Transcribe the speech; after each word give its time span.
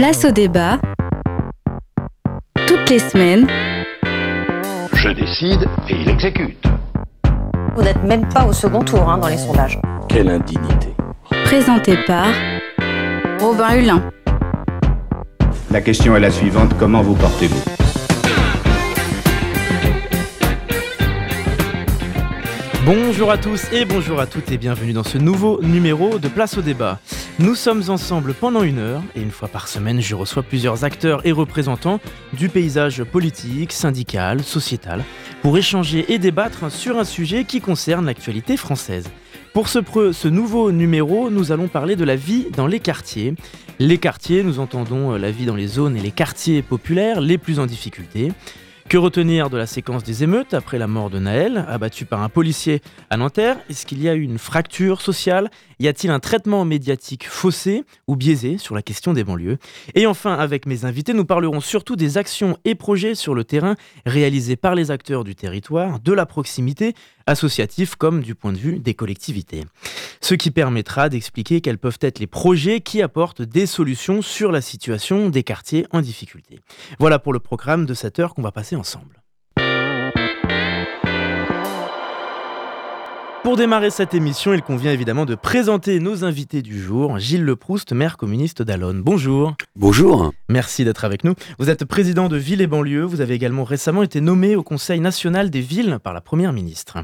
Place 0.00 0.24
au 0.24 0.30
débat. 0.30 0.80
Toutes 2.66 2.88
les 2.88 3.00
semaines. 3.00 3.46
Je 4.94 5.10
décide 5.10 5.68
et 5.90 5.94
il 5.94 6.08
exécute. 6.08 6.56
Vous 7.76 7.82
n'êtes 7.82 8.02
même 8.04 8.26
pas 8.30 8.46
au 8.46 8.54
second 8.54 8.80
tour 8.80 9.10
hein, 9.10 9.18
dans 9.18 9.28
les 9.28 9.36
sondages. 9.36 9.78
Quelle 10.08 10.30
indignité. 10.30 10.94
Présenté 11.44 11.98
par 12.06 12.28
Robin 13.40 13.74
Hulin. 13.74 14.10
La 15.70 15.82
question 15.82 16.16
est 16.16 16.20
la 16.20 16.30
suivante, 16.30 16.72
comment 16.78 17.02
vous 17.02 17.14
portez-vous? 17.16 17.62
Bonjour 22.86 23.30
à 23.30 23.36
tous 23.36 23.70
et 23.70 23.84
bonjour 23.84 24.18
à 24.18 24.24
toutes 24.24 24.50
et 24.50 24.56
bienvenue 24.56 24.94
dans 24.94 25.04
ce 25.04 25.18
nouveau 25.18 25.60
numéro 25.62 26.18
de 26.18 26.28
Place 26.28 26.56
au 26.56 26.62
débat. 26.62 27.00
Nous 27.40 27.54
sommes 27.54 27.84
ensemble 27.88 28.34
pendant 28.34 28.62
une 28.64 28.78
heure 28.78 29.02
et 29.16 29.22
une 29.22 29.30
fois 29.30 29.48
par 29.48 29.66
semaine 29.66 30.02
je 30.02 30.14
reçois 30.14 30.42
plusieurs 30.42 30.84
acteurs 30.84 31.26
et 31.26 31.32
représentants 31.32 31.98
du 32.34 32.50
paysage 32.50 33.02
politique, 33.02 33.72
syndical, 33.72 34.42
sociétal 34.42 35.02
pour 35.40 35.56
échanger 35.56 36.12
et 36.12 36.18
débattre 36.18 36.70
sur 36.70 36.98
un 36.98 37.04
sujet 37.04 37.44
qui 37.44 37.62
concerne 37.62 38.04
l'actualité 38.04 38.58
française. 38.58 39.08
Pour 39.54 39.68
ce, 39.68 40.28
nouveau 40.28 40.70
numéro, 40.70 41.30
nous 41.30 41.50
allons 41.50 41.68
parler 41.68 41.96
de 41.96 42.04
la 42.04 42.14
vie 42.14 42.48
dans 42.54 42.66
les 42.66 42.78
quartiers. 42.78 43.32
Les 43.78 43.96
quartiers, 43.96 44.42
nous 44.42 44.58
entendons 44.58 45.12
la 45.12 45.30
vie 45.30 45.46
dans 45.46 45.56
les 45.56 45.66
zones 45.66 45.96
et 45.96 46.02
les 46.02 46.10
quartiers 46.10 46.60
populaires 46.60 47.22
les 47.22 47.38
plus 47.38 47.58
en 47.58 47.64
difficulté. 47.64 48.32
Que 48.90 48.98
retenir 48.98 49.50
de 49.50 49.56
la 49.56 49.66
séquence 49.66 50.02
des 50.02 50.24
émeutes 50.24 50.52
après 50.52 50.76
la 50.76 50.88
mort 50.88 51.10
de 51.10 51.20
Naël, 51.20 51.64
abattu 51.68 52.06
par 52.06 52.22
un 52.22 52.28
policier 52.28 52.82
à 53.08 53.16
Nanterre? 53.16 53.56
Est-ce 53.70 53.86
qu'il 53.86 54.02
y 54.02 54.08
a 54.08 54.14
eu 54.14 54.22
une 54.22 54.38
fracture 54.38 55.00
sociale? 55.00 55.48
Y 55.80 55.88
a-t-il 55.88 56.10
un 56.10 56.20
traitement 56.20 56.66
médiatique 56.66 57.26
faussé 57.26 57.84
ou 58.06 58.14
biaisé 58.14 58.58
sur 58.58 58.74
la 58.74 58.82
question 58.82 59.14
des 59.14 59.24
banlieues? 59.24 59.56
Et 59.94 60.06
enfin, 60.06 60.34
avec 60.34 60.66
mes 60.66 60.84
invités, 60.84 61.14
nous 61.14 61.24
parlerons 61.24 61.62
surtout 61.62 61.96
des 61.96 62.18
actions 62.18 62.58
et 62.66 62.74
projets 62.74 63.14
sur 63.14 63.34
le 63.34 63.44
terrain 63.44 63.76
réalisés 64.04 64.56
par 64.56 64.74
les 64.74 64.90
acteurs 64.90 65.24
du 65.24 65.34
territoire, 65.34 65.98
de 65.98 66.12
la 66.12 66.26
proximité, 66.26 66.92
associatifs 67.26 67.94
comme 67.94 68.20
du 68.20 68.34
point 68.34 68.52
de 68.52 68.58
vue 68.58 68.78
des 68.78 68.92
collectivités. 68.92 69.64
Ce 70.20 70.34
qui 70.34 70.50
permettra 70.50 71.08
d'expliquer 71.08 71.62
quels 71.62 71.78
peuvent 71.78 71.98
être 72.02 72.18
les 72.18 72.26
projets 72.26 72.82
qui 72.82 73.00
apportent 73.00 73.40
des 73.40 73.64
solutions 73.64 74.20
sur 74.20 74.52
la 74.52 74.60
situation 74.60 75.30
des 75.30 75.44
quartiers 75.44 75.86
en 75.92 76.02
difficulté. 76.02 76.60
Voilà 76.98 77.18
pour 77.18 77.32
le 77.32 77.40
programme 77.40 77.86
de 77.86 77.94
cette 77.94 78.18
heure 78.18 78.34
qu'on 78.34 78.42
va 78.42 78.52
passer 78.52 78.76
ensemble. 78.76 79.19
Pour 83.42 83.56
démarrer 83.56 83.88
cette 83.88 84.12
émission, 84.12 84.52
il 84.52 84.60
convient 84.60 84.92
évidemment 84.92 85.24
de 85.24 85.34
présenter 85.34 85.98
nos 85.98 86.24
invités 86.24 86.60
du 86.60 86.78
jour. 86.78 87.18
Gilles 87.18 87.42
Leproust, 87.42 87.92
maire 87.92 88.18
communiste 88.18 88.60
d'Alonne. 88.60 89.00
Bonjour. 89.00 89.54
Bonjour. 89.76 90.34
Merci 90.50 90.84
d'être 90.84 91.06
avec 91.06 91.24
nous. 91.24 91.32
Vous 91.58 91.70
êtes 91.70 91.86
président 91.86 92.28
de 92.28 92.36
Ville 92.36 92.60
et 92.60 92.66
Banlieue. 92.66 93.04
Vous 93.04 93.22
avez 93.22 93.32
également 93.32 93.64
récemment 93.64 94.02
été 94.02 94.20
nommé 94.20 94.56
au 94.56 94.62
Conseil 94.62 95.00
national 95.00 95.48
des 95.48 95.62
villes 95.62 95.98
par 96.04 96.12
la 96.12 96.20
Première 96.20 96.52
ministre. 96.52 96.98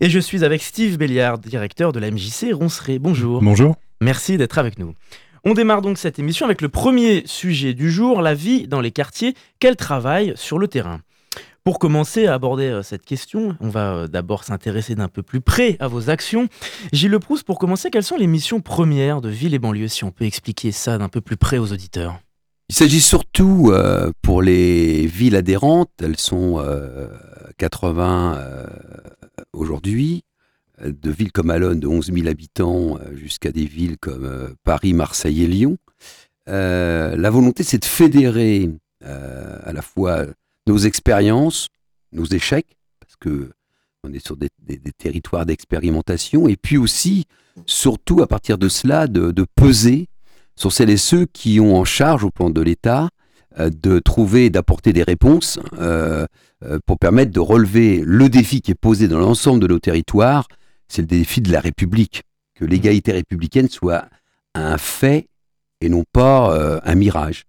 Et 0.00 0.08
je 0.08 0.18
suis 0.18 0.42
avec 0.42 0.62
Steve 0.62 0.96
Béliard, 0.96 1.38
directeur 1.38 1.92
de 1.92 2.00
la 2.00 2.10
MJC 2.10 2.54
Ronceret. 2.54 2.98
Bonjour. 2.98 3.42
Bonjour. 3.42 3.76
Merci 4.00 4.38
d'être 4.38 4.56
avec 4.56 4.78
nous. 4.78 4.94
On 5.44 5.52
démarre 5.52 5.82
donc 5.82 5.98
cette 5.98 6.18
émission 6.18 6.46
avec 6.46 6.62
le 6.62 6.70
premier 6.70 7.24
sujet 7.26 7.74
du 7.74 7.90
jour, 7.90 8.22
la 8.22 8.32
vie 8.32 8.66
dans 8.66 8.80
les 8.80 8.90
quartiers. 8.90 9.34
Quel 9.60 9.76
travail 9.76 10.32
sur 10.36 10.58
le 10.58 10.66
terrain? 10.66 11.00
Pour 11.64 11.78
commencer 11.78 12.26
à 12.26 12.34
aborder 12.34 12.80
cette 12.82 13.04
question, 13.04 13.56
on 13.60 13.70
va 13.70 14.06
d'abord 14.06 14.44
s'intéresser 14.44 14.94
d'un 14.94 15.08
peu 15.08 15.22
plus 15.22 15.40
près 15.40 15.76
à 15.80 15.88
vos 15.88 16.10
actions. 16.10 16.48
Gilles 16.92 17.10
Leproust, 17.10 17.44
pour 17.44 17.58
commencer, 17.58 17.90
quelles 17.90 18.04
sont 18.04 18.18
les 18.18 18.26
missions 18.26 18.60
premières 18.60 19.22
de 19.22 19.30
Ville 19.30 19.54
et 19.54 19.58
Banlieue, 19.58 19.88
si 19.88 20.04
on 20.04 20.10
peut 20.10 20.26
expliquer 20.26 20.72
ça 20.72 20.98
d'un 20.98 21.08
peu 21.08 21.22
plus 21.22 21.38
près 21.38 21.56
aux 21.56 21.72
auditeurs? 21.72 22.20
Il 22.70 22.74
s'agit 22.74 23.00
surtout 23.00 23.70
euh, 23.72 24.10
pour 24.22 24.40
les 24.40 25.06
villes 25.06 25.36
adhérentes, 25.36 25.90
elles 26.02 26.18
sont 26.18 26.58
euh, 26.58 27.08
80 27.58 28.36
euh, 28.36 28.66
aujourd'hui, 29.52 30.24
de 30.82 31.10
villes 31.10 31.30
comme 31.30 31.50
Alonne 31.50 31.78
de 31.78 31.86
11 31.86 32.12
000 32.12 32.26
habitants 32.26 32.98
jusqu'à 33.14 33.52
des 33.52 33.64
villes 33.64 33.96
comme 33.98 34.54
Paris, 34.64 34.92
Marseille 34.92 35.44
et 35.44 35.46
Lyon. 35.46 35.78
la 36.46 37.30
volonté, 37.30 37.62
c'est 37.62 37.78
de 37.78 37.84
fédérer 37.84 38.70
à 39.00 39.72
la 39.72 39.82
fois 39.82 40.24
nos 40.66 40.78
expériences, 40.78 41.68
nos 42.12 42.24
échecs, 42.24 42.76
parce 43.00 43.16
que 43.16 43.52
on 44.04 44.12
est 44.12 44.24
sur 44.24 44.36
des, 44.36 44.50
territoires 44.98 45.46
d'expérimentation, 45.46 46.46
et 46.46 46.56
puis 46.56 46.76
aussi, 46.76 47.24
surtout 47.66 48.22
à 48.22 48.26
partir 48.26 48.58
de 48.58 48.68
cela, 48.68 49.06
de, 49.06 49.46
peser 49.54 50.08
sur 50.56 50.72
celles 50.72 50.90
et 50.90 50.96
ceux 50.96 51.26
qui 51.26 51.58
ont 51.58 51.76
en 51.76 51.84
charge 51.84 52.24
au 52.24 52.30
plan 52.30 52.50
de 52.50 52.60
l'État 52.60 53.08
euh, 53.58 53.70
de 53.70 53.98
trouver 53.98 54.50
d'apporter 54.50 54.92
des 54.92 55.02
réponses 55.02 55.58
euh, 55.78 56.26
euh, 56.64 56.78
pour 56.86 56.98
permettre 56.98 57.32
de 57.32 57.40
relever 57.40 58.02
le 58.04 58.28
défi 58.28 58.60
qui 58.60 58.70
est 58.70 58.76
posé 58.76 59.08
dans 59.08 59.18
l'ensemble 59.18 59.60
de 59.60 59.66
nos 59.66 59.78
territoires, 59.78 60.46
c'est 60.86 61.02
le 61.02 61.08
défi 61.08 61.40
de 61.40 61.50
la 61.50 61.60
République, 61.60 62.22
que 62.54 62.64
l'égalité 62.64 63.12
républicaine 63.12 63.68
soit 63.68 64.06
un 64.54 64.78
fait 64.78 65.28
et 65.80 65.88
non 65.88 66.04
pas 66.12 66.80
un 66.84 66.94
mirage. 66.94 67.44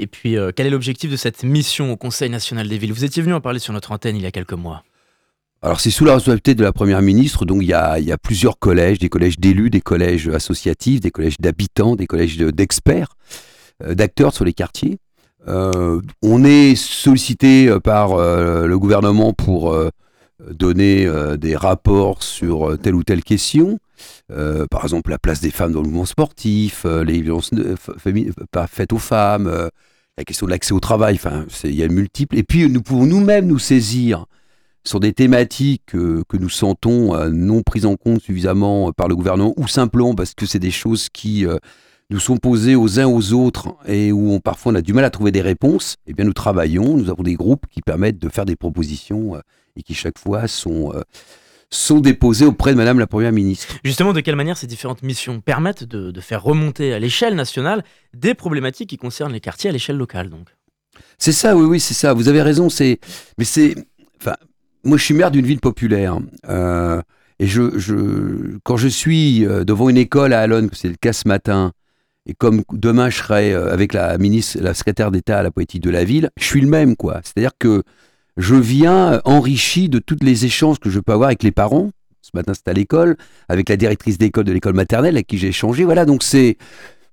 Et 0.00 0.06
puis, 0.06 0.38
euh, 0.38 0.50
quel 0.56 0.66
est 0.66 0.70
l'objectif 0.70 1.10
de 1.10 1.16
cette 1.16 1.44
mission 1.44 1.92
au 1.92 1.96
Conseil 1.96 2.30
national 2.30 2.66
des 2.66 2.78
villes? 2.78 2.94
Vous 2.94 3.04
étiez 3.04 3.22
venu 3.22 3.34
en 3.34 3.42
parler 3.42 3.58
sur 3.58 3.74
notre 3.74 3.92
antenne 3.92 4.16
il 4.16 4.22
y 4.22 4.26
a 4.26 4.30
quelques 4.30 4.54
mois. 4.54 4.82
Alors, 5.60 5.78
c'est 5.78 5.90
sous 5.90 6.06
la 6.06 6.14
responsabilité 6.14 6.54
de 6.54 6.62
la 6.62 6.72
Première 6.72 7.02
ministre, 7.02 7.44
donc 7.44 7.58
il 7.60 7.68
y 7.68 7.74
a, 7.74 7.98
plusieurs 8.16 8.58
collèges, 8.58 8.98
des 8.98 9.10
collèges 9.10 9.38
d'élus, 9.38 9.68
des 9.68 9.82
collèges 9.82 10.26
associatifs, 10.28 11.00
des 11.00 11.10
collèges 11.10 11.36
d'habitants, 11.38 11.96
des 11.96 12.06
collèges 12.06 12.38
d'experts, 12.38 13.08
euh, 13.84 13.94
d'acteurs 13.94 14.32
sur 14.32 14.46
les 14.46 14.54
quartiers. 14.54 14.96
Euh, 15.48 16.00
on 16.22 16.44
est 16.44 16.76
sollicité 16.76 17.70
par 17.84 18.16
le 18.16 18.78
gouvernement 18.78 19.34
pour 19.34 19.74
donner 20.50 21.08
des 21.38 21.56
rapports 21.56 22.22
sur 22.22 22.78
telle 22.78 22.94
ou 22.94 23.04
telle 23.04 23.22
question. 23.22 23.78
Par 24.28 24.82
exemple, 24.82 25.10
la 25.10 25.18
place 25.18 25.40
des 25.40 25.50
femmes 25.50 25.72
dans 25.72 25.80
le 25.80 25.88
mouvement 25.88 26.04
sportif, 26.04 26.84
les 26.84 27.22
violences 27.22 27.50
faites 28.68 28.92
aux 28.92 28.98
femmes, 28.98 29.70
la 30.18 30.24
question 30.24 30.46
de 30.46 30.50
l'accès 30.50 30.72
au 30.72 30.80
travail, 30.80 31.14
enfin, 31.14 31.46
il 31.64 31.74
y 31.74 31.82
a 31.82 31.88
multiples. 31.88 32.36
Et 32.36 32.42
puis, 32.42 32.68
nous 32.68 32.82
pouvons 32.82 33.06
nous-mêmes 33.06 33.46
nous 33.46 33.58
saisir 33.58 34.26
sur 34.84 35.00
des 35.00 35.12
thématiques 35.12 35.82
que, 35.86 36.22
que 36.28 36.36
nous 36.36 36.48
sentons 36.48 37.14
non 37.30 37.62
prises 37.62 37.86
en 37.86 37.96
compte 37.96 38.20
suffisamment 38.20 38.92
par 38.92 39.08
le 39.08 39.16
gouvernement, 39.16 39.54
ou 39.56 39.68
simplement 39.68 40.14
parce 40.14 40.34
que 40.34 40.46
c'est 40.46 40.58
des 40.58 40.70
choses 40.70 41.08
qui 41.10 41.46
nous 42.10 42.18
sont 42.18 42.38
posées 42.38 42.76
aux 42.76 42.98
uns 42.98 43.06
aux 43.06 43.32
autres 43.32 43.76
et 43.86 44.10
où 44.10 44.40
parfois 44.40 44.72
on 44.72 44.74
a 44.74 44.82
du 44.82 44.92
mal 44.92 45.04
à 45.04 45.10
trouver 45.10 45.32
des 45.32 45.42
réponses. 45.42 45.96
Eh 46.06 46.12
bien, 46.12 46.24
nous 46.24 46.32
travaillons, 46.32 46.96
nous 46.96 47.10
avons 47.10 47.22
des 47.22 47.34
groupes 47.34 47.66
qui 47.70 47.82
permettent 47.82 48.18
de 48.18 48.28
faire 48.28 48.46
des 48.46 48.56
propositions 48.56 49.40
et 49.76 49.82
qui 49.82 49.94
chaque 49.94 50.18
fois 50.18 50.48
sont 50.48 50.92
sont 51.70 52.00
déposées 52.00 52.46
auprès 52.46 52.72
de 52.72 52.76
Madame 52.76 52.98
la 52.98 53.06
Première 53.06 53.32
ministre. 53.32 53.66
Justement, 53.84 54.12
de 54.12 54.20
quelle 54.20 54.36
manière 54.36 54.56
ces 54.56 54.66
différentes 54.66 55.02
missions 55.02 55.40
permettent 55.40 55.84
de, 55.84 56.10
de 56.10 56.20
faire 56.20 56.42
remonter 56.42 56.92
à 56.92 56.98
l'échelle 56.98 57.34
nationale 57.34 57.84
des 58.12 58.34
problématiques 58.34 58.90
qui 58.90 58.96
concernent 58.96 59.32
les 59.32 59.40
quartiers 59.40 59.70
à 59.70 59.72
l'échelle 59.72 59.96
locale 59.96 60.30
donc? 60.30 60.48
C'est 61.18 61.32
ça, 61.32 61.56
oui, 61.56 61.64
oui, 61.64 61.80
c'est 61.80 61.94
ça. 61.94 62.12
Vous 62.12 62.28
avez 62.28 62.42
raison. 62.42 62.68
C'est, 62.68 62.98
mais 63.38 63.44
c'est, 63.44 63.74
enfin, 64.20 64.36
moi, 64.84 64.96
je 64.96 65.04
suis 65.04 65.14
maire 65.14 65.30
d'une 65.30 65.46
ville 65.46 65.60
populaire. 65.60 66.18
Euh, 66.48 67.00
et 67.38 67.46
je, 67.46 67.78
je, 67.78 68.58
quand 68.64 68.76
je 68.76 68.88
suis 68.88 69.46
euh, 69.46 69.64
devant 69.64 69.88
une 69.88 69.96
école 69.96 70.32
à 70.32 70.40
Alonne, 70.40 70.70
c'est 70.72 70.88
le 70.88 70.96
cas 70.96 71.12
ce 71.12 71.28
matin, 71.28 71.72
et 72.26 72.34
comme 72.34 72.62
demain 72.72 73.08
je 73.10 73.18
serai 73.18 73.52
euh, 73.52 73.72
avec 73.72 73.92
la 73.92 74.18
ministre, 74.18 74.58
la 74.60 74.74
secrétaire 74.74 75.10
d'État 75.10 75.38
à 75.38 75.42
la 75.42 75.50
politique 75.50 75.82
de 75.82 75.90
la 75.90 76.04
ville, 76.04 76.30
je 76.38 76.44
suis 76.44 76.60
le 76.60 76.68
même, 76.68 76.96
quoi. 76.96 77.20
C'est-à-dire 77.22 77.52
que 77.58 77.82
je 78.36 78.54
viens 78.54 79.20
enrichi 79.24 79.88
de 79.88 79.98
tous 79.98 80.16
les 80.22 80.44
échanges 80.44 80.78
que 80.78 80.90
je 80.90 81.00
peux 81.00 81.12
avoir 81.12 81.28
avec 81.28 81.42
les 81.42 81.52
parents. 81.52 81.90
Ce 82.22 82.30
matin, 82.34 82.54
c'était 82.54 82.70
à 82.70 82.74
l'école, 82.74 83.16
avec 83.48 83.68
la 83.68 83.76
directrice 83.76 84.18
d'école 84.18 84.44
de 84.44 84.52
l'école 84.52 84.74
maternelle 84.74 85.16
avec 85.16 85.26
qui 85.26 85.38
j'ai 85.38 85.48
échangé. 85.48 85.84
Voilà, 85.84 86.04
donc 86.04 86.22
c'est 86.22 86.56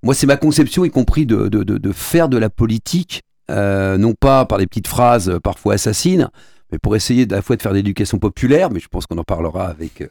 moi, 0.03 0.13
c'est 0.13 0.27
ma 0.27 0.37
conception, 0.37 0.85
y 0.85 0.91
compris 0.91 1.25
de, 1.25 1.47
de, 1.47 1.63
de, 1.63 1.91
faire 1.91 2.29
de 2.29 2.37
la 2.37 2.49
politique, 2.49 3.23
euh, 3.49 3.97
non 3.97 4.13
pas 4.13 4.45
par 4.45 4.59
des 4.59 4.67
petites 4.67 4.87
phrases 4.87 5.29
euh, 5.29 5.39
parfois 5.39 5.73
assassines, 5.73 6.29
mais 6.71 6.77
pour 6.77 6.95
essayer 6.95 7.23
à 7.23 7.35
la 7.35 7.41
fois 7.41 7.55
de 7.55 7.61
faire 7.61 7.71
de 7.71 7.77
l'éducation 7.77 8.19
populaire, 8.19 8.69
mais 8.69 8.79
je 8.79 8.87
pense 8.87 9.07
qu'on 9.07 9.17
en 9.17 9.23
parlera 9.23 9.67
avec 9.67 10.01
euh, 10.01 10.07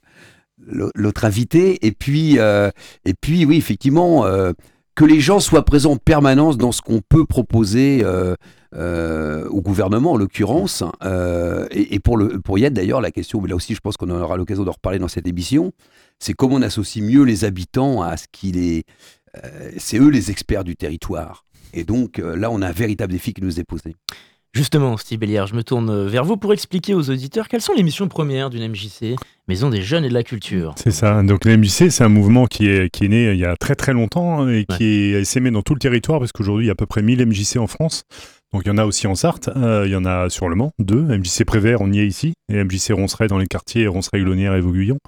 l'autre 0.94 1.25
invité. 1.25 1.87
Et 1.87 1.93
puis, 1.93 2.38
euh, 2.38 2.70
et 3.05 3.14
puis, 3.14 3.44
oui, 3.44 3.56
effectivement, 3.56 4.26
euh, 4.26 4.52
que 4.97 5.05
les 5.05 5.21
gens 5.21 5.41
soient 5.41 5.65
présents 5.65 5.93
en 5.93 5.97
permanence 5.99 6.57
dans 6.57 6.73
ce 6.73 6.81
qu'on 6.81 7.03
peut 7.07 7.27
proposer 7.27 8.01
euh, 8.03 8.35
euh, 8.75 9.47
au 9.49 9.61
gouvernement, 9.61 10.13
en 10.13 10.17
l'occurrence. 10.17 10.83
Euh, 11.05 11.69
et, 11.71 12.01
pour, 12.01 12.17
le, 12.17 12.41
d'ailleurs, 12.71 13.03
la 13.03 13.11
question, 13.11 13.41
mais 13.41 13.49
là 13.49 13.55
aussi 13.55 13.75
je 13.75 13.81
pense 13.81 13.99
qu'on 13.99 14.11
aura 14.11 14.37
l'occasion 14.39 14.65
d'en 14.65 14.73
reparler 14.73 14.99
dans 14.99 15.07
cette 15.07 15.29
émission, 15.29 15.73
c'est 16.19 16.33
comment 16.33 16.57
on 16.57 16.63
associe 16.63 17.05
mieux 17.05 17.23
les 17.23 17.45
habitants 17.45 18.03
à 18.03 18.17
ce 18.17 18.25
qu'il 18.33 18.57
est... 18.57 18.85
c'est 19.77 19.99
eux 19.99 20.09
les 20.09 20.31
experts 20.31 20.65
du 20.65 20.77
territoire. 20.77 21.45
Et 21.75 21.85
donc 21.85 22.17
là, 22.17 22.51
on 22.51 22.63
a 22.63 22.69
un 22.69 22.73
véritable 22.73 23.13
défi 23.13 23.35
qui 23.35 23.43
nous 23.43 23.61
est 23.61 23.65
posé. 23.65 23.95
Justement, 24.56 24.97
Steve 24.97 25.19
Béliard, 25.19 25.47
je 25.47 25.55
me 25.55 25.62
tourne 25.62 26.06
vers 26.06 26.25
vous 26.25 26.38
pour 26.38 26.55
expliquer 26.55 26.94
aux 26.94 27.11
auditeurs 27.11 27.47
quelles 27.47 27.61
sont 27.61 27.75
les 27.75 27.82
missions 27.82 28.08
premières 28.08 28.49
d'une 28.49 28.67
MJC, 28.67 29.14
Maison 29.49 29.69
des 29.69 29.82
Jeunes 29.82 30.06
et 30.06 30.08
de 30.08 30.14
la 30.14 30.23
Culture. 30.23 30.75
C'est 30.79 30.93
ça. 30.93 31.23
Donc 31.23 31.44
la 31.44 31.58
MJC, 31.58 31.91
c'est 31.91 32.03
un 32.03 32.08
mouvement 32.08 32.47
qui 32.47 32.67
est, 32.67 32.88
qui 32.88 33.05
est 33.05 33.08
né 33.08 33.32
il 33.32 33.38
y 33.38 33.44
a 33.44 33.55
très 33.56 33.75
très 33.75 33.93
longtemps 33.93 34.41
hein, 34.41 34.49
et 34.49 34.64
qui 34.64 35.12
est 35.12 35.25
s'aimé 35.25 35.50
dans 35.50 35.61
tout 35.61 35.75
le 35.75 35.79
territoire 35.79 36.20
parce 36.20 36.32
qu'aujourd'hui, 36.32 36.64
il 36.64 36.69
y 36.69 36.70
a 36.70 36.73
à 36.73 36.75
peu 36.75 36.87
près 36.87 37.03
1000 37.03 37.26
MJC 37.26 37.58
en 37.58 37.67
France. 37.67 38.05
Donc 38.55 38.62
il 38.64 38.69
y 38.69 38.70
en 38.70 38.79
a 38.79 38.87
aussi 38.87 39.06
en 39.06 39.14
Sarthe, 39.14 39.50
euh, 39.55 39.82
il 39.85 39.93
y 39.93 39.97
en 39.97 40.06
a 40.06 40.31
sur 40.31 40.49
le 40.49 40.56
Mans, 40.56 40.73
deux, 40.79 41.02
MJC 41.02 41.44
Prévert, 41.44 41.82
on 41.82 41.93
y 41.93 41.99
est 41.99 42.06
ici, 42.06 42.32
et 42.53 42.63
MJC 42.63 42.93
Ronceret 42.93 43.27
dans 43.27 43.39
les 43.39 43.47
quartiers 43.47 43.87
Ronceret, 43.87 44.21
Glonnière 44.21 44.55
et 44.55 44.61
Vauguyon. 44.61 44.99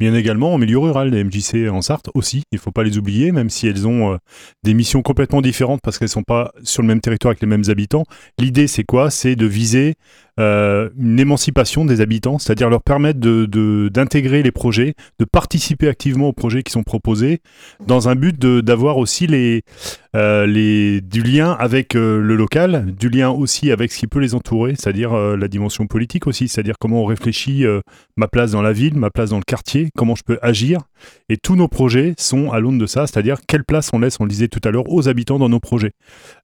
Mais 0.00 0.06
il 0.06 0.08
y 0.08 0.12
en 0.12 0.14
a 0.14 0.18
également 0.18 0.54
en 0.54 0.58
milieu 0.58 0.78
rural, 0.78 1.10
les 1.10 1.24
MJC 1.24 1.68
en 1.70 1.82
Sarthe 1.82 2.08
aussi, 2.14 2.42
il 2.52 2.56
ne 2.56 2.60
faut 2.60 2.72
pas 2.72 2.84
les 2.84 2.96
oublier, 2.96 3.32
même 3.32 3.50
si 3.50 3.66
elles 3.66 3.86
ont 3.86 4.14
euh, 4.14 4.16
des 4.62 4.74
missions 4.74 5.02
complètement 5.02 5.42
différentes 5.42 5.80
parce 5.82 5.98
qu'elles 5.98 6.06
ne 6.06 6.10
sont 6.10 6.22
pas 6.22 6.52
sur 6.62 6.82
le 6.82 6.88
même 6.88 7.00
territoire 7.00 7.30
avec 7.30 7.42
les 7.42 7.46
mêmes 7.46 7.64
habitants. 7.68 8.04
L'idée 8.38 8.66
c'est 8.66 8.84
quoi? 8.84 9.10
C'est 9.10 9.36
de 9.36 9.46
viser 9.46 9.94
euh, 10.38 10.90
une 10.98 11.18
émancipation 11.18 11.84
des 11.84 12.00
habitants, 12.00 12.38
c'est-à-dire 12.38 12.68
leur 12.68 12.82
permettre 12.82 13.18
d'intégrer 13.18 14.42
les 14.42 14.52
projets, 14.52 14.94
de 15.18 15.24
participer 15.24 15.88
activement 15.88 16.28
aux 16.28 16.34
projets 16.34 16.62
qui 16.62 16.72
sont 16.72 16.82
proposés, 16.82 17.40
dans 17.86 18.08
un 18.08 18.14
but 18.14 18.38
d'avoir 18.38 18.98
aussi 18.98 19.26
les, 19.26 19.62
euh, 20.14 20.46
les, 20.46 21.00
du 21.00 21.22
lien 21.22 21.52
avec 21.52 21.94
le 21.94 22.36
local, 22.36 22.94
du 22.98 23.08
lien 23.08 23.30
aussi 23.30 23.70
avec 23.70 23.92
ce 23.92 23.98
qui 23.98 24.06
peut 24.06 24.18
les 24.18 24.34
entourer, 24.34 24.74
c'est-à-dire 24.76 25.16
la 25.16 25.48
dimension 25.48 25.86
politique 25.86 26.26
aussi, 26.26 26.48
c'est-à-dire 26.48 26.76
comment 26.86 27.02
on 27.02 27.06
réfléchit 27.06 27.64
ma 28.16 28.28
place 28.28 28.52
dans 28.52 28.62
la 28.62 28.72
ville, 28.72 28.94
ma 28.94 29.10
place 29.10 29.30
dans 29.30 29.38
le 29.38 29.42
quartier, 29.42 29.88
comment 29.96 30.14
je 30.14 30.22
peux 30.22 30.38
agir. 30.40 30.82
Et 31.28 31.36
tous 31.36 31.56
nos 31.56 31.66
projets 31.66 32.14
sont 32.16 32.52
à 32.52 32.60
l'aune 32.60 32.78
de 32.78 32.86
ça, 32.86 33.08
c'est-à-dire 33.08 33.38
quelle 33.44 33.64
place 33.64 33.90
on 33.92 33.98
laisse, 33.98 34.18
on 34.20 34.24
le 34.24 34.30
disait 34.30 34.46
tout 34.46 34.60
à 34.62 34.70
l'heure, 34.70 34.88
aux 34.88 35.08
habitants 35.08 35.40
dans 35.40 35.48
nos 35.48 35.58
projets. 35.58 35.90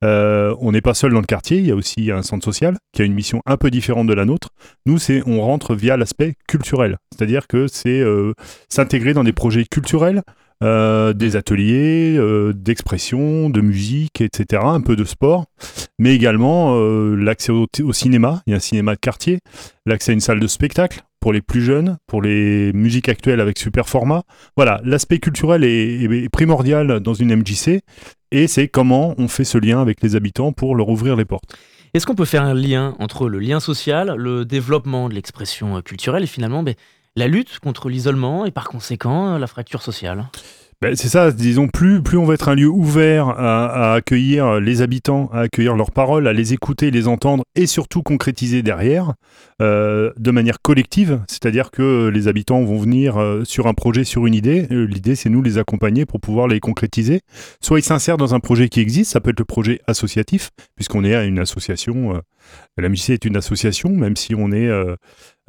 on 0.03 0.73
n'est 0.73 0.81
pas 0.81 0.95
seul 0.95 1.13
dans 1.13 1.21
le 1.21 1.27
quartier, 1.27 1.59
il 1.59 1.67
y 1.67 1.71
a 1.71 1.77
aussi 1.77 2.11
un 2.11 2.23
centre 2.23 2.45
social 2.45 2.77
qui 2.93 3.03
a 3.03 3.05
une 3.05 3.15
mission 3.15 3.41
un 3.47 3.57
peu 3.57 3.71
différente 3.71 4.09
de 4.09 4.15
la 4.15 4.25
nôtre. 4.25 4.49
Nous, 4.85 4.99
c'est 4.99 5.23
on 5.27 5.41
rentre 5.41 5.77
via 5.77 5.97
l'aspect 5.97 6.35
culturel, 6.49 6.99
c'est-à-dire 7.15 7.47
que 7.47 7.69
c'est 7.69 8.03
s'intégrer 8.69 9.15
dans 9.15 9.23
des 9.23 9.33
projets 9.33 9.65
culturels 9.65 10.23
euh, 10.63 11.13
des 11.13 11.35
ateliers 11.35 12.17
euh, 12.17 12.53
d'expression, 12.53 13.51
de 13.51 13.61
musique, 13.61 14.21
etc., 14.21 14.63
un 14.65 14.81
peu 14.81 14.95
de 14.95 15.05
sport, 15.05 15.47
mais 15.99 16.15
également 16.15 16.77
euh, 16.77 17.17
l'accès 17.17 17.51
au, 17.51 17.93
cinéma, 17.93 18.43
il 18.47 18.51
y 18.51 18.55
a 18.55 18.59
un 18.59 18.61
cinéma 18.61 18.95
de 18.95 19.01
quartier, 19.01 19.41
l'accès 19.87 20.13
à 20.13 20.15
une 20.15 20.21
salle 20.21 20.39
de 20.39 20.47
spectacle 20.47 21.03
pour 21.19 21.33
les 21.33 21.41
plus 21.41 21.63
jeunes, 21.63 21.97
pour 22.07 22.23
les 22.23 22.73
musiques 22.75 23.09
actuelles 23.09 23.41
avec 23.41 23.59
super 23.59 23.89
format. 23.89 24.23
Voilà, 24.57 24.81
l'aspect 24.85 25.19
culturel 25.19 25.65
est, 25.65 26.29
primordial 26.31 27.01
dans 27.01 27.15
une 27.15 27.35
MJC, 27.35 27.81
et 28.31 28.47
c'est 28.47 28.69
comment 28.69 29.15
on 29.19 29.27
fait 29.27 29.45
ce 29.45 29.59
lien 29.59 29.81
avec 29.81 30.01
les 30.01 30.15
habitants 30.15 30.53
pour 30.53 30.77
leur 30.77 30.89
ouvrir 30.89 31.17
les 31.17 31.25
portes. 31.25 31.57
Est-ce 31.93 32.07
qu'on 32.07 32.15
peut 32.15 32.25
faire 32.25 32.45
un 32.45 32.55
lien 32.55 32.95
entre 33.01 33.29
le 33.29 33.39
lien 33.39 33.59
social, 33.59 34.15
le 34.17 34.45
développement 34.45 35.09
de 35.09 35.15
l'expression 35.15 35.83
culturelle 35.83 36.23
et 36.23 36.29
finalement 36.29 36.63
ben, 36.63 36.75
la 37.17 37.29
lutte 37.29 37.59
contre 37.61 37.89
l'isolement 37.89 38.47
et 38.47 38.51
par 38.51 38.69
conséquent 38.69 39.39
la 39.39 39.47
fracture 39.47 39.83
sociale 39.83 40.29
ben, 40.83 40.97
c'est 40.97 41.07
ça, 41.07 41.31
disons, 41.31 41.69
plus, 41.69 42.03
plus 42.03 42.19
on 42.19 42.25
va 42.25 42.35
être 42.35 42.49
un 42.49 42.57
lieu 42.57 42.67
ouvert 42.67 43.29
à, 43.29 43.95
accueillir 43.95 44.59
les 44.59 44.83
habitants, 44.83 45.31
à 45.33 45.43
accueillir 45.43 45.77
leurs 45.77 45.93
paroles, 45.93 46.27
à 46.27 46.33
les 46.33 46.55
écouter, 46.55 46.91
les 46.91 47.07
entendre 47.07 47.45
et 47.55 47.67
surtout 47.67 48.03
concrétiser 48.03 48.63
derrière 48.63 49.15
euh, 49.61 50.11
de 50.19 50.33
manière 50.33 50.61
collective. 50.61 51.21
C'est-à-dire 51.29 51.71
que 51.71 52.09
les 52.09 52.27
habitants 52.27 52.65
vont 52.65 52.79
venir 52.79 53.17
euh, 53.17 53.45
sur 53.45 53.69
un 53.69 53.75
projet, 53.75 54.03
sur 54.03 54.27
une 54.27 54.35
idée. 54.35 54.67
Euh, 54.73 54.85
l'idée, 54.85 55.15
c'est 55.15 55.29
nous 55.29 55.41
les 55.41 55.57
accompagner 55.57 56.05
pour 56.05 56.19
pouvoir 56.19 56.49
les 56.49 56.59
concrétiser. 56.59 57.21
Soit 57.61 57.79
ils 57.79 57.85
s'insèrent 57.85 58.17
dans 58.17 58.35
un 58.35 58.41
projet 58.41 58.69
qui 58.69 58.81
existe, 58.81 59.13
ça 59.13 59.21
peut 59.21 59.31
être 59.31 59.39
le 59.39 59.45
projet 59.45 59.81
associatif, 59.87 60.51
puisqu'on 60.75 61.05
est 61.05 61.15
à 61.15 61.23
une 61.23 61.39
association. 61.39 62.21
la 62.77 62.89
MJC 62.89 63.11
est 63.11 63.25
une 63.25 63.37
association, 63.37 63.91
même 63.91 64.17
si 64.17 64.35
on 64.35 64.51
est 64.51 64.69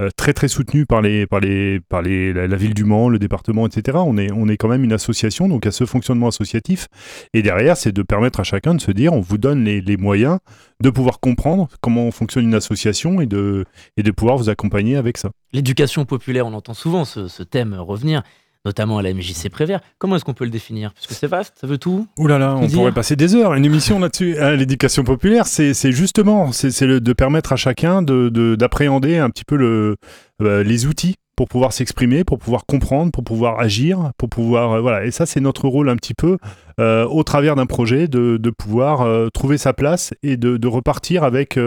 euh, 0.02 0.10
très 0.16 0.48
soutenu 0.48 0.86
par 0.86 1.02
les 1.02 1.28
par 1.28 1.40
la, 1.42 2.56
ville 2.56 2.74
du 2.74 2.84
Mans, 2.84 3.10
le 3.10 3.20
département, 3.20 3.68
etc. 3.68 4.00
On 4.06 4.18
est 4.18 4.58
quand 4.58 4.68
même 4.68 4.84
une 4.84 4.94
association, 4.94 5.48
donc 5.48 5.66
à 5.66 5.72
ce 5.72 5.86
fonctionnement 5.86 6.28
associatif. 6.28 6.88
Et 7.34 7.42
derrière, 7.42 7.78
c'est 7.78 7.92
de 7.92 8.02
permettre 8.02 8.40
à 8.40 8.44
chacun 8.44 8.74
de 8.74 8.82
se 8.82 8.92
dire, 8.92 9.14
on 9.14 9.22
vous 9.22 9.38
donne 9.38 9.64
les, 9.64 9.98
moyens 9.98 10.40
de 10.82 10.90
pouvoir 10.90 11.20
comprendre 11.20 11.68
comment 11.82 12.10
fonctionne 12.10 12.46
une 12.46 12.56
association 12.56 13.22
et 13.22 13.28
de 13.28 13.66
et 13.96 14.04
de 14.04 14.12
pouvoir 14.12 14.38
vous 14.38 14.50
accompagner 14.50 14.96
avec 14.96 15.18
ça. 15.18 15.30
L'éducation 15.52 16.06
populaire, 16.06 16.48
on 16.48 16.54
entend 16.54 16.74
souvent 16.74 17.06
ce 17.06 17.44
thème 17.44 17.76
revenir 17.76 18.24
notamment 18.66 18.98
à 18.98 19.02
la 19.02 19.14
MJC 19.14 19.50
Prévert. 19.50 19.82
Comment 19.98 20.16
est-ce 20.16 20.26
qu'on 20.26 20.34
peut 20.34 20.46
le 20.46 20.50
définir? 20.50 20.94
Puisque 20.94 21.12
c'est 21.14 21.28
vaste, 21.28 21.56
ça 21.60 21.68
veut 21.68 21.78
tout. 21.78 22.08
Ouh 22.18 22.28
là 22.28 22.38
là, 22.38 22.56
on 22.56 22.68
pourrait 22.68 22.92
passer 22.92 23.16
des 23.16 23.36
heures. 23.36 23.54
Une 23.54 23.66
émission 23.66 24.00
là-dessus. 24.00 24.36
L'éducation 24.56 25.04
populaire, 25.04 25.48
c'est 25.48 25.92
justement 25.92 26.52
c'est 26.52 26.84
de 26.84 27.14
permettre 27.14 27.54
à 27.54 27.56
chacun 27.56 28.02
d'appréhender 28.02 29.18
de, 29.18 29.22
un 29.22 29.30
petit 29.30 29.46
peu 29.46 29.56
le, 29.56 29.98
euh, 30.42 30.64
les 30.64 30.86
outils 30.86 31.16
pour 31.36 31.48
pouvoir 31.48 31.74
s'exprimer, 31.74 32.24
pour 32.24 32.38
pouvoir 32.38 32.66
comprendre, 32.66 33.12
pour 33.12 33.24
pouvoir 33.24 33.60
agir, 33.60 34.12
pour 34.18 34.30
pouvoir 34.30 34.74
euh, 34.74 34.82
voilà. 34.82 35.06
Et 35.06 35.12
ça, 35.12 35.26
c'est 35.26 35.40
notre 35.40 35.68
rôle 35.68 35.90
un 35.90 35.96
petit 35.96 36.14
peu 36.14 36.38
euh, 36.80 37.06
au 37.06 37.24
travers 37.24 37.56
d'un 37.56 37.66
projet 37.66 38.08
de, 38.08 38.38
de 38.38 38.50
pouvoir 38.50 39.08
trouver 39.32 39.58
sa 39.58 39.74
place 39.74 40.14
et 40.24 40.38
de, 40.38 40.58
de 40.58 40.68
repartir 40.68 41.24
avec 41.24 41.60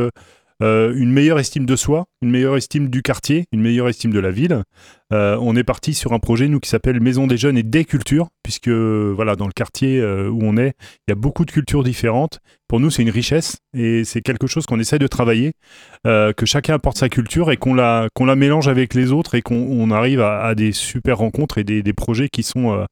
euh, 0.62 0.94
une 0.96 1.12
meilleure 1.12 1.38
estime 1.38 1.66
de 1.66 1.76
soi, 1.76 2.06
une 2.22 2.30
meilleure 2.30 2.56
estime 2.56 2.88
du 2.88 3.02
quartier, 3.02 3.44
une 3.52 3.60
meilleure 3.60 3.88
estime 3.88 4.12
de 4.12 4.18
la 4.18 4.30
ville. 4.30 4.62
Euh, 5.12 5.36
on 5.40 5.54
est 5.54 5.64
parti 5.64 5.92
sur 5.92 6.12
un 6.12 6.18
projet, 6.18 6.48
nous, 6.48 6.60
qui 6.60 6.70
s'appelle 6.70 7.00
Maison 7.00 7.26
des 7.26 7.36
Jeunes 7.36 7.58
et 7.58 7.62
des 7.62 7.84
Cultures, 7.84 8.28
puisque 8.42 8.68
voilà, 8.68 9.36
dans 9.36 9.46
le 9.46 9.52
quartier 9.52 10.00
euh, 10.00 10.28
où 10.28 10.40
on 10.42 10.56
est, 10.56 10.72
il 11.06 11.10
y 11.10 11.12
a 11.12 11.14
beaucoup 11.14 11.44
de 11.44 11.50
cultures 11.50 11.84
différentes. 11.84 12.40
Pour 12.68 12.80
nous, 12.80 12.90
c'est 12.90 13.02
une 13.02 13.10
richesse 13.10 13.58
et 13.74 14.04
c'est 14.04 14.22
quelque 14.22 14.46
chose 14.46 14.66
qu'on 14.66 14.80
essaie 14.80 14.98
de 14.98 15.06
travailler, 15.06 15.52
que 16.04 16.46
chacun 16.46 16.74
apporte 16.74 16.98
sa 16.98 17.08
culture 17.08 17.52
et 17.52 17.56
qu'on 17.56 17.74
la, 17.74 18.08
mélange 18.34 18.66
avec 18.66 18.94
les 18.94 19.12
autres 19.12 19.36
et 19.36 19.42
qu'on 19.42 19.90
arrive 19.92 20.20
à, 20.20 20.52
des 20.56 20.72
super 20.72 21.18
rencontres 21.18 21.58
et 21.58 21.64
des, 21.64 21.84
des 21.84 21.92
projets 21.92 22.28
qui 22.28 22.42
sont 22.42 22.84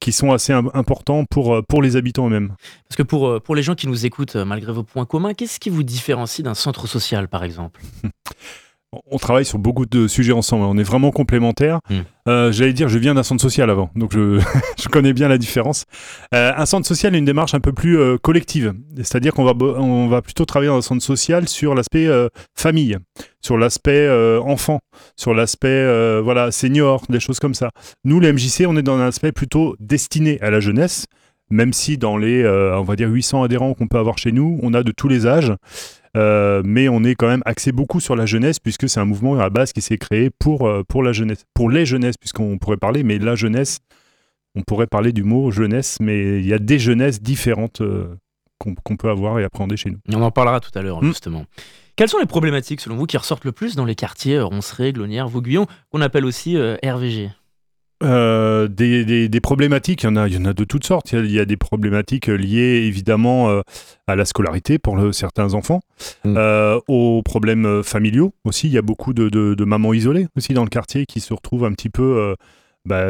qui 0.00 0.12
sont 0.12 0.32
assez 0.32 0.52
importants 0.52 1.24
pour, 1.26 1.54
euh, 1.54 1.62
pour 1.62 1.82
les 1.82 1.96
habitants 1.96 2.26
eux-mêmes. 2.26 2.54
Parce 2.88 2.96
que 2.96 3.02
pour, 3.02 3.28
euh, 3.28 3.40
pour 3.40 3.54
les 3.54 3.62
gens 3.62 3.74
qui 3.74 3.86
nous 3.86 4.06
écoutent, 4.06 4.36
euh, 4.36 4.44
malgré 4.44 4.72
vos 4.72 4.82
points 4.82 5.04
communs, 5.04 5.34
qu'est-ce 5.34 5.60
qui 5.60 5.70
vous 5.70 5.82
différencie 5.82 6.42
d'un 6.42 6.54
centre 6.54 6.86
social, 6.86 7.28
par 7.28 7.44
exemple? 7.44 7.80
on 8.92 9.18
travaille 9.18 9.44
sur 9.44 9.58
beaucoup 9.58 9.86
de 9.86 10.08
sujets 10.08 10.32
ensemble. 10.32 10.64
On 10.64 10.76
est 10.76 10.82
vraiment 10.82 11.10
complémentaires. 11.10 11.80
Hmm. 11.88 12.50
J'allais 12.50 12.72
dire, 12.72 12.88
je 12.88 12.98
viens 12.98 13.14
d'un 13.14 13.24
centre 13.24 13.42
social 13.42 13.70
avant, 13.70 13.90
donc 13.96 14.12
je, 14.12 14.40
je 14.80 14.88
connais 14.88 15.12
bien 15.12 15.26
la 15.26 15.38
différence. 15.38 15.84
un 16.32 16.64
centre 16.64 16.86
social 16.86 17.14
est 17.14 17.18
une 17.18 17.24
démarche 17.24 17.54
un 17.54 17.60
peu 17.60 17.72
plus 17.72 17.98
collective, 18.20 18.72
c'est-à-dire 18.96 19.34
qu'on 19.34 19.44
va, 19.44 19.52
on 19.52 20.06
va 20.06 20.22
plutôt 20.22 20.44
travailler 20.44 20.70
dans 20.70 20.78
un 20.78 20.82
centre 20.82 21.02
social 21.02 21.48
sur 21.48 21.74
l'aspect 21.74 22.08
famille, 22.56 22.98
sur 23.40 23.58
l'aspect 23.58 24.08
enfant, 24.44 24.78
sur 25.16 25.34
l'aspect 25.34 26.20
voilà 26.20 26.52
senior, 26.52 27.02
des 27.08 27.18
choses 27.18 27.40
comme 27.40 27.54
ça. 27.54 27.70
Nous, 28.04 28.20
les 28.20 28.32
MJC, 28.32 28.64
on 28.68 28.76
est 28.76 28.82
dans 28.82 28.96
un 28.96 29.08
aspect 29.08 29.32
plutôt 29.32 29.74
destiné 29.80 30.40
à 30.40 30.50
la 30.50 30.60
jeunesse, 30.60 31.06
même 31.50 31.72
si 31.72 31.98
dans 31.98 32.16
les, 32.16 32.46
on 32.46 32.82
va 32.82 32.94
dire 32.94 33.08
800 33.08 33.42
adhérents 33.42 33.74
qu'on 33.74 33.88
peut 33.88 33.98
avoir 33.98 34.18
chez 34.18 34.30
nous, 34.30 34.60
on 34.62 34.72
a 34.72 34.84
de 34.84 34.92
tous 34.92 35.08
les 35.08 35.26
âges. 35.26 35.52
Euh, 36.16 36.62
mais 36.64 36.88
on 36.88 37.04
est 37.04 37.14
quand 37.14 37.28
même 37.28 37.42
axé 37.44 37.70
beaucoup 37.70 38.00
sur 38.00 38.16
la 38.16 38.26
jeunesse 38.26 38.58
puisque 38.58 38.88
c'est 38.88 38.98
un 38.98 39.04
mouvement 39.04 39.34
à 39.34 39.42
la 39.44 39.50
base 39.50 39.72
qui 39.72 39.80
s'est 39.80 39.98
créé 39.98 40.30
pour, 40.30 40.66
euh, 40.66 40.82
pour 40.88 41.02
la 41.02 41.12
jeunesse, 41.12 41.44
pour 41.54 41.70
les 41.70 41.86
jeunesses 41.86 42.16
puisqu'on 42.16 42.58
pourrait 42.58 42.76
parler, 42.76 43.04
mais 43.04 43.18
la 43.18 43.36
jeunesse, 43.36 43.78
on 44.56 44.62
pourrait 44.62 44.88
parler 44.88 45.12
du 45.12 45.22
mot 45.22 45.50
jeunesse, 45.50 45.98
mais 46.00 46.40
il 46.40 46.46
y 46.46 46.52
a 46.52 46.58
des 46.58 46.78
jeunesses 46.80 47.22
différentes 47.22 47.80
euh, 47.80 48.16
qu'on 48.58 48.96
peut 48.96 49.08
avoir 49.08 49.38
et 49.38 49.44
appréhender 49.44 49.76
chez 49.76 49.90
nous. 49.90 49.98
On 50.12 50.22
en 50.22 50.30
parlera 50.30 50.60
tout 50.60 50.76
à 50.76 50.82
l'heure, 50.82 51.02
hmm. 51.02 51.06
justement. 51.06 51.44
Quelles 51.96 52.08
sont 52.08 52.18
les 52.18 52.26
problématiques, 52.26 52.80
selon 52.80 52.96
vous, 52.96 53.06
qui 53.06 53.16
ressortent 53.16 53.44
le 53.44 53.52
plus 53.52 53.76
dans 53.76 53.84
les 53.84 53.94
quartiers 53.94 54.40
Ronceret, 54.40 54.92
Glonnière, 54.92 55.28
Vauguyon, 55.28 55.66
qu'on 55.90 56.00
appelle 56.00 56.24
aussi 56.24 56.56
RVG 56.56 57.30
euh, 58.02 58.66
des, 58.68 59.28
des, 59.28 59.40
problématiques, 59.40 60.02
il 60.02 60.06
y, 60.06 60.08
en 60.08 60.16
a, 60.16 60.26
il 60.26 60.34
y 60.34 60.38
en 60.38 60.44
a 60.46 60.52
de 60.52 60.64
toutes 60.64 60.84
sortes. 60.84 61.12
Il 61.12 61.30
y 61.30 61.38
a, 61.38 61.44
des 61.44 61.56
problématiques 61.56 62.26
liées 62.28 62.82
évidemment 62.86 63.50
euh, 63.50 63.60
à 64.06 64.16
la 64.16 64.24
scolarité 64.24 64.78
pour 64.78 64.98
certains 65.12 65.54
enfants, 65.54 65.80
mm. 66.24 66.34
euh, 66.36 66.80
aux 66.88 67.22
problèmes 67.22 67.82
familiaux 67.82 68.32
aussi. 68.44 68.68
Il 68.68 68.72
y 68.72 68.78
a 68.78 68.82
beaucoup 68.82 69.12
de, 69.12 69.28
de, 69.28 69.64
mamans 69.64 69.92
isolées 69.92 70.28
aussi 70.36 70.54
dans 70.54 70.64
le 70.64 70.70
quartier 70.70 71.04
qui 71.06 71.20
se 71.20 71.34
retrouvent 71.34 71.64
un 71.64 71.72
petit 71.72 71.90
peu 71.90 72.34
bah, 72.84 73.04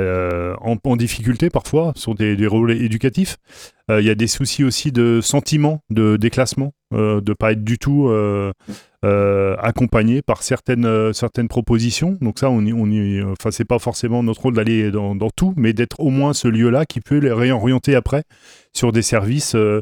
en, 0.61 0.77
en, 0.83 0.97
difficulté 0.97 1.51
parfois 1.51 1.93
sur 1.97 2.15
des, 2.15 2.47
rôles 2.47 2.73
éducatifs. 2.73 3.37
il 3.89 4.05
y 4.05 4.11
a 4.11 4.15
des 4.15 4.27
soucis 4.27 4.65
aussi 4.65 4.93
de 4.93 5.21
sentiment, 5.23 5.81
de 5.91 6.17
déclassement, 6.17 6.73
de 6.93 7.23
ne 7.25 7.35
pas 7.35 7.53
être 7.53 7.65
du 7.65 7.79
tout 7.79 8.09
euh, 9.03 9.57
accompagné 9.59 10.21
par 10.21 10.43
certaines, 10.43 10.85
euh, 10.85 11.15
certaines 11.15 11.49
propositions. 11.49 12.19
Donc 12.21 12.39
ça, 12.39 12.51
on 12.51 12.63
on 12.67 13.65
pas 13.65 13.79
forcément 13.79 14.23
notre 14.23 14.43
rôle 14.43 14.53
d'aller 14.53 14.91
dans, 14.91 15.17
tout, 15.35 15.55
mais 15.57 15.73
d'être 15.73 16.01
au 16.01 16.11
moins 16.11 16.35
ce 16.35 16.49
lieu-là 16.49 16.85
qui 16.85 17.01
peut 17.01 17.17
les 17.17 17.33
réorienter 17.33 17.95
après 17.95 18.25
sur 18.75 18.93
des 18.93 19.01
services 19.01 19.55
euh, 19.55 19.81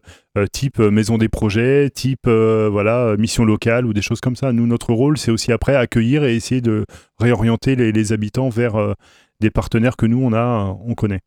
type 0.53 0.79
maison 0.79 1.19
des 1.19 1.29
projets, 1.29 1.91
type 1.91 2.29
voilà 2.29 3.17
mission 3.19 3.45
locale 3.45 3.87
ou 3.87 3.93
des 3.93 4.03
choses 4.03 4.21
comme 4.21 4.37
ça. 4.37 4.53
Nous, 4.53 4.69
notre 4.69 4.93
rôle, 4.93 5.19
c'est 5.19 5.33
aussi 5.33 5.51
après 5.51 5.75
accueillir 5.75 6.23
et 6.23 6.37
essayer 6.37 6.61
de 6.61 6.85
réorienter 7.19 7.75
les 7.75 8.13
habitants 8.13 8.51
vers 8.51 8.95
des 9.41 9.51
partenaires 9.51 9.97
que 9.97 10.07
nous, 10.07 10.21
on, 10.23 10.33
a, 10.33 10.77
on 10.85 10.95
connaît. 10.95 11.21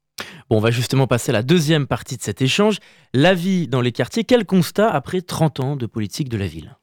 Bon, 0.50 0.58
on 0.58 0.60
va 0.60 0.72
justement 0.72 1.08
passer 1.08 1.32
à 1.32 1.34
la 1.34 1.44
deuxième 1.44 1.88
partie 1.88 2.18
de 2.18 2.22
cet 2.22 2.41
échange, 2.41 2.77
la 3.13 3.34
vie 3.34 3.68
dans 3.68 3.82
les 3.82 3.91
quartiers. 3.91 4.24
Quel 4.24 4.46
constat 4.46 4.89
après 4.89 5.22
30 5.22 5.60
ans 5.62 5.75
de 5.75 5.86
politique 5.86 6.30
de 6.30 6.38
la 6.38 6.48
ville? 6.48 6.75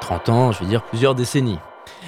30 0.00 0.28
ans, 0.28 0.52
je 0.52 0.60
veux 0.60 0.68
dire 0.68 0.82
plusieurs 0.84 1.14
décennies. 1.14 1.58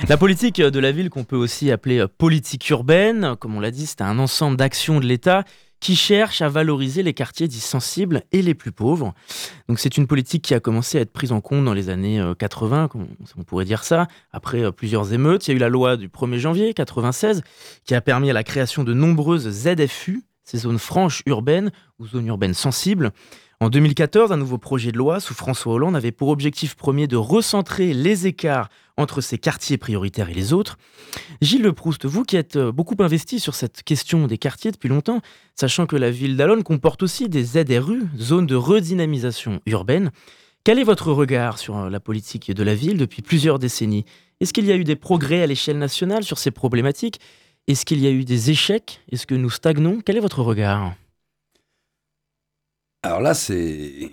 La 0.09 0.17
politique 0.17 0.61
de 0.61 0.81
la 0.81 0.93
ville 0.93 1.11
qu'on 1.11 1.25
peut 1.25 1.37
aussi 1.37 1.71
appeler 1.71 2.05
politique 2.19 2.69
urbaine, 2.71 3.37
comme 3.39 3.55
on 3.55 3.61
l'a 3.61 3.71
dit, 3.71 3.87
c'est 3.87 4.03
un 4.03 4.19
ensemble 4.19 4.57
d'actions 4.57 4.99
de 4.99 5.07
l'État 5.07 5.45
qui 5.85 5.97
cherche 5.97 6.41
à 6.41 6.49
valoriser 6.49 7.03
les 7.03 7.13
quartiers 7.13 7.47
dits 7.47 7.61
sensibles 7.61 8.23
et 8.33 8.41
les 8.41 8.55
plus 8.55 8.73
pauvres. 8.73 9.13
C'est 9.77 9.99
une 9.99 10.07
politique 10.07 10.41
qui 10.41 10.55
a 10.55 10.61
commencé 10.61 10.97
à 10.97 11.03
être 11.03 11.13
prise 11.13 11.31
en 11.31 11.43
compte 11.43 11.63
dans 11.63 11.75
les 11.75 11.91
années 11.91 12.25
80, 12.39 12.89
euh, 12.95 13.05
on 13.37 13.43
pourrait 13.43 13.67
dire 13.67 13.85
ça, 13.85 14.09
après 14.33 14.65
euh, 14.65 14.73
plusieurs 14.73 15.13
émeutes. 15.13 15.47
Il 15.47 15.51
y 15.51 15.53
a 15.53 15.57
eu 15.57 15.61
la 15.61 15.69
loi 15.69 15.99
du 15.99 16.09
1er 16.09 16.39
janvier 16.39 16.73
96 16.73 17.43
qui 17.85 17.95
a 17.95 18.01
permis 18.01 18.31
à 18.31 18.33
la 18.33 18.45
création 18.45 18.83
de 18.83 18.95
nombreuses 18.95 19.47
ZFU, 19.51 20.23
ces 20.43 20.57
zones 20.57 20.79
franches 20.79 21.23
urbaines 21.27 21.71
ou 21.99 22.07
zones 22.07 22.29
urbaines 22.29 22.55
sensibles. 22.55 23.13
En 23.65 23.71
2014, 23.71 24.31
un 24.31 24.37
nouveau 24.37 24.59
projet 24.59 24.93
de 24.93 24.99
loi 24.99 25.21
sous 25.21 25.33
François 25.33 25.73
Hollande 25.73 25.97
avait 25.97 26.13
pour 26.13 26.29
objectif 26.29 26.75
premier 26.75 27.07
de 27.07 27.17
recentrer 27.17 27.95
les 27.95 28.27
écarts 28.27 28.69
entre 28.99 29.23
ces 29.23 29.39
quartiers 29.39 29.79
prioritaires 29.79 30.29
et 30.29 30.35
les 30.35 30.53
autres. 30.53 30.77
Gilles 31.41 31.63
Le 31.63 31.73
Proust, 31.73 32.05
vous 32.05 32.25
qui 32.25 32.37
êtes 32.37 32.57
euh, 32.57 32.73
beaucoup 32.73 32.95
investi 32.99 33.41
sur 33.41 33.55
cette 33.55 33.83
question 33.83 34.27
des 34.27 34.37
quartiers 34.37 34.71
depuis 34.71 34.91
longtemps, 34.91 35.23
sachant 35.55 35.87
que 35.87 35.97
la 35.97 36.11
ville 36.11 36.37
d'Alonne 36.37 36.63
comporte 36.63 37.03
aussi 37.03 37.31
des 37.31 37.43
ZRU, 37.43 38.03
zones 38.19 38.45
de 38.45 38.55
redynamisation 38.55 39.63
urbaine, 39.65 40.11
quel 40.63 40.79
est 40.79 40.85
votre 40.85 41.11
regard 41.11 41.57
sur 41.57 41.79
euh, 41.79 41.89
la 41.89 42.01
politique 42.01 42.53
de 42.53 42.63
la 42.63 42.75
ville 42.75 42.99
depuis 42.99 43.23
plusieurs 43.23 43.59
décennies? 43.59 44.05
Est-ce 44.41 44.53
qu'il 44.53 44.67
y 44.67 44.73
a 44.73 44.77
eu 44.77 44.85
des 44.85 44.97
progrès 44.97 45.43
à 45.43 45.47
l'échelle 45.47 45.79
nationale 45.79 46.23
sur 46.23 46.37
ces 46.37 46.51
problématiques? 46.51 47.19
Est-ce 47.67 47.87
qu'il 47.87 48.01
y 48.01 48.07
a 48.07 48.11
eu 48.11 48.27
des 48.27 48.51
échecs? 48.51 49.01
Est-ce 49.11 49.27
que 49.27 49.35
nous 49.35 49.49
stagnons? 49.49 50.03
Quel 50.05 50.19
est 50.19 50.21
votre 50.21 50.43
regard? 50.43 50.93
Alors 53.05 53.21
là, 53.21 53.35
c'est 53.35 54.11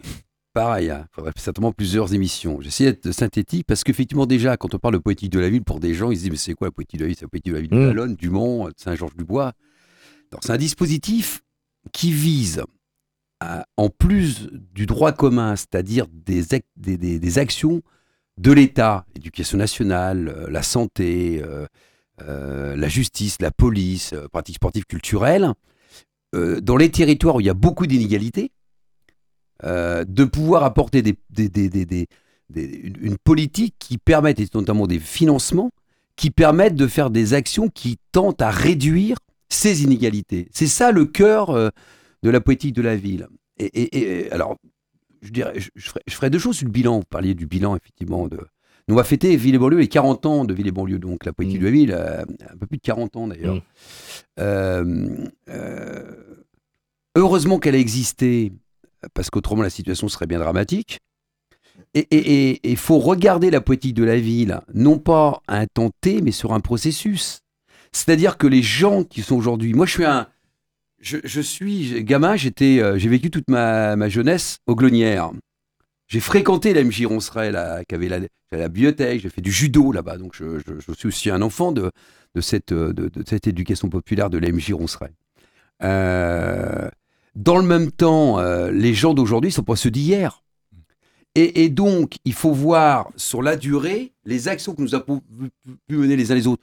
pareil, 0.53 0.88
il 0.88 0.91
hein. 0.91 1.07
faudrait 1.13 1.31
certainement 1.38 1.71
plusieurs 1.71 2.13
émissions. 2.13 2.60
J'essaie 2.60 2.83
d'être 2.83 3.13
synthétique 3.13 3.65
parce 3.65 3.86
qu'effectivement, 3.86 4.25
déjà, 4.25 4.57
quand 4.57 4.75
on 4.75 4.79
parle 4.79 4.95
de 4.95 5.00
politique 5.00 5.31
de 5.31 5.39
la 5.39 5.50
ville, 5.50 5.63
pour 5.63 5.79
des 5.79 5.93
gens, 5.93 6.12
ils 6.12 6.17
se 6.17 6.24
disent 6.24 6.31
Mais 6.31 6.38
c'est 6.38 6.53
quoi 6.55 6.67
la 6.67 6.71
politique 6.71 7.00
de 7.00 7.05
la 7.05 7.07
ville? 7.07 7.15
C'est 7.15 7.24
la 7.24 7.29
politique 7.29 7.53
de 7.53 7.55
la 7.55 7.62
ville 7.62 7.69
de 7.69 8.05
mmh. 8.05 8.15
du 8.15 8.29
Mont, 8.29 8.67
de 8.67 8.74
Saint-Georges-du-Bois. 8.75 9.53
C'est 10.41 10.51
un 10.51 10.57
dispositif 10.57 11.41
qui 11.93 12.12
vise, 12.12 12.63
en 13.77 13.89
plus 13.89 14.50
du 14.74 14.86
droit 14.86 15.13
commun, 15.13 15.55
c'est-à-dire 15.55 16.07
des, 16.12 16.43
des, 16.75 17.39
actions 17.39 17.81
de 18.38 18.51
l'État, 18.51 19.05
l'éducation 19.15 19.57
nationale, 19.57 20.27
euh, 20.27 20.50
la 20.50 20.63
santé, 20.63 21.41
euh, 21.43 21.65
euh, 22.24 22.75
la 22.75 22.88
justice, 22.89 23.38
la 23.39 23.51
police, 23.51 24.13
pratiques 24.33 24.55
sportives 24.55 24.86
culturelles, 24.86 25.53
dans 26.33 26.77
les 26.77 26.89
territoires 26.91 27.36
où 27.36 27.39
il 27.41 27.45
y 27.45 27.50
a 27.50 27.53
beaucoup 27.53 27.88
d'inégalités, 27.88 28.51
euh, 29.63 30.05
de 30.07 30.23
pouvoir 30.23 30.63
apporter 30.63 31.03
des, 31.03 31.15
une 32.55 33.17
politique 33.23 33.75
qui 33.77 33.97
permette, 33.99 34.39
et 34.39 34.47
notamment 34.55 34.87
des 34.87 34.99
financements, 34.99 35.71
qui 36.15 36.31
permettent 36.31 36.75
de 36.75 36.87
faire 36.87 37.11
des 37.11 37.33
actions 37.33 37.69
qui 37.69 37.99
tentent 38.11 38.41
à 38.41 38.49
réduire 38.49 39.17
ces 39.49 39.83
inégalités. 39.83 40.47
C'est 40.51 40.67
ça 40.67 40.91
le 40.91 41.05
cœur 41.05 41.51
euh, 41.51 41.69
de 42.23 42.29
la 42.29 42.41
politique 42.41 42.73
de 42.73 42.81
la 42.81 42.95
ville. 42.95 43.27
Et, 43.59 44.29
alors, 44.31 44.57
je 45.21 45.29
dirais, 45.29 45.53
je, 45.75 45.91
ferai, 46.09 46.31
deux 46.31 46.39
choses 46.39 46.57
sur 46.57 46.65
le 46.65 46.71
bilan. 46.71 46.97
Vous 46.97 47.05
parliez 47.07 47.35
du 47.35 47.45
bilan, 47.45 47.75
effectivement. 47.75 48.27
De... 48.27 48.37
Nous, 48.87 48.95
on 48.95 48.97
va 48.97 49.03
fêter 49.03 49.35
Ville 49.35 49.53
et 49.53 49.59
banlieue 49.59 49.77
les 49.77 49.87
40 49.87 50.25
ans 50.25 50.45
de 50.45 50.53
Ville 50.55 50.67
et 50.67 50.71
banlieue, 50.71 50.97
donc 50.97 51.25
la 51.25 51.33
politique 51.33 51.59
mmh. 51.59 51.61
de 51.61 51.65
la 51.65 51.71
ville, 51.71 51.91
euh, 51.93 52.23
un 52.51 52.57
peu 52.57 52.65
plus 52.65 52.77
de 52.77 52.81
40 52.81 53.15
ans 53.15 53.27
d'ailleurs. 53.27 53.61
Mmh. 54.39 55.27
heureusement 57.15 57.59
qu'elle 57.59 57.75
a 57.75 57.79
existé 57.79 58.53
parce 59.13 59.29
qu'autrement 59.29 59.63
la 59.63 59.70
situation 59.70 60.08
serait 60.10 60.27
bien 60.27 60.39
dramatique. 60.39 61.00
Et 61.93 62.70
il 62.70 62.77
faut 62.77 63.00
regarder 63.00 63.50
la 63.50 63.62
politique 63.62 63.96
de 63.96 64.03
la 64.03 64.17
ville, 64.17 64.62
non 64.74 65.00
pas 65.00 65.41
à 65.48 65.58
un 65.58 65.65
temps 65.65 65.91
mais 66.05 66.31
sur 66.31 66.53
un 66.53 66.60
processus. 66.60 67.41
C'est-à-dire 67.91 68.38
que 68.38 68.48
les 68.48 68.62
gens 68.62 69.03
qui 69.03 69.22
sont 69.22 69.36
aujourd'hui. 69.36 69.74
Moi, 69.74 69.86
je 69.86 69.91
suis 69.91 70.05
un. 70.05 70.27
Je, 71.01 71.41
suis 71.41 72.03
gamin, 72.03 72.36
j'étais, 72.36 72.79
euh, 72.79 73.00
j'ai 73.00 73.10
vécu 73.10 73.31
toute 73.31 73.50
ma, 73.50 74.08
jeunesse 74.08 74.60
au 74.67 74.75
Glonnière. 74.75 75.31
J'ai 76.08 76.20
fréquenté 76.20 76.74
la 76.75 76.84
MJ 76.84 77.05
Ronceret, 77.08 77.51
qui 77.89 77.96
avait 77.96 78.08
la, 78.08 78.20
la 78.51 78.70
bibliothèque, 78.70 79.22
j'ai 79.22 79.29
fait 79.29 79.41
du 79.41 79.51
judo 79.51 79.91
là-bas. 79.91 80.17
Donc, 80.17 80.36
je, 80.36 80.60
suis 80.96 81.08
aussi 81.08 81.31
un 81.31 81.41
enfant 81.41 81.72
de, 81.72 81.91
de, 82.36 82.41
cette, 82.41 82.72
éducation 83.48 83.89
populaire 83.89 84.29
de 84.29 84.38
la 84.38 84.51
MJ 84.51 84.74
Ronceret. 84.74 85.12
Euh, 85.84 86.88
dans 87.35 87.57
le 87.57 87.63
même 87.63 87.91
temps, 87.91 88.39
euh, 88.39 88.71
les 88.71 88.93
gens 88.93 89.13
d'aujourd'hui 89.13 89.50
ne 89.50 89.53
sont 89.53 89.63
pas 89.63 89.75
ceux 89.75 89.91
d'hier. 89.91 90.43
Et, 91.33 91.69
donc, 91.69 92.15
il 92.25 92.33
faut 92.33 92.51
voir 92.51 93.09
sur 93.15 93.41
la 93.41 93.55
durée 93.55 94.11
les 94.25 94.50
actions 94.50 94.75
que 94.75 94.81
nous 94.81 94.95
avons 94.95 95.21
pu 95.88 95.95
mener 95.95 96.17
les 96.17 96.33
uns 96.33 96.35
les 96.35 96.45
autres. 96.45 96.61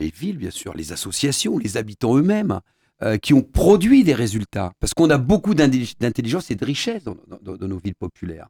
Les 0.00 0.08
villes, 0.08 0.38
bien 0.38 0.50
sûr, 0.50 0.72
les 0.72 0.92
associations, 0.92 1.58
les 1.58 1.76
habitants 1.76 2.16
eux-mêmes, 2.16 2.60
euh, 3.02 3.18
qui 3.18 3.34
ont 3.34 3.42
produit 3.42 4.04
des 4.04 4.14
résultats. 4.14 4.72
Parce 4.80 4.94
qu'on 4.94 5.10
a 5.10 5.18
beaucoup 5.18 5.54
d'intelligence 5.54 6.50
et 6.50 6.54
de 6.54 6.64
richesse 6.64 7.04
dans, 7.04 7.16
nos 7.42 7.76
villes 7.76 7.94
populaires. 7.94 8.48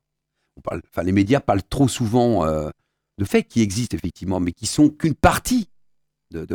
Enfin, 0.65 1.03
les 1.03 1.11
médias 1.11 1.41
parlent 1.41 1.65
trop 1.69 1.88
souvent 1.88 2.47
euh, 2.47 2.71
de 3.19 3.25
faits 3.25 3.49
qui 3.49 3.61
existent, 3.61 3.97
effectivement, 3.97 4.38
mais 4.38 4.53
qui 4.53 4.67
sont 4.67 4.88
qu'une 4.91 5.17
partie 5.17 5.69
de, 6.31 6.47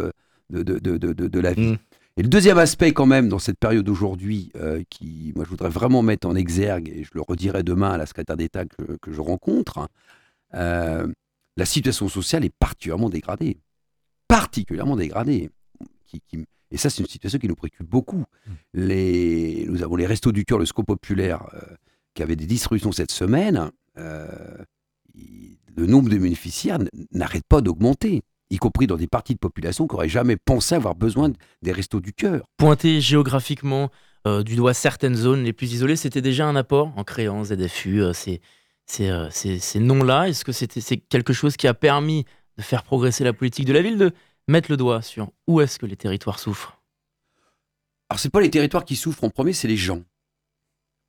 la 0.49 1.53
vie. 1.53 1.71
Mmh. 1.73 1.77
Et 2.15 2.21
le 2.21 2.29
deuxième 2.29 2.59
aspect 2.59 2.93
quand 2.93 3.07
même 3.07 3.27
dans 3.27 3.39
cette 3.39 3.57
période 3.57 3.85
d'aujourd'hui, 3.85 4.51
euh, 4.55 4.83
qui, 4.89 5.33
moi 5.35 5.45
je 5.45 5.49
voudrais 5.49 5.69
vraiment 5.69 6.03
mettre 6.03 6.27
en 6.27 6.35
exergue, 6.35 6.89
et 6.89 7.03
je 7.03 7.09
le 7.15 7.21
redirai 7.21 7.63
demain 7.63 7.91
à 7.91 7.97
la 7.97 8.05
secrétaire 8.05 8.37
d'État 8.37 8.65
que, 8.65 9.11
je 9.11 9.21
rencontre, 9.21 9.89
euh, 10.53 11.07
la 11.57 11.65
situation 11.65 12.07
sociale 12.07 12.45
est 12.45 12.53
particulièrement 12.59 13.09
dégradée. 13.09 13.57
Particulièrement 14.27 14.95
dégradée. 14.95 15.49
et 16.71 16.77
ça, 16.77 16.91
c'est 16.91 17.01
une 17.01 17.09
situation 17.09 17.39
qui 17.39 17.47
nous 17.47 17.55
préoccupe 17.55 17.89
beaucoup. 17.89 18.19
Mmh. 18.45 18.51
Les, 18.75 19.65
nous 19.67 19.81
avons 19.81 19.95
les 19.95 20.05
Restos 20.05 20.31
du 20.31 20.45
Cœur, 20.45 20.59
le 20.59 20.67
SCO 20.67 20.83
populaire, 20.83 21.47
euh, 21.55 21.75
qui 22.13 22.21
avait 22.21 22.35
des 22.35 22.45
distributions 22.45 22.91
cette 22.91 23.11
semaine. 23.11 23.71
le 23.95 25.87
nombre 25.87 26.09
de 26.09 26.17
bénéficiaires 26.19 26.77
n'arrête 27.11 27.45
pas 27.49 27.61
d'augmenter 27.61 28.21
y 28.53 28.57
compris 28.57 28.87
dans 28.87 28.97
des 28.97 29.07
parties 29.07 29.33
de 29.33 29.39
population 29.39 29.87
qui 29.87 29.95
n'auraient 29.95 30.09
jamais 30.09 30.37
pensé 30.37 30.75
avoir 30.75 30.95
besoin 30.95 31.31
des 31.61 31.71
restos 31.71 31.99
du 31.99 32.13
cœur. 32.13 32.45
Pointer 32.57 33.01
géographiquement 33.01 33.89
euh, 34.27 34.43
du 34.43 34.55
doigt 34.55 34.73
certaines 34.73 35.15
zones 35.15 35.43
les 35.43 35.53
plus 35.53 35.73
isolées, 35.73 35.95
c'était 35.95 36.21
déjà 36.21 36.47
un 36.47 36.55
apport 36.55 36.93
en 36.95 37.03
créant 37.03 37.43
ZFU, 37.43 38.01
euh, 38.01 38.13
ces, 38.13 38.41
euh, 39.01 39.27
ces, 39.31 39.59
ces, 39.59 39.79
noms-là. 39.79 40.29
Est-ce 40.29 40.45
que 40.45 40.51
c'était 40.51 40.81
c'est 40.81 40.97
quelque 40.97 41.33
chose 41.33 41.57
qui 41.57 41.67
a 41.67 41.73
permis 41.73 42.25
de 42.57 42.63
faire 42.63 42.83
progresser 42.83 43.23
la 43.23 43.33
politique 43.33 43.65
de 43.65 43.73
la 43.73 43.81
ville, 43.81 43.97
de 43.97 44.11
mettre 44.47 44.69
le 44.69 44.77
doigt 44.77 45.01
sur 45.01 45.31
où 45.47 45.59
est-ce 45.59 45.79
que 45.79 45.85
les 45.85 45.97
territoires 45.97 46.39
souffrent? 46.39 46.79
Alors, 48.09 48.19
ce 48.19 48.27
pas 48.27 48.41
les 48.41 48.51
territoires 48.51 48.85
qui 48.85 48.95
souffrent 48.95 49.23
en 49.23 49.29
premier, 49.29 49.53
c'est 49.53 49.67
les 49.67 49.77
gens. 49.77 50.03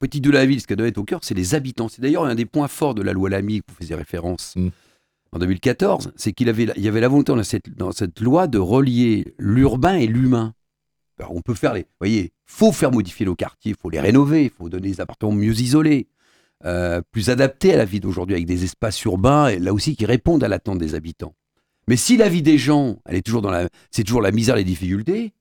Petit 0.01 0.21
de 0.21 0.31
la 0.31 0.47
ville, 0.47 0.61
ce 0.61 0.67
qui 0.67 0.75
doit 0.75 0.89
être 0.89 0.99
au 0.99 1.05
cœur, 1.05 1.21
c'est 1.23 1.35
les 1.35 1.55
habitants. 1.55 1.89
C'est 1.89 2.01
d'ailleurs 2.01 2.25
un 2.25 2.35
des 2.35 2.47
points 2.47 2.69
forts 2.69 2.95
de 2.95 3.03
la 3.03 3.13
loi 3.13 3.29
Lamy 3.29 3.61
que 3.61 3.67
vous 3.69 3.77
faisiez 3.77 3.95
référence. 3.95 4.55
Mm 4.57 4.71
en 5.35 5.41
2014, 5.41 6.13
c'est 6.15 6.33
qu'il 6.33 6.47
y 6.47 6.89
avait 6.89 7.01
la 7.01 7.09
volonté 7.09 7.33
dans 7.77 7.93
cette, 7.93 8.21
loi 8.21 8.47
de 8.47 8.59
relier 8.59 9.35
l'urbain 9.39 9.97
et 9.97 10.07
l'humain. 10.07 10.55
on 11.29 11.41
peut 11.43 11.55
faire 11.55 11.75
les. 11.75 11.87
Voyez, 12.01 12.33
faut 12.47 12.71
faire 12.71 12.93
modifier 12.93 13.27
nos 13.27 13.35
quartiers, 13.35 13.73
il 13.73 13.77
faut 13.77 13.91
les 13.91 13.99
rénover, 13.99 14.45
il 14.45 14.51
faut 14.51 14.69
donner 14.69 14.91
des 14.91 15.01
appartements 15.01 15.33
mieux 15.33 15.61
isolés, 15.61 16.07
euh, 16.65 17.03
plus 17.11 17.31
adaptés 17.31 17.75
à 17.75 17.77
la 17.77 17.85
vie 17.85 17.99
d'aujourd'hui, 17.99 18.37
avec 18.37 18.47
des 18.47 18.63
espaces 18.63 19.03
urbains, 19.03 19.49
et 19.49 19.59
là 19.59 19.75
aussi 19.75 19.97
qui 19.97 20.07
répondent 20.07 20.45
à 20.45 20.49
l'attente 20.49 20.79
des 20.79 20.95
habitants. 20.95 21.35
Mais 21.89 21.97
si 21.97 22.17
la 22.17 22.29
vie 22.29 22.43
des 22.43 22.57
gens, 22.57 23.01
elle 23.05 23.17
est 23.17 23.23
toujours 23.23 23.43
dans 23.43 23.51
la, 23.51 23.69
c'est 23.91 24.05
toujours 24.05 24.23
la 24.23 24.31
misère, 24.31 24.55
les 24.55 24.65
difficultés, 24.65 25.33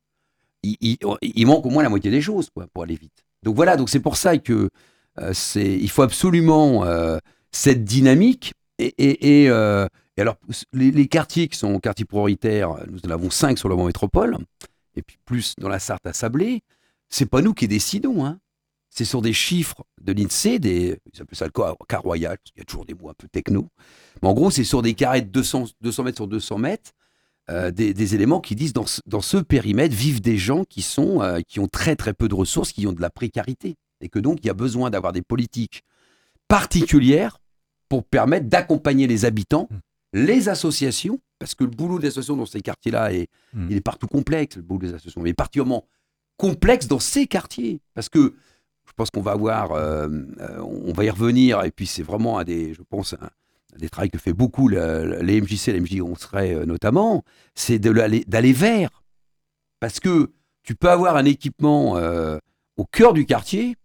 il, 0.64 1.46
manque 1.46 1.68
au 1.68 1.70
moins 1.70 1.84
la 1.84 1.90
moitié 1.90 2.10
des 2.10 2.22
choses 2.22 2.50
pour 2.50 2.84
aller 2.84 2.96
vite. 2.96 3.26
Donc 3.44 3.56
voilà, 3.56 3.78
donc 3.78 3.90
c'est 3.90 4.00
pour 4.00 4.18
ça 4.18 4.40
que 4.40 4.70
euh, 5.20 5.34
c'est, 5.34 5.78
il 5.78 5.90
faut 5.90 6.02
absolument 6.02 6.84
euh, 6.84 7.20
cette 7.52 7.84
dynamique 7.84 8.54
et, 8.80 9.50
euh, 9.50 9.88
et, 10.18 10.22
alors, 10.22 10.38
les, 10.74 11.08
quartiers 11.08 11.48
qui 11.48 11.58
sont 11.58 11.80
quartiers 11.80 12.06
prioritaires, 12.06 12.76
nous 12.90 13.00
en 13.06 13.12
avons 13.12 13.30
cinq 13.30 13.58
sur 13.58 13.70
le 13.70 13.76
Mont 13.76 13.86
Métropole, 13.86 14.38
et 14.96 15.02
puis 15.02 15.18
plus 15.26 15.56
dans 15.58 15.70
la 15.70 15.80
Sarthe 15.80 16.06
à 16.06 16.14
Sablé, 16.14 16.62
c'est 17.10 17.26
pas 17.26 17.42
nous 17.42 17.54
qui 17.54 17.68
décidons. 17.68 18.26
Hein. 18.26 18.40
C'est 18.90 19.06
sur 19.06 19.22
des 19.22 19.34
chiffres 19.34 19.84
de 20.02 20.14
l'INSEE, 20.14 20.60
ils 20.64 21.22
appellent 21.22 21.38
ça 21.38 21.46
le 21.46 21.52
cas, 21.52 21.98
royal, 21.98 22.38
parce 22.38 22.54
y 22.56 22.62
a 22.62 22.64
toujours 22.64 22.86
des 22.86 22.94
mots 22.94 23.10
un 23.10 23.16
peu 23.18 23.28
techno. 23.28 23.70
Mais 24.22 24.30
en 24.30 24.34
gros, 24.34 24.52
c'est 24.52 24.64
sur 24.64 24.84
des 24.84 24.94
carrés 24.94 25.22
de 25.22 25.30
200, 25.30 25.66
200 25.82 26.04
mètres 26.04 26.18
sur 26.18 26.28
200 26.28 26.58
mètres, 26.60 26.92
euh, 27.50 27.72
des, 27.72 28.16
éléments 28.16 28.40
qui 28.40 28.56
disent 28.56 28.72
dans 28.72 28.86
ce, 28.86 29.02
dans 29.06 29.22
ce 29.22 29.38
périmètre 29.38 29.96
vivent 29.96 30.22
des 30.22 30.38
gens 30.38 30.64
qui, 30.64 30.82
sont, 30.82 31.22
euh, 31.22 31.42
qui 31.46 31.60
ont 31.60 31.68
très 31.68 31.96
très 31.96 32.14
peu 32.14 32.28
de 32.28 32.36
ressources, 32.36 32.72
qui 32.72 32.88
ont 32.88 32.94
de 32.94 33.02
la 33.02 33.10
précarité. 33.10 33.76
Et 34.00 34.10
que 34.10 34.20
donc, 34.20 34.40
il 34.44 34.48
y 34.48 34.50
a 34.50 34.54
besoin 34.54 34.90
d'avoir 34.90 35.12
des 35.12 35.22
politiques 35.22 35.82
particulières 36.48 37.40
pour 37.94 38.04
permettre 38.04 38.48
d'accompagner 38.48 39.06
les 39.06 39.24
habitants, 39.24 39.68
mmh. 39.70 39.76
les 40.14 40.50
associations, 40.50 41.20
parce 41.38 41.54
que 41.54 41.64
le 41.64 41.70
boulot 41.70 42.00
des 42.00 42.08
associations 42.08 42.36
dans 42.36 42.48
ces 42.48 42.60
quartiers-là, 42.60 43.14
est, 43.14 43.28
mmh. 43.54 43.68
il 43.70 43.78
est 43.78 43.82
partout 43.82 44.08
complexe, 44.08 44.56
le 44.56 44.64
boulot 44.64 44.80
des 44.80 44.94
associations, 44.96 45.22
mais 45.22 45.36
particulièrement 45.36 45.86
complexe 46.38 46.88
dans 46.88 46.98
ces 46.98 47.28
quartiers. 47.28 47.82
Parce 47.94 48.10
que 48.10 48.34
je 48.88 48.94
pense 48.96 49.12
qu'on 49.12 49.22
va 49.22 49.34
avoir, 49.34 49.74
euh, 49.74 50.10
euh, 50.40 50.60
on 50.62 50.92
va 50.92 51.04
y 51.04 51.10
revenir, 51.12 51.64
et 51.64 51.70
puis 51.70 51.86
c'est 51.86 52.02
vraiment 52.02 52.40
un 52.40 52.44
des, 52.44 52.74
je 52.74 52.82
pense, 52.82 53.14
des 53.78 53.90
travaux 53.90 54.10
que 54.10 54.18
fait 54.18 54.34
beaucoup 54.34 54.70
les 54.70 55.42
MJC, 55.42 55.68
les 55.68 55.80
MJ 55.80 56.02
on 56.02 56.16
serait 56.16 56.56
euh, 56.56 56.66
notamment, 56.66 57.24
c'est 57.54 57.78
d'aller 57.78 58.54
vers. 58.54 59.04
Parce 59.80 60.00
que 60.00 60.32
tu 60.64 60.74
peux 60.74 60.90
avoir 60.90 61.16
un 61.16 61.26
équipement 61.26 61.96
euh, 61.98 62.40
au 62.76 62.86
cœur 62.86 63.14
du 63.14 63.28
quartier 63.28 63.76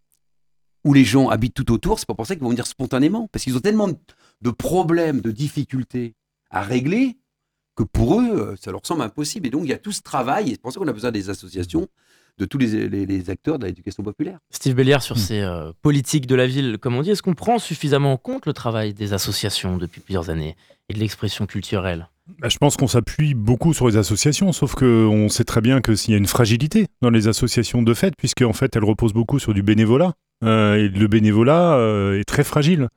où 0.89 0.95
les 0.95 1.05
gens 1.05 1.29
habitent 1.29 1.55
tout 1.55 1.71
autour, 1.73 1.99
c'est 1.99 2.07
pas 2.09 2.15
pour 2.15 2.27
ça 2.27 2.35
qu'ils 2.35 2.43
vont 2.45 2.49
venir 2.51 2.67
spontanément. 2.67 3.29
Parce 3.31 3.45
qu'ils 3.45 3.57
ont 3.57 3.61
tellement 3.61 3.89
de- 3.89 4.51
problèmes, 4.51 5.21
de 5.21 5.31
difficultés 5.31 6.15
à 6.51 6.63
régler 6.63 7.17
que 7.77 7.83
pour 7.83 8.21
eux, 8.21 8.29
euh, 8.33 8.57
ça 8.61 8.71
leur 8.73 8.85
semble 8.87 9.03
impossible. 9.03 9.47
Et 9.47 9.51
donc, 9.51 9.63
il 9.65 9.69
y 9.69 9.73
a 9.75 9.79
tout 9.79 9.93
ce 9.93 10.01
travail, 10.03 10.49
et 10.49 10.51
c'est 10.53 10.61
pour 10.61 10.73
ça 10.73 10.81
qu'on 10.81 10.89
a 10.89 10.93
besoin 10.93 11.11
des 11.13 11.29
associations, 11.31 11.87
de 12.39 12.45
tous 12.45 12.57
les, 12.59 12.89
les- 12.89 13.05
les 13.05 13.31
acteurs 13.31 13.59
de 13.59 13.67
l'éducation 13.67 14.03
populaire. 14.03 14.39
Steve 14.51 14.75
Bellière, 14.75 15.03
sur 15.03 15.17
Hmm. 15.17 15.19
ces 15.29 15.41
euh, 15.41 15.73
politiques 15.83 16.27
de 16.27 16.35
la 16.37 16.47
ville, 16.47 16.79
comme 16.81 16.95
on 16.97 17.03
dit, 17.03 17.11
est-ce 17.11 17.23
qu'on 17.23 17.35
prend 17.35 17.59
suffisamment 17.59 18.13
en 18.13 18.17
compte 18.17 18.47
le 18.47 18.53
travail 18.53 18.95
des 18.95 19.13
associations 19.13 19.77
depuis 19.77 20.01
plusieurs 20.01 20.31
années 20.31 20.57
et 20.89 20.95
de 20.95 20.99
l'expression 21.01 21.47
culturelle? 21.47 22.09
Bah, 22.41 22.49
je 22.49 22.59
pense 22.59 22.77
qu'on 22.77 22.87
s'appuie 22.89 23.35
beaucoup 23.35 23.73
sur 23.75 23.89
les 23.89 23.97
associations, 23.97 24.53
sauf 24.53 24.75
qu'on 24.75 25.29
sait 25.29 25.45
très 25.45 25.61
bien 25.61 25.81
que 25.81 25.95
s'il 25.97 26.13
y 26.13 26.15
a 26.15 26.19
une 26.19 26.27
fragilité 26.27 26.87
dans 27.03 27.11
les 27.11 27.27
associations 27.27 27.83
de 27.83 27.93
fait, 27.95 28.15
puisque 28.17 28.43
en 28.43 28.53
fait 28.53 28.75
elles 28.77 28.85
reposent 28.85 29.15
beaucoup 29.15 29.39
sur 29.39 29.53
du 29.55 29.63
bénévolat, 29.63 30.13
et 30.43 30.89
le 30.89 31.07
bénévolat 31.07 31.75
euh, 31.75 32.21
est 32.21 32.25
très 32.25 32.45
fragile. 32.45 32.89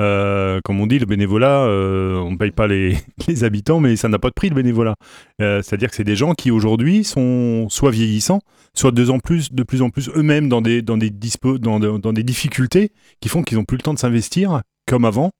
Euh, 0.00 0.60
comme 0.64 0.80
on 0.80 0.86
dit, 0.86 0.98
le 0.98 1.06
bénévolat, 1.06 1.64
euh, 1.64 2.16
on 2.16 2.32
ne 2.32 2.36
paye 2.36 2.50
pas 2.50 2.66
les, 2.68 2.96
habitants, 3.42 3.80
mais 3.80 3.96
ça 3.96 4.08
n'a 4.08 4.18
pas 4.18 4.28
de 4.28 4.34
prix 4.34 4.48
le 4.48 4.54
bénévolat. 4.54 4.94
Euh, 5.40 5.62
C'est-à-dire 5.62 5.90
que 5.90 5.96
c'est 5.96 6.04
des 6.04 6.16
gens 6.16 6.34
qui 6.34 6.50
aujourd'hui 6.50 7.04
sont 7.04 7.68
soit 7.68 7.90
vieillissants, 7.90 8.40
soit 8.74 8.90
de 8.90 9.02
plus 9.02 9.10
en 9.10 9.18
plus, 9.18 9.52
de 9.52 9.62
plus, 9.62 9.82
en 9.82 9.90
plus 9.90 10.10
eux-mêmes 10.16 10.48
dans 10.48 10.62
des, 10.62 10.82
dans, 10.82 10.96
des 10.96 11.10
dans, 11.10 11.78
dans 11.78 12.12
des 12.12 12.22
difficultés 12.22 12.90
qui 13.20 13.28
font 13.28 13.42
qu'ils 13.42 13.58
n'ont 13.58 13.64
plus 13.64 13.76
le 13.76 13.82
temps 13.82 13.94
de 13.94 13.98
s'investir 13.98 14.62
comme 14.86 15.04
avant. 15.04 15.30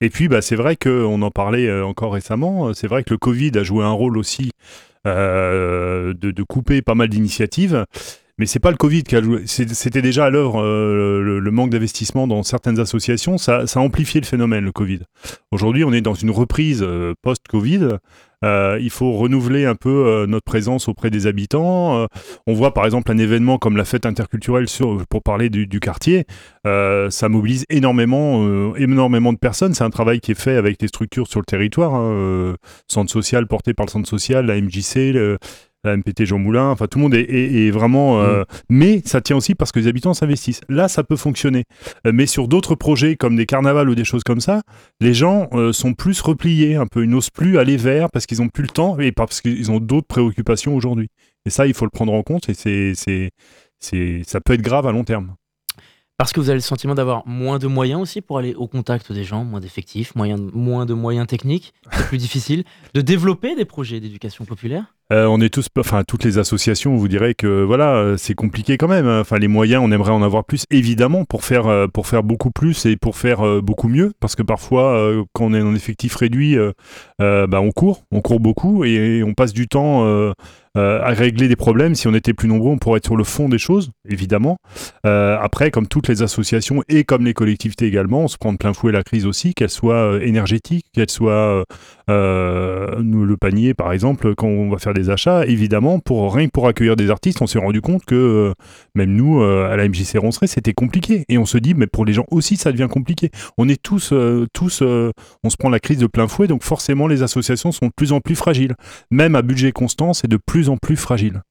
Et 0.00 0.10
puis, 0.10 0.28
bah, 0.28 0.42
c'est 0.42 0.56
vrai 0.56 0.76
qu'on 0.76 1.22
en 1.22 1.30
parlait 1.30 1.66
euh, 1.66 1.84
encore 1.84 2.12
récemment, 2.12 2.68
euh, 2.68 2.72
c'est 2.74 2.86
vrai 2.86 3.02
que 3.02 3.10
le 3.10 3.18
Covid 3.18 3.52
a 3.56 3.62
joué 3.62 3.84
un 3.84 3.90
rôle 3.90 4.16
aussi 4.16 4.52
euh, 5.06 6.14
de, 6.14 6.30
de 6.30 6.42
couper 6.42 6.82
pas 6.82 6.94
mal 6.94 7.08
d'initiatives. 7.08 7.84
Mais 8.42 8.46
c'est 8.46 8.58
pas 8.58 8.72
le 8.72 8.76
Covid 8.76 9.04
qui 9.04 9.14
a 9.14 9.22
joué. 9.22 9.42
C'était 9.46 10.02
déjà 10.02 10.24
à 10.24 10.30
l'œuvre 10.30 10.60
euh, 10.60 11.38
le, 11.38 11.50
manque 11.52 11.70
d'investissement 11.70 12.26
dans 12.26 12.42
certaines 12.42 12.80
associations. 12.80 13.38
Ça, 13.38 13.62
a 13.72 13.78
amplifié 13.78 14.20
le 14.20 14.26
phénomène, 14.26 14.64
le 14.64 14.72
Covid. 14.72 15.02
Aujourd'hui, 15.52 15.84
on 15.84 15.92
est 15.92 16.00
dans 16.00 16.14
une 16.14 16.32
reprise 16.32 16.82
euh, 16.82 17.14
post-Covid. 17.22 17.98
Euh, 18.44 18.78
il 18.82 18.90
faut 18.90 19.12
renouveler 19.12 19.64
un 19.64 19.76
peu 19.76 20.26
notre 20.26 20.44
présence 20.44 20.88
auprès 20.88 21.08
des 21.08 21.28
habitants. 21.28 22.08
On 22.48 22.52
voit 22.52 22.74
par 22.74 22.84
exemple 22.84 23.12
un 23.12 23.18
événement 23.18 23.58
comme 23.58 23.76
la 23.76 23.84
fête 23.84 24.06
interculturelle 24.06 24.66
pour 25.08 25.22
parler 25.22 25.48
du, 25.48 25.78
quartier. 25.78 26.24
Ça 26.64 27.28
mobilise 27.28 27.64
énormément, 27.70 28.74
énormément 28.74 29.32
de 29.32 29.38
personnes. 29.38 29.72
C'est 29.72 29.84
un 29.84 29.90
travail 29.90 30.18
qui 30.18 30.32
est 30.32 30.40
fait 30.40 30.56
avec 30.56 30.82
les 30.82 30.88
structures 30.88 31.28
sur 31.28 31.38
le 31.38 31.44
territoire. 31.44 31.94
hein, 31.94 32.56
centre 32.88 33.12
social 33.12 33.46
porté 33.46 33.72
par 33.72 33.86
le 33.86 33.92
centre 33.92 34.08
social, 34.08 34.46
la 34.46 34.60
MJC, 34.60 35.12
le- 35.12 35.38
la 35.84 35.96
MPT 35.96 36.24
Jean 36.26 36.38
Moulin, 36.38 36.68
enfin 36.70 36.86
tout 36.86 36.98
le 36.98 37.02
monde 37.02 37.14
est, 37.14 37.22
est- 37.22 37.66
est 37.66 37.70
vraiment... 37.70 38.20
euh, 38.20 38.44
Mais 38.68 39.02
ça 39.04 39.20
tient 39.20 39.36
aussi 39.36 39.54
parce 39.54 39.72
que 39.72 39.80
les 39.80 39.86
habitants 39.88 40.14
s'investissent. 40.14 40.60
Là, 40.68 40.88
ça 40.88 41.02
peut 41.04 41.16
fonctionner. 41.16 41.64
Euh, 42.06 42.12
mais 42.14 42.26
sur 42.26 42.46
d'autres 42.48 42.74
projets 42.74 43.16
comme 43.16 43.34
des 43.36 43.46
carnavals 43.46 43.88
ou 43.88 43.94
des 43.94 44.04
choses 44.04 44.22
comme 44.22 44.40
ça, 44.40 44.62
les 45.00 45.12
gens 45.14 45.48
euh, 45.52 45.72
sont 45.72 45.94
plus 45.94 46.20
repliés 46.20 46.76
un 46.76 46.86
peu. 46.86 47.02
Ils 47.04 47.10
n'osent 47.10 47.30
plus 47.30 47.58
aller 47.58 47.76
vers 47.76 48.10
parce 48.10 48.26
qu'ils 48.26 48.38
n'ont 48.40 48.48
plus 48.48 48.62
le 48.62 48.68
temps 48.68 48.98
et 49.00 49.10
parce 49.12 49.40
qu'ils 49.40 49.70
ont 49.72 49.80
d'autres 49.80 50.06
préoccupations 50.06 50.74
aujourd'hui. 50.76 51.08
Et 51.46 51.50
ça, 51.50 51.66
il 51.66 51.74
faut 51.74 51.84
le 51.84 51.90
prendre 51.90 52.12
en 52.12 52.22
compte 52.22 52.48
et 52.48 52.54
c'est, 52.54 52.92
c'est, 52.94 53.30
c'est, 53.80 54.22
ça 54.24 54.40
peut 54.40 54.52
être 54.52 54.62
grave 54.62 54.86
à 54.86 54.92
long 54.92 55.02
terme. 55.04 55.34
Parce 56.18 56.32
que 56.32 56.38
vous 56.38 56.50
avez 56.50 56.58
le 56.58 56.62
sentiment 56.62 56.94
d'avoir 56.94 57.26
moins 57.26 57.58
de 57.58 57.66
moyens 57.66 58.00
aussi 58.00 58.20
pour 58.20 58.38
aller 58.38 58.54
au 58.54 58.68
contact 58.68 59.10
des 59.10 59.24
gens, 59.24 59.42
moins 59.44 59.58
d'effectifs, 59.58 60.14
moyen- 60.14 60.36
moins 60.52 60.86
de 60.86 60.94
moyens 60.94 61.26
techniques, 61.26 61.72
c'est 61.90 62.06
plus 62.06 62.18
difficile 62.26 62.62
de 62.94 63.00
développer 63.00 63.56
des 63.56 63.64
projets 63.64 63.98
d'éducation 63.98 64.44
populaire? 64.44 64.94
Euh, 65.12 65.26
on 65.26 65.40
est 65.42 65.50
tous, 65.50 65.66
enfin 65.78 66.04
toutes 66.04 66.24
les 66.24 66.38
associations, 66.38 66.94
on 66.94 66.96
vous 66.96 67.08
dirait 67.08 67.34
que 67.34 67.62
voilà, 67.62 67.94
euh, 67.96 68.16
c'est 68.16 68.34
compliqué 68.34 68.78
quand 68.78 68.88
même. 68.88 69.06
hein. 69.06 69.20
Enfin 69.20 69.38
les 69.38 69.48
moyens, 69.48 69.82
on 69.84 69.92
aimerait 69.92 70.10
en 70.10 70.22
avoir 70.22 70.44
plus, 70.44 70.64
évidemment, 70.70 71.26
pour 71.26 71.44
faire 71.44 71.66
euh, 71.66 71.86
pour 71.86 72.06
faire 72.06 72.22
beaucoup 72.22 72.50
plus 72.50 72.86
et 72.86 72.96
pour 72.96 73.16
faire 73.16 73.60
beaucoup 73.62 73.88
mieux, 73.88 74.12
parce 74.20 74.36
que 74.36 74.42
parfois 74.42 75.12
quand 75.34 75.46
on 75.46 75.54
est 75.54 75.60
en 75.60 75.74
effectif 75.74 76.16
réduit, 76.16 76.56
euh, 76.56 76.72
bah, 77.46 77.60
on 77.60 77.72
court, 77.72 78.04
on 78.10 78.20
court 78.22 78.40
beaucoup 78.40 78.84
et, 78.84 79.22
on 79.22 79.34
passe 79.34 79.52
du 79.52 79.68
temps 79.68 80.04
à 80.74 81.08
régler 81.10 81.48
des 81.48 81.56
problèmes. 81.56 81.94
Si 81.94 82.08
on 82.08 82.14
était 82.14 82.32
plus 82.32 82.48
nombreux, 82.48 82.70
on 82.70 82.78
pourrait 82.78 82.98
être 82.98 83.06
sur 83.06 83.16
le 83.16 83.24
fond 83.24 83.48
des 83.48 83.58
choses, 83.58 83.90
évidemment. 84.08 84.56
Après, 85.04 85.70
comme 85.70 85.86
toutes 85.86 86.08
les 86.08 86.22
associations 86.22 86.82
et 86.88 87.04
comme 87.04 87.24
les 87.24 87.34
collectivités 87.34 87.86
également, 87.86 88.20
on 88.22 88.28
se 88.28 88.38
prend 88.38 88.52
de 88.52 88.58
plein 88.58 88.72
fouet 88.72 88.92
la 88.92 89.02
crise 89.02 89.26
aussi, 89.26 89.54
qu'elle 89.54 89.70
soit 89.70 90.22
énergétique, 90.22 90.86
qu'elle 90.92 91.10
soit 91.10 91.64
nous, 92.08 93.24
le 93.24 93.36
panier, 93.36 93.74
par 93.74 93.92
exemple, 93.92 94.34
quand 94.34 94.48
on 94.48 94.70
va 94.70 94.78
faire 94.78 94.94
des 94.94 95.01
achats, 95.10 95.46
évidemment, 95.46 95.98
pour 95.98 96.34
rien 96.34 96.46
que 96.46 96.50
pour 96.52 96.66
accueillir 96.66 96.96
des 96.96 97.10
artistes, 97.10 97.42
on 97.42 97.46
s'est 97.46 97.58
rendu 97.58 97.80
compte 97.80 98.04
que 98.04 98.14
euh, 98.14 98.54
même 98.94 99.14
nous, 99.14 99.42
euh, 99.42 99.70
à 99.70 99.76
la 99.76 99.88
MJC 99.88 100.18
Ronceret, 100.18 100.46
c'était 100.46 100.72
compliqué. 100.72 101.24
Et 101.28 101.38
on 101.38 101.46
se 101.46 101.58
dit, 101.58 101.74
mais 101.74 101.86
pour 101.86 102.04
les 102.04 102.12
gens 102.12 102.26
aussi, 102.30 102.56
ça 102.56 102.72
devient 102.72 102.88
compliqué. 102.90 103.30
On 103.58 103.68
est 103.68 103.80
tous, 103.82 104.12
euh, 104.12 104.46
tous, 104.52 104.82
on 104.82 105.50
se 105.50 105.56
prend 105.56 105.68
la 105.68 105.80
crise 105.80 105.98
de 105.98 106.06
plein 106.06 106.28
fouet, 106.28 106.46
donc 106.46 106.62
forcément, 106.62 107.06
les 107.06 107.22
associations 107.22 107.72
sont 107.72 107.86
de 107.86 107.92
plus 107.94 108.12
en 108.12 108.20
plus 108.20 108.36
fragiles. 108.36 108.74
Même 109.10 109.34
à 109.34 109.42
budget 109.42 109.72
constant, 109.72 110.12
c'est 110.12 110.28
de 110.28 110.36
plus 110.36 110.68
en 110.68 110.76
plus 110.76 110.96
fragile. 110.96 111.42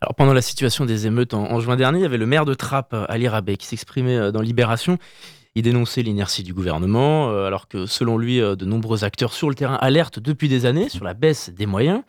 Alors 0.00 0.14
pendant 0.16 0.34
la 0.34 0.42
situation 0.42 0.84
des 0.84 1.06
émeutes 1.06 1.32
en, 1.32 1.60
juin 1.60 1.76
dernier, 1.76 2.00
il 2.00 2.02
y 2.02 2.06
avait 2.06 2.18
le 2.18 2.26
maire 2.26 2.44
de 2.44 2.54
Trappes, 2.54 2.96
Ali 3.08 3.28
Rabé, 3.28 3.56
qui 3.56 3.66
s'exprimait 3.66 4.32
dans 4.32 4.40
Libération. 4.40 4.98
Il 5.54 5.62
dénonçait 5.62 6.02
l'inertie 6.02 6.42
du 6.42 6.52
gouvernement, 6.52 7.28
alors 7.44 7.68
que 7.68 7.86
selon 7.86 8.18
lui, 8.18 8.40
de 8.40 8.64
nombreux 8.64 9.04
acteurs 9.04 9.32
sur 9.32 9.48
le 9.48 9.54
terrain 9.54 9.76
alertent 9.76 10.18
depuis 10.18 10.48
des 10.48 10.66
années 10.66 10.88
sur 10.88 11.04
la 11.04 11.14
baisse 11.14 11.50
des 11.50 11.66
moyens. 11.66 12.02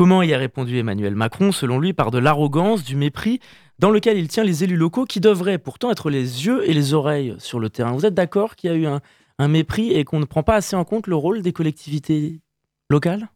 Comment 0.00 0.22
y 0.22 0.32
a 0.32 0.38
répondu 0.38 0.78
Emmanuel 0.78 1.14
Macron 1.14 1.52
Selon 1.52 1.78
lui, 1.78 1.92
par 1.92 2.10
de 2.10 2.16
l'arrogance, 2.16 2.82
du 2.84 2.96
mépris, 2.96 3.38
dans 3.78 3.90
lequel 3.90 4.16
il 4.16 4.28
tient 4.28 4.44
les 4.44 4.64
élus 4.64 4.78
locaux 4.78 5.04
qui 5.04 5.20
devraient 5.20 5.58
pourtant 5.58 5.90
être 5.90 6.08
les 6.08 6.46
yeux 6.46 6.66
et 6.66 6.72
les 6.72 6.94
oreilles 6.94 7.34
sur 7.36 7.60
le 7.60 7.68
terrain. 7.68 7.92
Vous 7.92 8.06
êtes 8.06 8.14
d'accord 8.14 8.56
qu'il 8.56 8.70
y 8.70 8.72
a 8.72 8.76
eu 8.78 8.86
un, 8.86 9.48
mépris 9.48 9.92
et 9.92 10.06
qu'on 10.06 10.18
ne 10.18 10.24
prend 10.24 10.42
pas 10.42 10.54
assez 10.54 10.74
en 10.74 10.86
compte 10.86 11.06
le 11.06 11.16
rôle 11.16 11.42
des 11.42 11.52
collectivités 11.52 12.40
locales? 12.88 13.28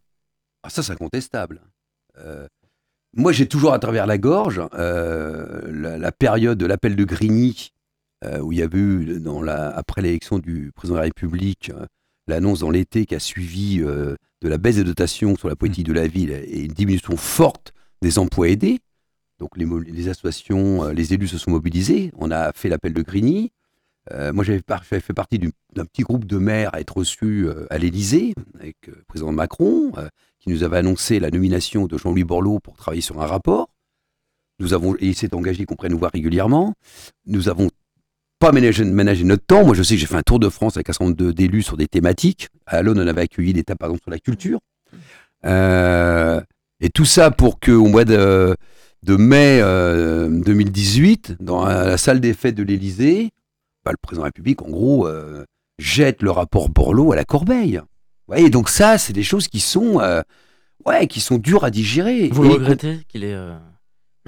Ah, 0.62 0.70
ça, 0.70 0.82
c'est 0.82 0.92
incontestable. 0.92 1.60
Euh, 2.16 2.46
moi, 3.14 3.32
j'ai 3.32 3.46
toujours 3.46 3.74
à 3.74 3.78
travers 3.78 4.06
la 4.06 4.16
gorge 4.16 4.62
euh, 4.72 5.60
la, 5.70 6.12
période 6.12 6.56
de 6.56 6.64
l'appel 6.64 6.96
de 6.96 7.04
Grigny, 7.04 7.72
euh, 8.24 8.38
où 8.38 8.52
il 8.52 8.58
y 8.60 8.62
a 8.62 8.68
eu, 8.72 9.22
après 9.74 10.00
l'élection 10.00 10.38
du 10.38 10.72
président 10.74 10.94
de 10.94 11.00
la 11.00 11.04
République, 11.04 11.70
l'annonce 12.26 12.60
dans 12.60 12.70
l'été 12.70 13.06
qui 13.06 13.14
a 13.14 13.20
suivi 13.20 13.80
euh, 13.80 14.16
de 14.42 14.48
la 14.48 14.58
baisse 14.58 14.76
des 14.76 14.84
dotations 14.84 15.36
sur 15.36 15.48
la 15.48 15.56
politique 15.56 15.86
de 15.86 15.92
la 15.92 16.06
ville 16.06 16.30
et 16.30 16.60
une 16.64 16.72
diminution 16.72 17.16
forte 17.16 17.72
des 18.02 18.18
emplois 18.18 18.48
aidés. 18.48 18.78
Donc 19.38 19.50
les, 19.56 20.08
associations, 20.08 20.84
euh, 20.84 20.92
les 20.92 21.12
élus 21.12 21.28
se 21.28 21.38
sont 21.38 21.50
mobilisés. 21.50 22.12
On 22.16 22.30
a 22.30 22.52
fait 22.52 22.68
l'appel 22.68 22.92
de 22.92 23.02
Grigny. 23.02 23.50
Euh, 24.12 24.32
moi, 24.32 24.44
j'avais 24.44 24.60
par- 24.60 24.84
fait 24.84 25.00
partie 25.14 25.38
du- 25.38 25.52
d'un 25.74 25.86
petit 25.86 26.02
groupe 26.02 26.24
de 26.26 26.36
maires 26.38 26.70
à 26.74 26.80
être 26.80 26.98
reçus 26.98 27.46
euh, 27.48 27.66
à 27.70 27.78
l'Élysée 27.78 28.34
avec 28.60 28.76
le 28.86 29.02
président 29.08 29.32
Macron, 29.32 29.92
qui 30.40 30.50
nous 30.50 30.62
avait 30.62 30.76
annoncé 30.76 31.20
la 31.20 31.30
nomination 31.30 31.86
de 31.86 31.96
Jean-Louis 31.96 32.24
Borloo 32.24 32.60
pour 32.60 32.76
travailler 32.76 33.00
sur 33.02 33.20
un 33.22 33.26
rapport. 33.26 33.68
Nous 34.60 34.72
avons, 34.74 34.94
et 34.96 35.06
il 35.08 35.14
s'est 35.14 35.34
engagé 35.34 35.64
qu'on 35.64 35.74
pourrait 35.74 35.88
nous 35.88 35.98
voir 35.98 36.12
régulièrement. 36.12 36.74
Nous 37.26 37.48
avons 37.48 37.70
pas 38.38 38.52
ménagé 38.52 38.84
notre 39.24 39.44
temps. 39.46 39.64
Moi, 39.64 39.74
je 39.74 39.82
sais 39.82 39.94
que 39.94 40.00
j'ai 40.00 40.06
fait 40.06 40.16
un 40.16 40.22
tour 40.22 40.38
de 40.38 40.48
France 40.48 40.76
avec 40.76 40.90
un 40.90 40.92
certain 40.92 41.06
nombre 41.06 41.32
d'élus 41.32 41.62
sur 41.62 41.76
des 41.76 41.86
thématiques. 41.86 42.48
À 42.66 42.78
Alonne, 42.78 42.98
on 43.00 43.06
avait 43.06 43.22
accueilli 43.22 43.52
des 43.52 43.64
tas, 43.64 43.76
par 43.76 43.88
exemple, 43.88 44.02
sur 44.02 44.10
la 44.10 44.18
culture. 44.18 44.60
Euh, 45.44 46.40
et 46.80 46.90
tout 46.90 47.04
ça 47.04 47.30
pour 47.30 47.60
qu'au 47.60 47.86
mois 47.86 48.04
de, 48.04 48.56
de 49.02 49.16
mai 49.16 49.60
euh, 49.62 50.28
2018, 50.28 51.36
dans 51.40 51.64
la, 51.64 51.96
salle 51.96 52.20
des 52.20 52.34
fêtes 52.34 52.54
de 52.54 52.62
l'Élysée, 52.62 53.30
bah, 53.84 53.92
le 53.92 53.96
président 54.00 54.22
de 54.22 54.26
la 54.26 54.28
République, 54.28 54.62
en 54.62 54.70
gros, 54.70 55.06
euh, 55.06 55.44
jette 55.78 56.22
le 56.22 56.30
rapport 56.30 56.68
Borloo 56.68 57.12
à 57.12 57.16
la 57.16 57.24
corbeille. 57.24 57.76
Vous 58.26 58.34
voyez, 58.34 58.50
donc 58.50 58.68
ça, 58.68 58.96
c'est 58.98 59.12
des 59.12 59.22
choses 59.22 59.48
qui 59.48 59.60
sont, 59.60 60.00
euh, 60.00 60.22
ouais, 60.86 61.06
qui 61.06 61.20
sont 61.20 61.36
dures 61.38 61.64
à 61.64 61.70
digérer. 61.70 62.28
Vous 62.32 62.42
le 62.42 62.50
Et- 62.50 62.52
regrettez 62.54 63.00
qu'il 63.08 63.24
ait 63.24 63.36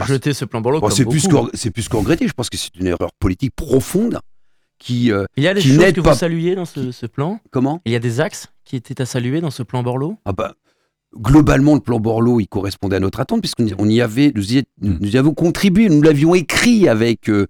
jeté 0.04 0.32
ce 0.35 0.44
plan 0.44 0.61
Borloo 0.61 0.80
Bon, 0.80 0.90
c'est 0.90 1.04
plus 1.06 1.26
qu'en- 1.28 1.48
c'est 1.54 1.70
plus 1.70 1.88
qu'en 1.88 2.00
regretter. 2.00 2.28
Je 2.28 2.32
pense 2.32 2.50
que 2.50 2.56
c'est 2.56 2.74
une 2.76 2.87
erreur 2.87 3.11
politique 3.18 3.54
profonde 3.54 4.20
qui, 4.78 5.11
euh, 5.11 5.24
Il 5.37 5.42
y 5.44 5.48
a 5.48 5.54
des 5.54 5.61
choses 5.62 5.78
que 5.92 6.00
pas- 6.02 6.12
vous 6.12 6.18
saluiez 6.18 6.54
dans 6.54 6.66
ce, 6.66 6.92
ce 6.92 7.06
plan 7.06 7.40
comment 7.50 7.80
Il 7.87 7.92
y 7.92 7.96
a 7.96 7.98
des 7.98 8.20
axes 8.20 8.48
qui 8.64 8.76
étaient 8.76 9.00
à 9.00 9.06
saluer 9.06 9.40
dans 9.40 9.50
ce 9.50 9.62
plan 9.62 9.82
Borloo 9.82 10.16
Ah 10.26 10.32
bah, 10.32 10.54
globalement, 11.16 11.74
le 11.74 11.80
plan 11.80 11.98
Borloo, 11.98 12.40
il 12.40 12.46
correspondait 12.48 12.96
à 12.96 13.00
notre 13.00 13.20
attente, 13.20 13.40
puisqu'on 13.40 13.88
y- 13.88 14.00
avait, 14.02 14.32
nous 14.35 14.52
y, 14.54 14.64
nous 14.82 15.14
y 15.14 15.16
avons 15.16 15.32
contribué, 15.32 15.88
nous 15.88 16.02
l'avions 16.02 16.35
écrit 16.35 16.88
avec 16.88 17.30
euh, 17.30 17.46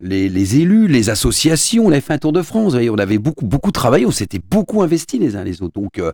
les, 0.00 0.28
les 0.28 0.56
élus, 0.58 0.88
les 0.88 1.10
associations, 1.10 1.86
on 1.86 1.90
avait 1.92 2.00
fait 2.00 2.14
un 2.14 2.18
tour 2.18 2.32
de 2.32 2.42
France, 2.42 2.72
voyez, 2.72 2.90
on 2.90 2.96
avait 2.98 3.18
beaucoup, 3.18 3.46
beaucoup 3.46 3.70
travaillé, 3.70 4.04
on 4.06 4.10
s'était 4.10 4.40
beaucoup 4.40 4.82
investi 4.82 5.18
les 5.20 5.36
uns 5.36 5.44
les 5.44 5.62
autres. 5.62 5.80
Donc, 5.80 5.98
euh, 5.98 6.10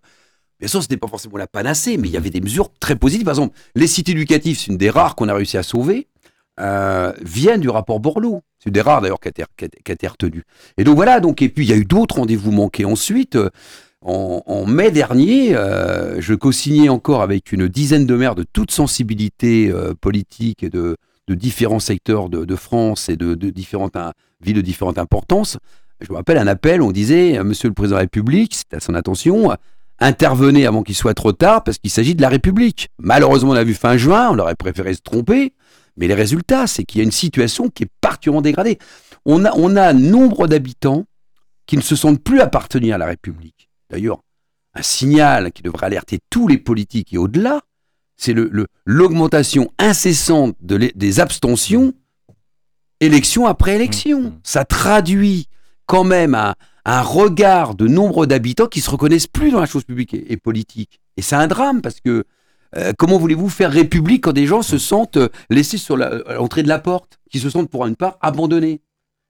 bien 0.61 0.68
sûr, 0.68 0.81
ce 0.83 0.87
n'était 0.87 0.99
pas 0.99 1.09
forcément 1.09 1.37
la 1.38 1.46
panacée, 1.49 1.96
mais 1.96 2.09
il 2.09 2.12
y 2.12 2.16
avait 2.16 2.31
des 2.31 2.40
mesures 2.40 2.70
très 2.79 2.94
positives. 2.94 3.25
Par 3.25 3.33
exemple, 3.35 3.57
les 3.75 3.87
sites 3.87 4.09
éducatifs, 4.09 4.61
c'est 4.61 4.66
une 4.70 4.77
des 4.79 4.90
rares 4.90 5.16
qu'on 5.16 5.29
a 5.29 5.35
réussi 5.35 5.57
à 5.59 5.62
sauver, 5.62 6.07
euh, 6.61 7.12
viennent 7.23 7.61
du 7.61 7.70
rapport 7.70 7.99
Borloo. 8.01 8.42
C'est 8.59 8.66
une 8.68 8.75
des 8.75 8.83
rares 8.83 9.01
d'ailleurs 9.01 9.20
qui 9.20 9.29
a, 9.29 9.31
été- 9.31 9.44
qui 9.85 9.92
été 9.92 10.07
retenue. 10.07 10.44
Et 10.77 10.85
donc 10.85 10.96
voilà, 10.96 11.20
donc, 11.20 11.40
et 11.42 11.49
puis 11.49 11.64
il 11.64 11.70
y 11.70 11.73
a 11.73 11.77
eu 11.77 11.85
d'autres 11.87 12.16
rendez-vous 12.16 12.53
manqués 12.53 12.85
ensuite. 12.85 13.37
euh, 13.37 13.49
en, 14.03 14.64
mai 14.66 14.90
dernier, 14.90 15.55
euh, 15.55 16.20
je 16.20 16.33
co-signais 16.35 16.88
encore 16.88 17.20
avec 17.20 17.53
une 17.53 17.68
dizaine 17.68 18.07
de 18.07 18.14
maires 18.14 18.35
de 18.35 18.44
toute 18.51 18.70
sensibilité 18.70 19.70
euh, 19.70 19.92
politique 19.94 20.62
et 20.62 20.70
de, 20.70 20.96
différents 21.29 21.81
secteurs 21.81 22.29
de, 22.29 22.57
France 22.57 23.09
et 23.09 23.16
de, 23.16 23.35
différentes 23.51 23.96
villes 24.40 24.57
de 24.57 24.61
différentes 24.62 24.99
importances. 24.99 25.59
Je 26.01 26.11
me 26.11 26.16
rappelle 26.16 26.38
un 26.38 26.49
appel, 26.49 26.83
on 26.83 26.90
disait, 26.90 27.40
Monsieur 27.44 27.68
le 27.68 27.75
Président 27.75 27.96
de 27.96 27.99
la 27.99 28.05
République, 28.05 28.55
c'est 28.55 28.75
à 28.77 28.81
son 28.81 28.94
attention, 28.94 29.53
intervenez 30.01 30.67
avant 30.67 30.83
qu'il 30.83 30.95
soit 30.95 31.15
trop 31.15 31.33
tard 31.33 31.63
parce 31.63 31.79
qu'il 31.79 31.91
s'agit 31.91 32.15
de 32.15 32.23
la 32.23 32.29
République. 32.29 32.89
Malheureusement, 32.99 33.51
on 33.51 33.55
a 33.55 33.65
vu 33.65 33.75
fin 33.75 33.97
juin, 33.97 34.31
on 34.31 34.39
aurait 34.39 34.55
préféré 34.55 34.95
se 34.95 35.03
tromper, 35.03 35.55
mais 35.97 36.09
les 36.09 36.15
résultats, 36.15 36.67
c'est 36.67 36.85
qu'il 36.85 36.99
y 36.99 37.03
a 37.03 37.05
une 37.05 37.13
situation 37.13 37.69
qui 37.69 37.85
est 37.85 37.91
particulièrement 38.01 38.43
dégradée. 38.43 38.79
On 39.27 39.45
a, 39.45 39.53
on 39.55 39.77
a 39.77 39.93
nombre 39.93 40.47
d'habitants 40.47 41.05
qui 41.67 41.77
ne 41.77 41.83
se 41.83 41.95
sentent 41.95 42.23
plus 42.23 42.41
appartenir 42.41 42.97
à 42.97 42.99
la 42.99 43.07
République. 43.07 43.71
D'ailleurs, 43.91 44.21
un 44.75 44.83
signal 44.83 45.53
qui 45.53 45.63
devrait 45.63 45.87
alerter 45.87 46.21
tous 46.31 46.49
les 46.49 46.59
politiques 46.59 47.13
et 47.13 47.19
au-delà, 47.19 47.61
c'est 48.17 48.35
l'augmentation 48.85 49.63
le, 49.79 49.85
incessante 49.87 50.57
de 50.61 50.91
des 50.95 51.21
abstentions, 51.21 51.95
élection 53.01 53.47
après 53.47 53.77
élection. 53.77 54.21
Mmh, 54.21 54.27
mmh. 54.27 54.41
Ça 54.43 54.65
traduit 54.65 55.49
quand 55.87 56.05
même 56.05 56.35
un, 56.35 56.55
regard 56.87 57.75
de 57.75 57.87
nombre 57.87 58.27
d'habitants 58.27 58.66
qui 58.66 58.81
se 58.81 58.90
reconnaissent 58.90 59.27
plus 59.27 59.51
dans 59.51 59.61
la 59.61 59.66
chose 59.66 59.85
publique 59.85 60.14
et, 60.14 60.37
politique. 60.37 61.01
Et 61.16 61.23
c'est 61.23 61.37
un 61.37 61.47
drame 61.47 61.83
parce 61.83 62.01
que 62.01 62.25
euh, 62.77 62.93
comment 62.97 63.19
voulez-vous 63.19 63.49
faire 63.49 63.73
république 63.73 64.25
quand 64.25 64.33
des 64.33 64.47
gens 64.47 64.62
se 64.62 64.79
sentent 64.79 65.16
euh, 65.16 65.29
laissés 65.51 65.79
sur 65.79 65.97
l'entrée 65.97 66.62
de 66.62 66.69
la 66.69 66.79
porte, 66.79 67.19
qui 67.31 67.40
se 67.40 67.51
sentent 67.51 67.69
pour 67.69 67.87
une 67.87 67.97
part 67.97 68.16
abandonnés? 68.21 68.81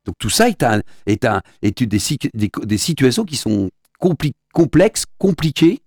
Donc 0.05 0.15
tout 0.19 0.31
ça 0.31 0.49
est, 0.49 0.63
un, 0.63 0.83
est, 1.07 1.25
un, 1.25 1.41
est 1.63 1.83
des, 1.83 2.79
situations 2.79 3.25
qui 3.25 3.37
sont 3.37 3.71
complexe, 4.53 5.05
compliqué, 5.19 5.83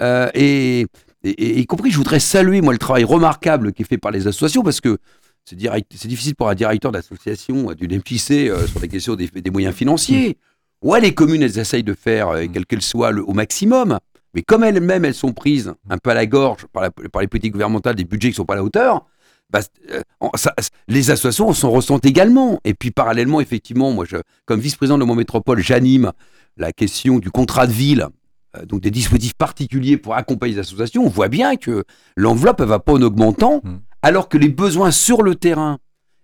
euh, 0.00 0.30
et, 0.34 0.86
y 1.24 1.66
compris, 1.66 1.90
je 1.90 1.96
voudrais 1.96 2.20
saluer 2.20 2.60
moi 2.60 2.72
le 2.72 2.78
travail 2.78 3.04
remarquable 3.04 3.72
qui 3.72 3.82
est 3.82 3.86
fait 3.86 3.98
par 3.98 4.12
les 4.12 4.26
associations, 4.26 4.62
parce 4.62 4.80
que 4.80 4.98
c'est 5.44 5.56
difficile 5.56 6.34
pour 6.34 6.48
un 6.48 6.54
directeur 6.54 6.92
d'association, 6.92 7.70
euh, 7.70 7.74
d'une 7.74 7.96
MJC, 7.96 8.48
euh, 8.48 8.66
sur 8.66 8.80
les 8.80 8.88
questions 8.88 9.14
des, 9.14 9.50
moyens 9.50 9.74
financiers. 9.74 10.38
Ouais, 10.86 11.00
les 11.00 11.14
communes, 11.14 11.42
elles 11.42 11.58
essayent 11.58 11.82
de 11.82 11.94
faire, 11.94 12.30
quelles 12.52 12.64
qu'elles 12.64 12.80
soient, 12.80 13.10
le, 13.10 13.28
au 13.28 13.32
maximum. 13.32 13.98
Mais 14.34 14.42
comme 14.42 14.62
elles-mêmes, 14.62 15.04
elles 15.04 15.14
sont 15.14 15.32
prises 15.32 15.74
un 15.90 15.98
peu 15.98 16.10
à 16.10 16.14
la 16.14 16.26
gorge 16.26 16.66
par, 16.72 16.92
par 16.92 17.22
les 17.22 17.26
politiques 17.26 17.54
gouvernementales, 17.54 17.96
des 17.96 18.04
budgets 18.04 18.28
qui 18.28 18.34
ne 18.34 18.36
sont 18.36 18.44
pas 18.44 18.52
à 18.52 18.58
la 18.58 18.62
hauteur, 18.62 19.04
bah, 19.50 19.62
les 20.86 21.10
associations 21.10 21.52
s'en 21.52 21.70
ressentent 21.70 22.06
également. 22.06 22.60
Et 22.64 22.72
puis 22.72 22.92
parallèlement, 22.92 23.40
effectivement, 23.40 23.90
moi, 23.90 24.04
je, 24.08 24.18
comme 24.44 24.60
vice-président 24.60 24.96
de 24.96 25.02
mon 25.02 25.16
métropole, 25.16 25.58
j'anime 25.60 26.12
la 26.56 26.72
question 26.72 27.18
du 27.18 27.32
contrat 27.32 27.66
de 27.66 27.72
ville, 27.72 28.06
euh, 28.56 28.64
donc 28.64 28.80
des 28.80 28.92
dispositifs 28.92 29.34
particuliers 29.34 29.96
pour 29.96 30.14
accompagner 30.14 30.54
les 30.54 30.60
associations, 30.60 31.04
on 31.04 31.08
voit 31.08 31.28
bien 31.28 31.56
que 31.56 31.82
l'enveloppe 32.16 32.60
ne 32.60 32.64
va 32.64 32.78
pas 32.78 32.92
en 32.92 33.02
augmentant, 33.02 33.60
hmm. 33.64 33.78
alors 34.02 34.28
que 34.28 34.38
les 34.38 34.50
besoins 34.50 34.92
sur 34.92 35.22
le 35.22 35.34
terrain 35.34 35.78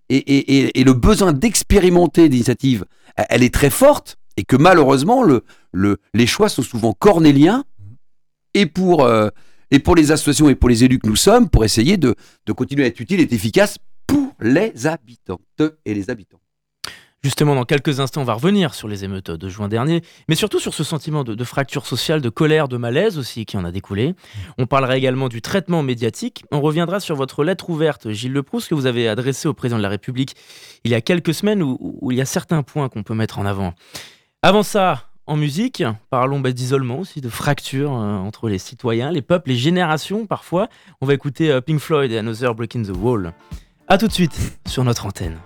et, 0.08 0.84
le 0.84 0.92
besoin 0.92 1.32
d'expérimenter 1.32 2.28
des 2.28 2.36
initiatives, 2.36 2.84
elle 3.16 3.42
est 3.42 3.52
très 3.52 3.70
forte, 3.70 4.18
et 4.42 4.44
que 4.44 4.56
malheureusement, 4.56 5.22
le, 5.22 5.44
le, 5.70 5.98
les 6.14 6.26
choix 6.26 6.48
sont 6.48 6.62
souvent 6.62 6.92
cornéliens, 6.92 7.62
et 8.54 8.66
pour, 8.66 9.04
euh, 9.04 9.28
et 9.70 9.78
pour 9.78 9.94
les 9.94 10.10
associations 10.10 10.48
et 10.48 10.56
pour 10.56 10.68
les 10.68 10.82
élus 10.82 10.98
que 10.98 11.08
nous 11.08 11.14
sommes, 11.14 11.48
pour 11.48 11.64
essayer 11.64 11.96
de, 11.96 12.16
de 12.46 12.52
continuer 12.52 12.82
à 12.82 12.88
être 12.88 12.98
utile 12.98 13.20
et 13.20 13.32
efficace 13.32 13.78
pour 14.04 14.34
les 14.40 14.88
habitantes 14.88 15.62
et 15.84 15.94
les 15.94 16.10
habitants. 16.10 16.40
Justement, 17.22 17.54
dans 17.54 17.64
quelques 17.64 18.00
instants, 18.00 18.22
on 18.22 18.24
va 18.24 18.34
revenir 18.34 18.74
sur 18.74 18.88
les 18.88 19.04
émeutes 19.04 19.30
de 19.30 19.48
juin 19.48 19.68
dernier, 19.68 20.02
mais 20.28 20.34
surtout 20.34 20.58
sur 20.58 20.74
ce 20.74 20.82
sentiment 20.82 21.22
de, 21.22 21.44
fracture 21.44 21.86
sociale, 21.86 22.20
de 22.20 22.28
colère, 22.30 22.66
de 22.66 22.76
malaise 22.76 23.16
aussi 23.16 23.46
qui 23.46 23.56
en 23.56 23.64
a 23.64 23.70
découlé. 23.70 24.16
On 24.58 24.66
parlera 24.66 24.96
également 24.96 25.28
du 25.28 25.40
traitement 25.40 25.84
médiatique. 25.84 26.44
On 26.50 26.60
reviendra 26.60 26.98
sur 26.98 27.14
votre 27.14 27.44
lettre 27.44 27.70
ouverte, 27.70 28.10
Gilles 28.10 28.32
Leproust, 28.32 28.68
que 28.68 28.74
vous 28.74 28.86
avez 28.86 29.06
adressée 29.06 29.46
au 29.46 29.54
président 29.54 29.78
de 29.78 29.84
la 29.84 29.88
République 29.88 30.34
il 30.82 30.90
y 30.90 30.94
a 30.96 31.00
quelques 31.00 31.32
semaines, 31.32 31.62
où, 31.62 32.08
il 32.10 32.18
y 32.18 32.20
a 32.20 32.24
certains 32.24 32.64
points 32.64 32.88
qu'on 32.88 33.04
peut 33.04 33.14
mettre 33.14 33.38
en 33.38 33.46
avant. 33.46 33.74
Avant 34.44 34.64
ça, 34.64 35.04
en 35.28 35.36
musique, 35.36 35.84
parlons 36.10 36.40
bah, 36.40 36.50
d'isolement 36.50 36.98
aussi, 36.98 37.20
de 37.20 37.28
fracture 37.28 37.92
euh, 37.92 38.16
entre 38.16 38.48
les 38.48 38.58
citoyens, 38.58 39.12
les 39.12 39.22
peuples, 39.22 39.50
les 39.50 39.56
générations 39.56 40.26
parfois. 40.26 40.66
On 41.00 41.06
va 41.06 41.14
écouter 41.14 41.52
euh, 41.52 41.60
Pink 41.60 41.78
Floyd 41.78 42.10
et 42.10 42.18
Another 42.18 42.52
Breaking 42.52 42.82
the 42.82 42.96
Wall. 42.96 43.34
A 43.86 43.98
tout 43.98 44.08
de 44.08 44.12
suite 44.12 44.58
sur 44.66 44.82
notre 44.82 45.06
antenne. 45.06 45.38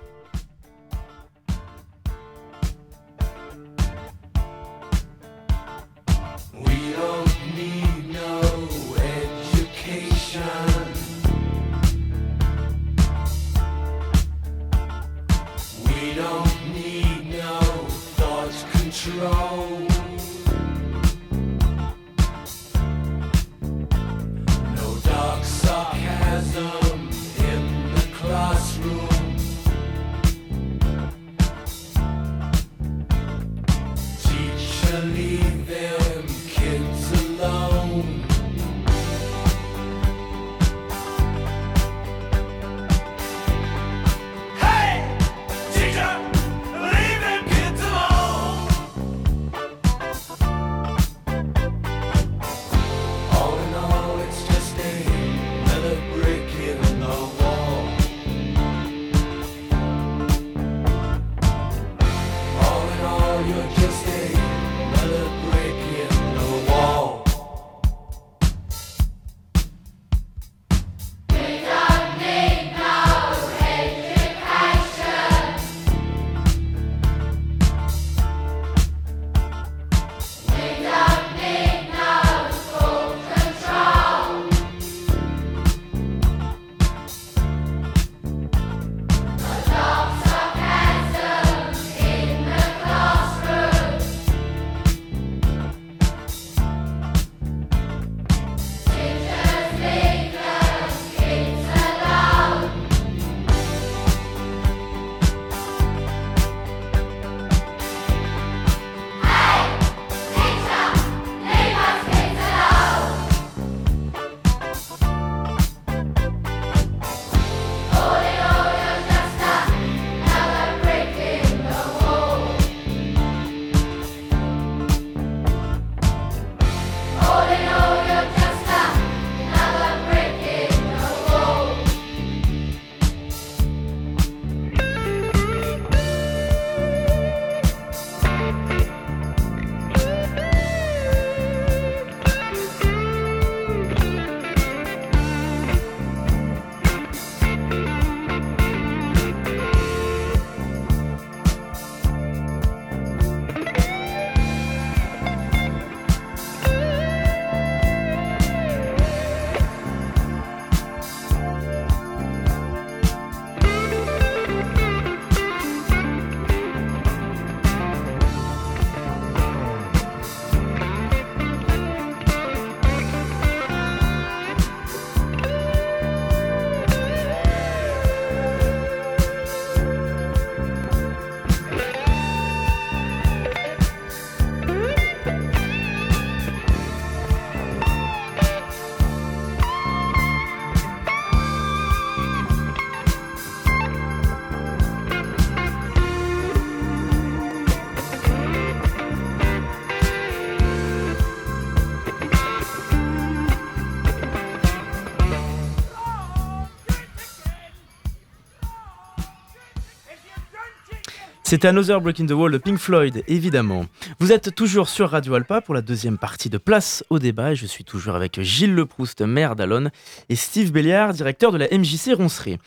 C'était 211.57 211.69
Another 211.69 212.03
Breaking 212.03 212.27
the 212.27 212.33
Wall 212.33 212.53
de 212.53 212.59
Pink 212.59 212.77
Floyd, 212.77 213.25
évidemment. 213.29 213.87
Vous 214.19 214.31
êtes 214.31 214.55
toujours 214.55 214.91
sur 214.91 215.09
Radio 215.09 215.33
Alpa 215.33 215.63
pour 215.63 215.73
la 215.73 215.81
deuxième 215.81 216.19
partie 216.19 216.51
de 216.51 216.59
Place 216.59 217.03
au 217.09 217.19
débat 217.19 217.53
et 217.53 217.57
je 217.57 217.65
suis 217.65 217.83
toujours 217.83 218.15
avec 218.15 218.43
Gilles 218.43 218.75
Leproust, 218.75 219.23
maire 219.23 219.57
d'Alonne, 219.57 219.91
et 220.29 220.37
Steve 220.37 220.71
Béliard, 220.71 221.15
directeur 221.15 221.53
de 221.53 221.57
la 221.57 221.67
MJC 221.69 222.13
Roncerie. 222.15 222.59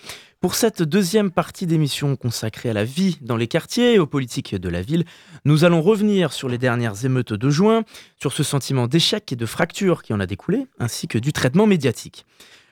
Pour 0.41 0.55
cette 0.55 0.81
deuxième 0.81 1.29
partie 1.29 1.67
d'émission 1.67 2.15
consacrée 2.15 2.71
à 2.71 2.73
la 2.73 2.83
vie 2.83 3.19
dans 3.21 3.37
les 3.37 3.47
quartiers 3.47 3.93
et 3.93 3.99
aux 3.99 4.07
politiques 4.07 4.55
de 4.55 4.69
la 4.69 4.81
ville, 4.81 5.05
nous 5.45 5.65
allons 5.65 5.83
revenir 5.83 6.33
sur 6.33 6.49
les 6.49 6.57
dernières 6.57 7.05
émeutes 7.05 7.33
de 7.33 7.49
juin, 7.51 7.83
sur 8.19 8.33
ce 8.33 8.41
sentiment 8.41 8.87
d'échec 8.87 9.31
et 9.31 9.35
de 9.35 9.45
fracture 9.45 10.01
qui 10.01 10.13
en 10.13 10.19
a 10.19 10.25
découlé, 10.25 10.65
ainsi 10.79 11.07
que 11.07 11.19
du 11.19 11.31
traitement 11.31 11.67
médiatique. 11.67 12.25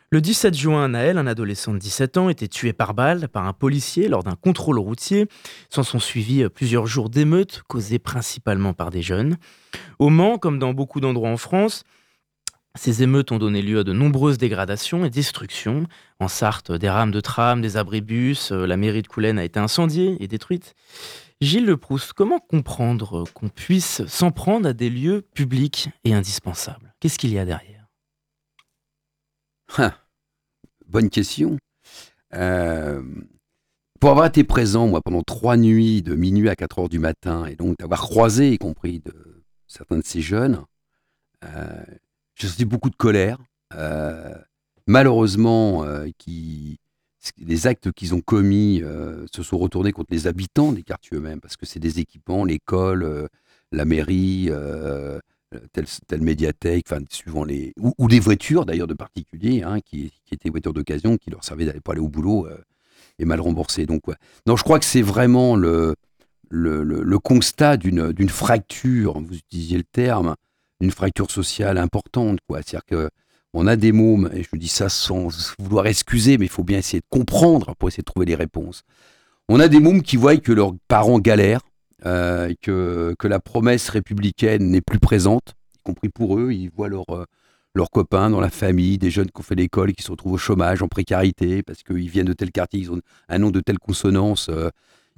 Le 0.09 0.21
17 0.21 0.53
juin, 0.53 0.87
Naël, 0.87 1.17
un 1.17 1.27
adolescent 1.27 1.73
de 1.73 1.79
17 1.79 2.15
ans, 2.15 2.29
était 2.29 2.47
tué 2.47 2.71
par 2.71 2.93
balle 2.93 3.27
par 3.27 3.45
un 3.45 3.51
policier 3.51 4.07
lors 4.07 4.23
d'un 4.23 4.35
contrôle 4.35 4.79
routier. 4.79 5.27
S'en 5.69 5.83
sont 5.83 5.99
suivis 5.99 6.47
plusieurs 6.47 6.87
jours 6.87 7.09
d'émeutes 7.09 7.63
causées 7.67 7.99
principalement 7.99 8.71
par 8.73 8.89
des 8.89 9.01
jeunes. 9.01 9.35
Au 9.99 10.09
Mans, 10.09 10.37
comme 10.37 10.59
dans 10.59 10.73
beaucoup 10.73 11.01
d'endroits 11.01 11.29
en 11.29 11.35
France, 11.35 11.83
ces 12.75 13.03
émeutes 13.03 13.33
ont 13.33 13.37
donné 13.37 13.61
lieu 13.61 13.79
à 13.79 13.83
de 13.83 13.91
nombreuses 13.91 14.37
dégradations 14.37 15.03
et 15.03 15.09
destructions. 15.09 15.87
En 16.21 16.29
Sarthe, 16.29 16.71
des 16.71 16.89
rames 16.89 17.11
de 17.11 17.19
tram, 17.19 17.59
des 17.59 17.75
abribus, 17.75 18.53
euh, 18.53 18.65
la 18.65 18.77
mairie 18.77 19.01
de 19.01 19.07
Coulennes 19.07 19.39
a 19.39 19.43
été 19.43 19.59
incendiée 19.59 20.15
et 20.21 20.29
détruite. 20.29 20.73
Gilles 21.41 21.65
Leproust, 21.65 22.13
comment 22.13 22.39
comprendre 22.39 23.25
qu'on 23.33 23.49
puisse 23.49 24.05
s'en 24.07 24.31
prendre 24.31 24.69
à 24.69 24.73
des 24.73 24.89
lieux 24.89 25.25
publics 25.33 25.89
et 26.05 26.13
indispensables? 26.13 26.93
Qu'est-ce 27.01 27.19
qu'il 27.19 27.33
y 27.33 27.39
a 27.39 27.45
derrière? 27.45 27.76
Bonne 30.87 31.09
question. 31.09 31.57
Euh, 32.33 33.01
pour 33.99 34.11
avoir 34.11 34.27
été 34.27 34.43
présent, 34.43 34.87
moi, 34.87 35.01
pendant 35.01 35.23
trois 35.23 35.57
nuits, 35.57 36.01
de 36.01 36.15
minuit 36.15 36.49
à 36.49 36.55
4 36.55 36.79
heures 36.79 36.89
du 36.89 36.99
matin, 36.99 37.45
et 37.45 37.55
donc 37.55 37.77
d'avoir 37.77 38.01
croisé, 38.01 38.51
y 38.51 38.57
compris 38.57 38.99
de 38.99 39.43
certains 39.67 39.97
de 39.97 40.05
ces 40.05 40.21
jeunes, 40.21 40.63
euh, 41.43 41.83
j'ai 42.35 42.47
senti 42.47 42.65
beaucoup 42.65 42.89
de 42.89 42.95
colère. 42.95 43.39
Euh, 43.73 44.35
malheureusement, 44.85 45.85
qui, 46.17 46.79
les 47.37 47.67
actes 47.67 47.91
qu'ils 47.91 48.13
ont 48.13 48.21
commis 48.21 48.83
se 49.33 49.43
sont 49.43 49.57
retournés 49.57 49.91
contre 49.91 50.11
les 50.11 50.27
habitants 50.27 50.71
des 50.71 50.83
quartiers 50.83 51.17
eux-mêmes, 51.17 51.41
parce 51.41 51.57
que 51.57 51.65
c'est 51.65 51.79
des 51.79 51.99
équipements, 51.99 52.45
l'école, 52.45 53.27
la 53.71 53.85
mairie, 53.85 54.47
euh, 54.49 55.19
telle, 55.73 55.85
telle 56.07 56.21
médiathèque, 56.21 56.85
suivant 57.09 57.43
les. 57.43 57.73
Ou, 57.79 58.07
des 58.07 58.19
voitures 58.19 58.65
d'ailleurs 58.65 58.87
de 58.87 58.93
particuliers, 58.93 59.63
hein, 59.63 59.79
qui, 59.81 60.11
étaient 60.31 60.49
voitures 60.49 60.73
d'occasion, 60.73 61.17
qui 61.17 61.29
leur 61.29 61.43
servaient 61.43 61.65
d'aller 61.65 61.79
aller 61.87 61.99
au 61.99 62.09
boulot 62.09 62.47
euh, 62.47 62.57
et 63.19 63.25
mal 63.25 63.41
remboursées. 63.41 63.85
Donc. 63.85 64.03
Non, 64.45 64.55
je 64.55 64.63
crois 64.63 64.79
que 64.79 64.85
c'est 64.85 65.01
vraiment 65.01 65.55
le, 65.55 65.95
le, 66.49 66.83
le, 66.83 67.19
constat 67.19 67.77
d'une 67.77 68.29
fracture, 68.29 69.19
vous 69.19 69.35
utilisez 69.35 69.77
le 69.77 69.83
terme, 69.83 70.35
d'une 70.79 70.91
fracture 70.91 71.31
sociale 71.31 71.77
importante. 71.77 72.39
C'est-à-dire 72.49 72.85
que 72.85 73.09
on 73.53 73.65
a 73.65 73.75
des 73.75 73.91
mômes, 73.91 74.29
et 74.33 74.43
je 74.43 74.55
dis 74.55 74.67
ça 74.67 74.89
sans 74.89 75.29
vouloir 75.57 75.87
excuser, 75.87 76.37
mais 76.37 76.45
il 76.45 76.51
faut 76.51 76.63
bien 76.63 76.77
essayer 76.77 76.99
de 76.99 77.07
comprendre 77.09 77.75
pour 77.75 77.89
essayer 77.89 78.01
de 78.01 78.05
trouver 78.05 78.25
les 78.25 78.35
réponses. 78.35 78.83
On 79.49 79.59
a 79.59 79.67
des 79.67 79.79
mômes 79.79 80.03
qui 80.03 80.17
voient 80.17 80.37
que 80.37 80.51
leurs 80.51 80.73
parents 80.87 81.19
galèrent, 81.19 81.61
euh, 82.05 82.53
que, 82.61 83.15
que 83.17 83.27
la 83.27 83.39
promesse 83.39 83.89
républicaine 83.89 84.69
n'est 84.69 84.81
plus 84.81 84.99
présente, 84.99 85.55
y 85.75 85.79
compris 85.83 86.09
pour 86.09 86.39
eux. 86.39 86.51
Ils 86.51 86.69
voient 86.69 86.89
leurs 86.89 87.25
leurs 87.77 87.91
copains 87.91 88.29
dans 88.29 88.41
la 88.41 88.49
famille, 88.49 88.97
des 88.97 89.09
jeunes 89.09 89.27
qui 89.27 89.39
ont 89.39 89.43
fait 89.43 89.55
l'école 89.55 89.93
qui 89.93 90.03
se 90.03 90.11
retrouvent 90.11 90.33
au 90.33 90.37
chômage, 90.37 90.81
en 90.81 90.89
précarité, 90.89 91.63
parce 91.63 91.83
qu'ils 91.83 92.09
viennent 92.09 92.25
de 92.25 92.33
tel 92.33 92.51
quartier, 92.51 92.81
ils 92.81 92.91
ont 92.91 92.99
un 93.29 93.37
nom 93.37 93.51
de 93.51 93.61
telle 93.61 93.79
consonance, 93.79 94.49
euh, 94.49 94.69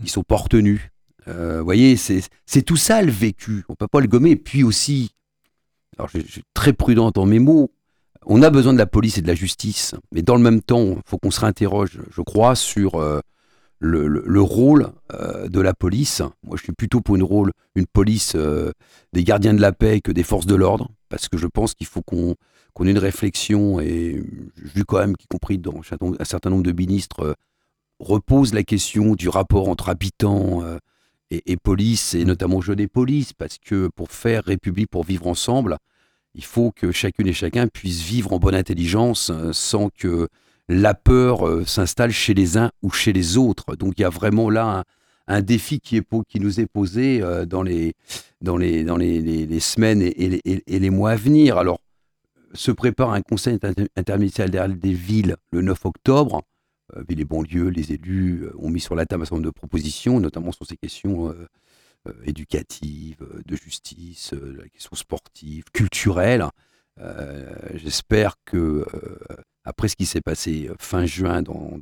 ils 0.04 0.10
sont 0.10 0.24
pas 0.24 0.36
retenus. 0.36 0.82
Euh, 1.28 1.60
vous 1.60 1.66
voyez, 1.66 1.96
c'est 1.96 2.62
tout 2.62 2.78
ça 2.78 3.02
le 3.02 3.12
vécu. 3.12 3.64
On 3.70 3.76
peut 3.76 3.88
pas 3.88 4.02
le 4.02 4.08
gommer. 4.08 4.32
Et 4.32 4.36
puis 4.36 4.64
aussi, 4.64 5.12
alors 5.98 6.10
je, 6.14 6.20
suis 6.20 6.44
très 6.54 6.74
prudent 6.74 7.12
dans 7.12 7.26
mes 7.26 7.40
mots, 7.40 7.72
on 8.26 8.44
a 8.44 8.50
besoin 8.50 8.74
de 8.74 8.78
la 8.78 8.86
police 8.86 9.18
et 9.18 9.22
de 9.22 9.28
la 9.28 9.36
justice, 9.36 9.96
mais 10.12 10.22
dans 10.22 10.36
le 10.36 10.42
même 10.42 10.62
temps, 10.62 10.96
il 10.98 11.02
faut 11.06 11.18
qu'on 11.18 11.32
se 11.32 11.40
réinterroge, 11.40 12.00
je 12.12 12.22
crois, 12.22 12.56
sur 12.56 13.02
le, 13.80 14.42
rôle 14.42 14.92
euh, 15.14 15.48
de 15.48 15.60
la 15.60 15.74
police. 15.74 16.22
Moi, 16.44 16.58
je 16.58 16.64
suis 16.64 16.74
plutôt 16.74 17.02
pour 17.02 17.16
une, 17.16 17.86
police 17.92 18.34
euh, 18.36 18.72
des 19.14 19.24
gardiens 19.24 19.54
de 19.54 19.62
la 19.62 19.72
paix 19.72 20.02
que 20.02 20.12
des 20.12 20.24
forces 20.24 20.46
de 20.46 20.56
l'ordre, 20.56 20.90
parce 21.10 21.30
que 21.30 21.38
je 21.38 21.48
pense 21.48 21.74
qu'il 21.74 21.88
faut 21.88 22.02
qu'on 22.02 22.36
ait 22.86 22.92
une 22.92 22.98
réflexion, 22.98 23.80
et 23.80 24.22
vu 24.58 24.86
quand 24.86 25.00
même 25.00 25.16
qu'y 25.16 25.28
compris 25.28 25.58
dans 25.58 25.82
un 26.20 26.26
certain 26.26 26.50
nombre 26.50 26.64
de 26.64 26.72
ministres, 26.72 27.22
euh, 27.22 27.34
repose 28.00 28.54
la 28.54 28.64
question 28.64 29.16
du 29.16 29.30
rapport 29.30 29.68
entre 29.68 29.90
habitants 29.90 30.64
et, 31.32 31.58
police, 31.58 32.14
et 32.14 32.24
notamment 32.24 32.62
jeunes 32.62 32.80
et 32.80 32.88
police, 32.88 33.34
parce 33.34 33.58
que 33.58 33.90
pour 33.94 34.10
faire 34.10 34.46
République, 34.46 34.90
pour 34.90 35.04
vivre 35.04 35.28
ensemble, 35.28 35.78
il 36.34 36.46
faut 36.46 36.72
que 36.72 36.94
chacune 36.94 37.28
et 37.28 37.34
chacun 37.34 37.68
puisse 37.68 38.02
vivre 38.02 38.32
en 38.32 38.40
bonne 38.40 38.56
intelligence 38.56 39.34
sans 39.52 39.90
que 39.90 40.30
la 40.70 40.94
peur 40.94 41.48
euh, 41.48 41.66
s'installe 41.66 42.12
chez 42.12 42.34
les 42.34 42.56
uns 42.56 42.72
ou 42.82 42.92
chez 42.92 43.12
les 43.12 43.38
autres. 43.38 43.76
Donc 43.76 43.96
il 43.98 44.04
y 44.04 44.06
a 44.06 44.10
vraiment 44.10 44.50
là 44.50 44.86
un, 45.28 45.42
défi 45.42 45.80
qui, 45.80 46.02
nous 46.36 46.60
est 46.60 46.68
posé 46.68 47.22
euh, 47.22 47.46
dans 47.46 47.64
les, 47.64 47.96
semaines 49.60 50.02
et, 50.02 50.64
les 50.68 50.90
mois 50.90 51.12
à 51.12 51.16
venir. 51.16 51.58
Alors, 51.58 51.82
se 52.54 52.72
prépare 52.72 53.12
un 53.12 53.22
conseil 53.22 53.60
interministériel 53.96 54.80
des 54.80 54.94
villes 54.94 55.36
le 55.52 55.62
9 55.62 55.86
octobre. 55.86 56.44
Euh, 56.96 57.04
les 57.10 57.26
banlieues, 57.26 57.70
les 57.70 57.92
élus 57.92 58.46
ont 58.58 58.70
mis 58.70 58.80
sur 58.80 58.96
la 58.96 59.06
table 59.06 59.24
un 59.24 59.26
certain 59.26 59.36
nombre 59.38 59.48
de 59.48 59.52
propositions, 59.52 60.20
notamment 60.20 60.52
sur 60.52 60.66
ces 60.66 60.78
questions 60.78 61.34
éducatives, 62.26 63.28
de 63.46 63.56
justice, 63.56 64.34
la 64.34 64.68
question 64.70 64.96
sportive, 64.96 65.66
culturelle. 65.74 66.46
J'espère 67.76 68.36
que 68.46 68.86
après 69.70 69.88
ce 69.88 69.96
qui 69.96 70.08
s'est 70.08 70.22
passé 70.22 70.68
euh, 70.68 70.76
fin 70.80 71.06
juin 71.06 71.44
dans, 71.44 71.80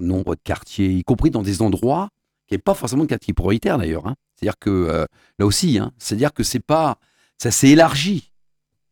nombre 0.00 0.34
de 0.34 0.40
quartiers, 0.42 0.90
y 0.90 1.04
compris 1.04 1.30
dans 1.30 1.42
des 1.42 1.60
endroits 1.62 2.08
qui 2.46 2.54
n'est 2.54 2.58
pas 2.58 2.74
forcément 2.74 3.02
de 3.02 3.08
quartier 3.08 3.34
prioritaire 3.34 3.76
d'ailleurs. 3.76 4.06
Hein. 4.06 4.16
C'est-à-dire 4.34 4.58
que 4.58 4.70
euh, 4.70 5.04
là 5.38 5.46
aussi, 5.46 5.78
hein, 5.78 5.92
c'est-à-dire 5.98 6.32
que 6.32 6.42
c'est 6.42 6.60
pas, 6.60 6.98
ça 7.38 7.50
s'est 7.50 7.68
élargi 7.68 8.32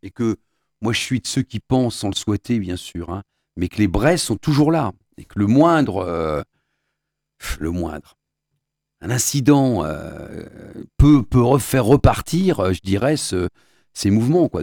et 0.03 0.11
que 0.11 0.37
moi 0.83 0.93
je 0.93 1.01
suis 1.01 1.21
de 1.21 1.27
ceux 1.27 1.43
qui 1.43 1.59
pensent, 1.59 1.97
sans 1.97 2.09
le 2.09 2.15
souhaiter 2.15 2.59
bien 2.59 2.77
sûr, 2.77 3.11
hein, 3.11 3.23
mais 3.57 3.69
que 3.69 3.79
les 3.79 3.89
braises 3.89 4.21
sont 4.21 4.37
toujours 4.37 4.71
là 4.71 4.93
et 5.17 5.25
que 5.25 5.39
le 5.39 5.47
moindre, 5.47 5.99
euh, 5.99 6.43
le 7.59 7.71
moindre, 7.71 8.19
un 9.01 9.11
incident 9.11 9.85
peut 10.97 11.23
peut 11.23 11.59
faire 11.59 11.85
repartir, 11.85 12.73
je 12.73 12.81
dirais, 12.81 13.17
ces 13.17 14.11
mouvements 14.11 14.49
quoi. 14.49 14.63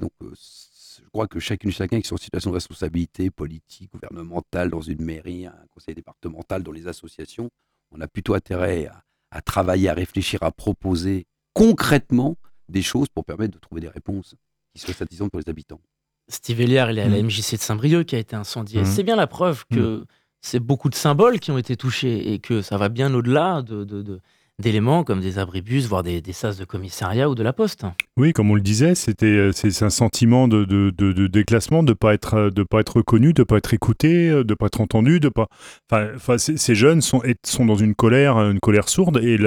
Crois 1.12 1.28
que 1.28 1.40
chacune 1.40 1.70
et 1.70 1.74
chacun 1.74 2.00
qui 2.00 2.08
sont 2.08 2.16
en 2.16 2.18
situation 2.18 2.50
de 2.52 2.56
responsabilité 2.56 3.30
politique, 3.30 3.92
gouvernementale, 3.92 4.70
dans 4.70 4.82
une 4.82 5.04
mairie, 5.04 5.46
un 5.46 5.66
conseil 5.74 5.96
départemental, 5.96 6.64
dans 6.64 6.72
les 6.72 6.88
associations, 6.88 7.50
on 7.92 8.02
a 8.02 8.08
plutôt 8.08 8.34
intérêt 8.34 8.90
à, 9.32 9.42
travailler, 9.42 9.90
à 9.90 9.94
réfléchir, 9.94 10.42
à 10.44 10.52
proposer 10.52 11.26
concrètement 11.54 12.38
des 12.70 12.82
choses 12.82 13.10
pour 13.10 13.26
permettre 13.26 13.54
de 13.54 13.60
trouver 13.60 13.82
des 13.82 13.90
réponses 13.90 14.36
qui 14.74 14.82
soient 14.82 14.94
satisfaisantes 14.94 15.32
pour 15.32 15.40
les 15.40 15.50
habitants. 15.50 15.82
Steve 16.30 16.62
Eliard, 16.62 16.92
il 16.92 17.00
est 17.00 17.02
à 17.02 17.10
la 17.10 17.22
MJC 17.22 17.54
mmh. 17.54 17.56
de 17.56 17.62
Saint-Brieuc 17.62 18.04
qui 18.06 18.16
a 18.16 18.20
été 18.20 18.36
incendié. 18.36 18.82
Mmh. 18.82 18.86
C'est 18.86 19.04
bien 19.04 19.18
la 19.18 19.28
preuve 19.28 19.66
que 19.70 19.98
mmh. 19.98 20.06
c'est 20.42 20.60
beaucoup 20.60 20.90
de 20.90 20.96
symboles 20.96 21.40
qui 21.42 21.52
ont 21.52 21.58
été 21.58 21.76
touchés 21.76 22.34
et 22.34 22.40
que 22.40 22.62
ça 22.62 22.78
va 22.78 22.88
bien 22.88 23.14
au-delà 23.14 23.62
de, 23.62 24.20
d'éléments 24.60 25.04
comme 25.04 25.20
des 25.20 25.40
abribus, 25.40 25.88
voire 25.88 26.04
des, 26.04 26.22
des, 26.22 26.34
sas 26.34 26.58
de 26.58 26.66
commissariat 26.66 27.30
ou 27.30 27.36
de 27.36 27.44
la 27.44 27.54
poste. 27.54 27.86
Oui, 28.18 28.34
comme 28.34 28.52
on 28.52 28.56
le 28.56 28.62
disait, 28.62 28.96
c'était 28.96 29.26
euh, 29.26 29.52
c'est 29.52 29.84
un 29.84 29.90
sentiment 29.90 30.48
de, 30.48 30.64
de, 30.66 30.92
de, 30.92 31.28
déclassement, 31.28 31.84
de 31.84 31.94
pas 31.94 32.14
être 32.14 32.50
de 32.50 32.64
pas 32.64 32.80
être 32.80 32.98
reconnu, 32.98 33.34
de 33.34 33.44
pas 33.44 33.58
être 33.58 33.74
écouté, 33.74 34.30
euh, 34.30 34.44
de 34.44 34.54
pas 34.54 34.68
être 34.68 34.82
entendu, 34.82 35.20
de 35.20 35.30
pas. 35.30 35.48
Enfin, 35.92 36.38
ces 36.38 36.76
jeunes 36.76 37.02
sont 37.02 37.22
sont 37.44 37.66
dans 37.66 37.76
une 37.76 37.96
colère, 37.96 38.38
une 38.38 38.60
colère 38.60 38.90
sourde 38.90 39.18
et 39.18 39.38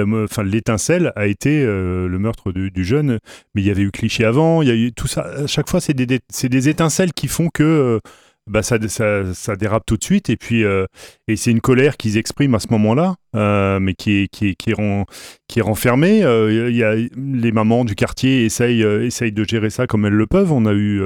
l'étincelle 0.43 1.13
a 1.15 1.27
été 1.27 1.63
euh, 1.63 2.07
le 2.07 2.19
meurtre 2.19 2.51
du, 2.51 2.83
jeune. 2.83 3.19
Mais 3.53 3.61
il 3.61 3.67
y 3.67 3.71
avait 3.71 3.83
eu 3.83 3.91
cliché 3.91 4.25
avant, 4.25 4.61
il 4.61 4.67
y 4.67 4.71
a 4.71 4.75
eu 4.75 4.91
tout 4.91 5.07
ça. 5.07 5.21
À 5.21 5.47
chaque 5.47 5.69
fois, 5.69 5.79
c'est 5.79 5.93
des, 5.93 6.05
des 6.05 6.69
étincelles 6.69 7.13
qui 7.13 7.27
font 7.27 7.49
que 7.53 7.99
bah 8.47 8.61
ça, 8.61 8.77
ça, 8.87 9.33
ça, 9.33 9.55
dérape 9.55 9.85
tout 9.87 9.97
de 9.97 10.03
suite 10.03 10.29
et 10.29 10.37
puis 10.37 10.63
euh, 10.63 10.85
et 11.27 11.35
c'est 11.35 11.49
une 11.49 11.61
colère 11.61 11.97
qu'ils 11.97 12.17
expriment 12.17 12.53
à 12.53 12.59
ce 12.59 12.67
moment-là, 12.69 13.15
euh, 13.35 13.79
mais 13.79 13.95
qui 13.95 14.21
est 14.21 14.27
qui 14.27 14.49
est, 14.49 14.55
qui 14.55 14.69
est, 14.69 15.05
qui 15.47 15.59
est 15.59 15.61
renfermée. 15.63 16.23
Euh, 16.23 16.69
y 16.71 16.83
a 16.83 16.93
les 16.93 17.51
mamans 17.51 17.85
du 17.85 17.95
quartier 17.95 18.45
essayent 18.45 18.83
essayent 18.83 19.31
de 19.31 19.43
gérer 19.43 19.71
ça 19.71 19.87
comme 19.87 20.05
elles 20.05 20.13
le 20.13 20.27
peuvent. 20.27 20.51
On 20.51 20.67
a 20.67 20.73
eu 20.73 21.01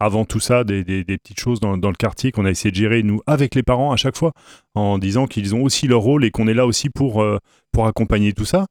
avant 0.00 0.24
tout 0.24 0.40
ça 0.40 0.64
des, 0.64 0.82
des, 0.82 1.04
des 1.04 1.16
petites 1.16 1.38
choses 1.38 1.60
dans, 1.60 1.76
dans 1.76 1.90
le 1.90 1.96
quartier 1.96 2.32
qu'on 2.32 2.44
a 2.44 2.50
essayé 2.50 2.72
de 2.72 2.76
gérer 2.76 3.04
nous 3.04 3.20
avec 3.26 3.54
les 3.54 3.62
parents 3.62 3.92
à 3.92 3.96
chaque 3.96 4.16
fois 4.16 4.32
en 4.74 4.98
disant 4.98 5.26
qu'ils 5.26 5.54
ont 5.54 5.62
aussi 5.62 5.86
leur 5.86 6.00
rôle 6.00 6.24
et 6.24 6.32
qu'on 6.32 6.48
est 6.48 6.54
là 6.54 6.66
aussi 6.66 6.90
pour 6.90 7.24
pour 7.70 7.86
accompagner 7.86 8.32
tout 8.32 8.44
ça. 8.44 8.66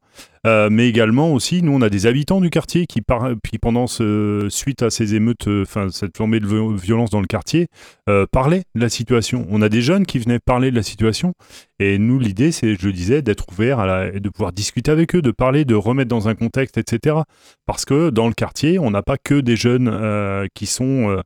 Euh, 0.47 0.69
mais 0.71 0.87
également 0.87 1.33
aussi, 1.33 1.61
nous, 1.61 1.73
on 1.73 1.81
a 1.81 1.89
des 1.89 2.05
habitants 2.05 2.41
du 2.41 2.49
quartier 2.49 2.85
qui, 2.85 3.01
par, 3.01 3.31
qui 3.49 3.57
pendant 3.57 3.87
ce, 3.87 4.47
suite 4.49 4.83
à 4.83 4.89
ces 4.89 5.15
émeutes, 5.15 5.47
euh, 5.47 5.63
enfin 5.63 5.89
cette 5.89 6.15
flambée 6.15 6.39
de 6.39 6.47
violence 6.77 7.09
dans 7.09 7.21
le 7.21 7.27
quartier, 7.27 7.67
euh, 8.07 8.25
parlaient 8.31 8.63
de 8.75 8.81
la 8.81 8.89
situation. 8.89 9.45
On 9.49 9.61
a 9.61 9.69
des 9.69 9.81
jeunes 9.81 10.05
qui 10.05 10.19
venaient 10.19 10.39
parler 10.39 10.71
de 10.71 10.75
la 10.75 10.83
situation. 10.83 11.33
Et 11.79 11.97
nous, 11.97 12.19
l'idée, 12.19 12.51
c'est, 12.51 12.75
je 12.75 12.85
le 12.85 12.93
disais, 12.93 13.21
d'être 13.21 13.45
ouvert 13.51 13.79
à 13.79 13.85
la, 13.85 14.13
et 14.13 14.19
de 14.19 14.29
pouvoir 14.29 14.51
discuter 14.51 14.91
avec 14.91 15.15
eux, 15.15 15.21
de 15.21 15.31
parler, 15.31 15.65
de 15.65 15.75
remettre 15.75 16.09
dans 16.09 16.27
un 16.27 16.35
contexte, 16.35 16.77
etc. 16.77 17.17
Parce 17.65 17.85
que 17.85 18.09
dans 18.09 18.27
le 18.27 18.33
quartier, 18.33 18.79
on 18.79 18.91
n'a 18.91 19.01
pas 19.01 19.17
que 19.17 19.39
des 19.39 19.55
jeunes 19.55 19.89
qui 20.53 20.65
sont, 20.65 21.21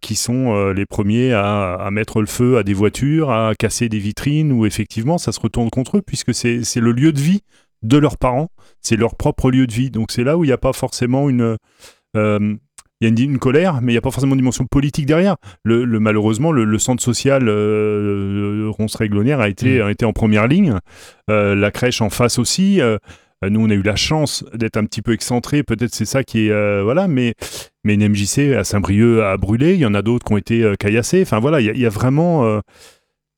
qui 0.00 0.16
sont 0.16 0.70
les 0.72 0.86
premiers 0.86 1.34
à, 1.34 1.74
à 1.74 1.90
mettre 1.90 2.20
le 2.20 2.26
feu 2.26 2.56
à 2.56 2.62
des 2.62 2.72
voitures, 2.72 3.30
à 3.30 3.52
casser 3.58 3.90
des 3.90 3.98
vitrines, 3.98 4.52
où 4.52 4.64
effectivement 4.64 5.18
ça 5.18 5.32
se 5.32 5.40
retourne 5.40 5.68
contre 5.68 5.98
eux, 5.98 6.02
puisque 6.02 6.32
c'est 6.34 6.76
le 6.76 6.92
lieu 6.92 7.12
de 7.12 7.20
vie 7.20 7.42
de 7.84 7.96
leurs 7.98 8.16
parents, 8.18 8.48
c'est 8.80 8.96
leur 8.96 9.14
propre 9.14 9.50
lieu 9.50 9.66
de 9.68 9.72
vie. 9.72 9.90
Donc 9.90 10.10
c'est 10.10 10.24
là 10.24 10.36
où 10.36 10.44
il 10.44 10.48
n'y 10.48 10.52
a 10.52 10.58
pas 10.58 10.72
forcément 10.72 11.28
une... 11.28 11.56
euh, 12.16 12.54
il 13.00 13.04
y 13.04 13.06
a 13.06 13.08
une, 13.24 13.32
une 13.32 13.38
colère, 13.38 13.80
mais 13.82 13.92
il 13.92 13.94
n'y 13.94 13.98
a 13.98 14.00
pas 14.00 14.10
forcément 14.12 14.34
de 14.34 14.40
dimension 14.40 14.64
politique 14.66 15.04
derrière. 15.06 15.36
Le, 15.64 15.84
le- 15.84 16.00
malheureusement, 16.00 16.52
le, 16.52 16.64
le 16.64 16.78
centre 16.78 17.02
social 17.02 17.48
euh, 17.48 18.68
Ronce-Réglonnière 18.70 19.40
a 19.40 19.48
été, 19.48 19.80
a 19.80 19.90
été 19.90 20.04
en 20.04 20.12
première 20.12 20.46
ligne. 20.46 20.78
Euh, 21.30 21.54
la 21.54 21.70
crèche 21.70 22.00
en 22.00 22.10
face 22.10 22.38
aussi. 22.38 22.80
Euh, 22.80 22.98
nous, 23.46 23.60
on 23.60 23.68
a 23.68 23.74
eu 23.74 23.82
la 23.82 23.96
chance 23.96 24.44
d'être 24.54 24.76
un 24.78 24.84
petit 24.86 25.02
peu 25.02 25.12
excentré. 25.12 25.62
Peut-être 25.64 25.92
c'est 25.94 26.06
ça 26.06 26.22
qui 26.24 26.46
est. 26.46 26.50
euh, 26.50 26.82
voilà, 26.82 27.08
mais, 27.08 27.34
mais 27.82 27.94
une 27.94 28.08
MJC 28.08 28.54
à 28.56 28.64
Saint-Brieuc 28.64 29.20
a 29.22 29.36
brûlé. 29.36 29.74
Il 29.74 29.80
y 29.80 29.86
en 29.86 29.92
a 29.94 30.00
d'autres 30.00 30.24
qui 30.24 30.32
ont 30.32 30.38
été 30.38 30.72
caillassés. 30.78 31.20
Enfin, 31.22 31.40
voilà, 31.40 31.60
il 31.60 31.66
y, 31.66 31.70
a- 31.70 31.74
il 31.74 31.80
y 31.80 31.86
a 31.86 31.90
vraiment. 31.90 32.60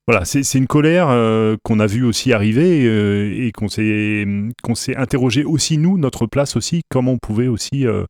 Voilà, 0.08 0.24
c'est 0.24 0.54
une 0.54 0.68
colère 0.68 1.08
euh, 1.10 1.56
qu'on 1.64 1.80
a 1.80 1.86
vu 1.86 2.04
aussi 2.04 2.32
arriver 2.32 2.86
euh, 2.86 3.34
et 3.34 3.50
qu'on 3.50 3.66
s'est 3.68 4.96
interrogé 4.96 5.42
aussi, 5.42 5.78
nous, 5.78 5.98
notre 5.98 6.26
place 6.26 6.54
aussi, 6.54 6.82
comment 6.88 7.12
on 7.12 7.18
pouvait 7.18 7.48
aussi 7.48 7.88
euh, 7.88 8.04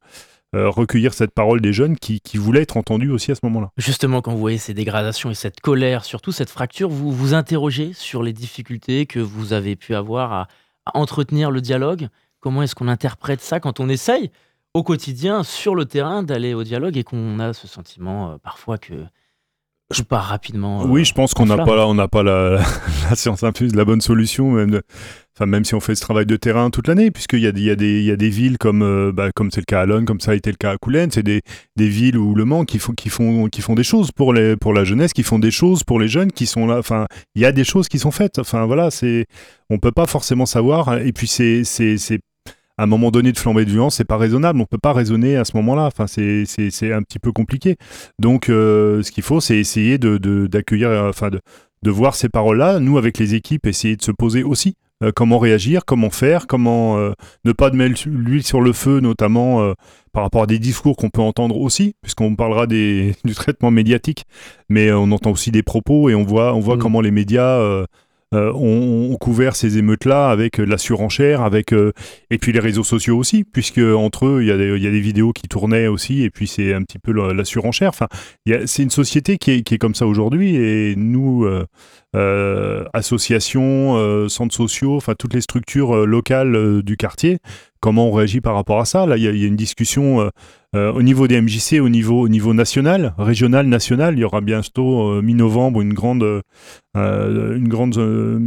recueillir 0.53 1.15
cette 1.15 1.31
parole 1.31 1.63
des 1.63 1.73
jeunes 1.73 1.97
qui, 1.97 2.21
qui 2.21 2.37
voulaient 2.37 2.63
être 2.63 2.77
entendus 2.77 3.11
aussi 3.11 3.33
à 3.33 3.35
ce 3.35 3.41
moment-là. 3.45 3.71
Justement, 3.79 4.21
quand 4.21 4.33
vous 4.33 4.39
voyez 4.39 4.59
ces 4.59 4.75
dégradations 4.75 5.31
et 5.31 5.35
cette 5.35 5.61
colère, 5.61 6.05
surtout 6.05 6.33
cette 6.33 6.51
fracture, 6.51 6.91
vous 6.91 7.11
vous 7.11 7.33
interrogez 7.33 7.95
sur 7.95 8.23
les 8.23 8.35
difficultés 8.35 9.07
que 9.07 9.19
vous 9.19 9.55
avez 9.55 9.75
pu 9.75 9.95
avoir 9.95 10.33
à, 10.35 10.49
entretenir 10.93 11.51
le 11.51 11.63
dialogue. 11.63 12.09
Comment 12.41 12.63
est-ce 12.63 12.75
qu'on 12.75 12.89
interprète 12.89 13.41
ça 13.41 13.59
quand 13.59 13.81
on 13.81 13.89
essaye 13.89 14.31
au 14.75 14.83
quotidien, 14.83 15.45
sur 15.45 15.75
le 15.75 15.87
terrain, 15.87 16.23
d'aller 16.23 16.53
au 16.53 16.63
dialogue 16.63 16.99
et 16.99 17.05
qu'on 17.05 17.39
a 17.41 17.55
ce 17.55 17.67
sentiment 17.67 18.39
parfois 18.43 18.77
que 18.77 18.93
je 19.95 20.03
pars 20.03 20.25
rapidement. 20.25 20.83
euh, 20.83 20.87
Oui, 20.87 21.05
je 21.05 21.15
pense 21.15 21.33
qu'on 21.35 21.47
n'a 21.47 21.57
pas, 21.65 21.77
la- 21.77 21.87
on 21.87 21.95
n'a 21.95 22.09
pas 22.09 22.23
la, 22.23 22.59
la 23.11 23.15
science 23.17 23.43
infuse, 23.43 23.75
la 23.75 23.85
bonne 23.85 24.01
solution, 24.01 24.51
même, 24.51 24.71
de- 24.71 24.83
enfin, 25.37 25.47
même 25.47 25.65
si 25.65 25.75
on 25.75 25.81
fait 25.81 25.95
ce 25.95 26.01
travail 26.01 26.27
de 26.27 26.35
terrain 26.37 26.71
toute 26.71 26.89
l'année, 26.89 27.11
puisqu'il 27.13 27.39
y 27.41 27.47
a, 27.47 27.53
des- 27.53 27.61
il 27.61 27.67
y, 27.67 27.71
a 27.71 27.77
des- 27.77 28.01
il 28.01 28.05
y 28.05 28.11
a 28.11 28.17
des 28.17 28.29
villes 28.29 28.59
comme, 28.59 28.83
euh, 28.83 29.13
bah, 29.13 29.31
comme 29.35 29.51
c'est 29.53 29.61
le 29.61 29.65
cas 29.67 29.83
à 29.83 29.87
Lone, 29.87 30.05
comme 30.05 30.19
ça 30.21 30.33
a 30.33 30.35
été 30.35 30.51
le 30.51 30.57
cas 30.57 30.73
à 30.73 30.77
Coulennes, 30.77 31.11
c'est 31.13 31.23
des, 31.23 31.41
des 31.77 31.89
villes 31.89 32.19
ou 32.19 32.35
Le 32.35 32.45
Mans 32.45 32.65
qui 32.65 32.79
font, 32.81 32.95
qui, 32.95 33.09
font, 33.11 33.49
qui 33.49 33.61
font 33.61 33.75
des 33.75 33.85
choses 33.85 34.11
pour, 34.11 34.33
les, 34.33 34.57
pour 34.57 34.73
la 34.75 34.85
jeunesse, 34.85 35.13
qui 35.13 35.23
font 35.23 35.39
des 35.39 35.51
choses 35.53 35.85
pour 35.85 36.01
les 36.01 36.09
jeunes 36.09 36.33
qui 36.33 36.47
sont 36.47 36.67
là. 36.67 36.79
Enfin, 36.79 37.07
il 37.37 37.43
y 37.43 37.45
a 37.47 37.53
des 37.53 37.65
choses 37.65 37.89
qui 37.89 37.99
sont 38.01 38.11
faites. 38.11 38.39
Enfin, 38.41 38.67
voilà, 38.67 38.91
c'est, 38.91 39.27
on 39.71 39.79
peut 39.79 39.93
pas 39.93 40.07
forcément 40.07 40.47
savoir. 40.47 40.99
Et 40.99 41.13
puis, 41.13 41.29
c'est, 41.29 41.63
c'est, 41.65 41.97
c'est 41.99 42.19
à 42.79 42.83
un 42.85 42.87
moment 42.87 43.11
donné 43.11 43.33
de 43.33 43.39
flambée 43.39 43.65
de 43.65 43.71
violence, 43.71 43.97
c'est 43.97 44.05
pas 44.05 44.17
raisonnable. 44.19 44.61
On 44.61 44.67
peut 44.67 44.79
pas 44.79 44.93
raisonner 44.93 45.37
à 45.37 45.45
ce 45.45 45.57
moment-là. 45.57 45.87
Enfin, 45.87 46.07
c'est, 46.07 46.45
c'est, 46.47 46.71
c'est 46.71 46.93
un 46.93 47.03
petit 47.03 47.19
peu 47.19 47.33
compliqué. 47.33 47.77
Donc, 48.19 48.49
euh, 48.49 49.03
ce 49.03 49.11
qu'il 49.11 49.23
faut, 49.25 49.41
c'est 49.41 49.59
essayer 49.59 49.99
de, 49.99 50.19
de- 50.19 50.47
d'accueillir, 50.47 50.89
euh, 50.91 51.09
enfin, 51.11 51.31
de, 51.31 51.41
de 51.83 51.91
voir 51.91 52.15
ces 52.15 52.29
paroles-là. 52.29 52.79
Nous, 52.81 52.99
avec 52.99 53.19
les 53.19 53.35
équipes, 53.35 53.67
essayer 53.67 53.97
de 53.97 54.03
se 54.03 54.13
poser 54.13 54.43
aussi. 54.43 54.75
euh, 55.03 55.13
comment 55.15 55.39
réagir, 55.39 55.85
comment 55.85 56.09
faire, 56.11 56.47
comment 56.47 56.97
euh, 56.97 57.13
ne 57.45 57.53
pas 57.53 57.69
de 57.71 57.77
mettre 57.77 58.01
l'huile 58.07 58.43
sur 58.43 58.63
le 58.63 58.73
feu, 58.73 59.01
notamment 59.01 59.61
euh, 59.63 59.75
par 60.13 60.23
rapport 60.23 60.43
à 60.45 60.47
des 60.47 60.59
discours 60.59 60.97
qu'on 60.97 61.11
peut 61.11 61.21
entendre 61.21 61.59
aussi, 61.59 61.95
puisqu'on 62.01 62.35
parlera 62.35 62.67
des, 62.67 63.15
du 63.25 63.35
traitement 63.35 63.71
médiatique, 63.71 64.25
mais 64.71 64.91
on 64.93 65.11
entend 65.13 65.33
aussi 65.33 65.51
des 65.51 65.63
propos 65.63 66.09
et 66.09 66.15
on 66.15 66.25
voit, 66.25 66.55
on 66.55 66.61
voit 66.61 66.77
Mm. 66.77 66.81
comment 66.81 67.01
les 67.03 67.11
médias 67.11 67.59
euh, 68.35 68.53
ont, 68.55 69.17
couvert 69.21 69.55
ces 69.55 69.79
émeutes-là 69.79 70.31
avec 70.31 70.59
euh, 70.59 70.65
la 70.65 70.79
surenchère, 70.79 71.43
avec 71.43 71.73
euh, 71.73 71.93
et 72.31 72.39
puis 72.39 72.51
les 72.51 72.59
réseaux 72.59 72.83
sociaux 72.83 73.17
aussi, 73.17 73.45
puisque 73.45 73.79
entre 73.79 74.27
eux 74.27 74.43
il 74.43 74.49
y, 74.49 74.51
a 74.51 74.57
des, 74.57 75.01
vidéos 75.01 75.33
qui 75.33 75.47
tournaient 75.47 75.87
aussi, 75.87 76.25
et 76.25 76.31
puis 76.31 76.49
c'est 76.49 76.75
un 76.75 76.83
petit 76.83 76.99
peu 76.99 77.13
la, 77.13 77.45
surenchère. 77.45 77.93
C'est 78.67 78.83
une 78.83 78.91
société 78.91 79.39
qui 79.39 79.53
est, 79.53 79.79
comme 79.79 79.95
ça 79.95 80.09
aujourd'hui, 80.09 80.57
et 80.57 80.97
nous, 80.97 81.49
associations, 82.93 84.29
centres 84.29 84.55
sociaux, 84.55 84.97
enfin 84.97 85.15
toutes 85.17 85.35
les 85.35 85.41
structures 85.41 86.05
locales 86.05 86.83
du 86.83 86.97
quartier, 86.97 87.39
comment 87.87 88.09
on 88.09 88.13
réagit 88.13 88.41
par 88.41 88.55
rapport 88.57 88.81
à 88.81 88.85
ça 88.85 89.07
Là, 89.07 89.17
il 89.17 89.23
y, 89.23 89.29
a- 89.29 89.31
il 89.31 89.39
y 89.41 89.45
a 89.45 89.47
une 89.47 89.55
discussion 89.55 90.21
euh, 90.21 90.29
euh, 90.75 90.93
au 90.93 91.03
niveau 91.03 91.29
des 91.29 91.41
MJC, 91.41 91.79
au 91.81 91.89
niveau, 91.89 92.21
au 92.21 92.29
niveau 92.29 92.53
national, 92.53 93.15
régional, 93.17 93.67
national. 93.69 94.15
Il 94.17 94.21
y 94.21 94.25
aura 94.25 94.41
bientôt 94.41 95.09
euh, 95.09 95.23
mi-novembre 95.23 95.81
une 95.81 95.93
grande, 95.95 96.43
une 96.97 97.69
grande 97.69 97.97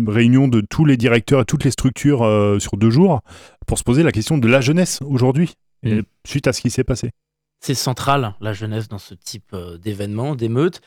réunion 0.08 0.48
de 0.50 0.60
tous 0.62 0.84
les 0.84 0.98
directeurs 0.98 1.42
et 1.42 1.46
toutes 1.46 1.64
les 1.64 1.72
structures 1.72 2.20
sur 2.60 2.76
deux 2.76 2.90
jours 2.90 3.22
pour 3.66 3.78
se 3.78 3.84
poser 3.84 4.04
la 4.04 4.12
question 4.12 4.38
de 4.38 4.48
la 4.48 4.60
jeunesse 4.62 5.00
aujourd'hui, 5.06 5.54
Mm. 5.84 6.02
suite 6.28 6.46
à 6.48 6.52
ce 6.52 6.60
qui 6.60 6.70
s'est 6.70 6.84
passé. 6.84 7.12
c'est 7.62 7.74
central, 7.74 8.34
la 8.42 8.52
jeunesse, 8.52 8.90
dans 8.90 8.98
ce 8.98 9.14
type 9.14 9.56
d'événement, 9.82 10.36
d'émeute. 10.36 10.82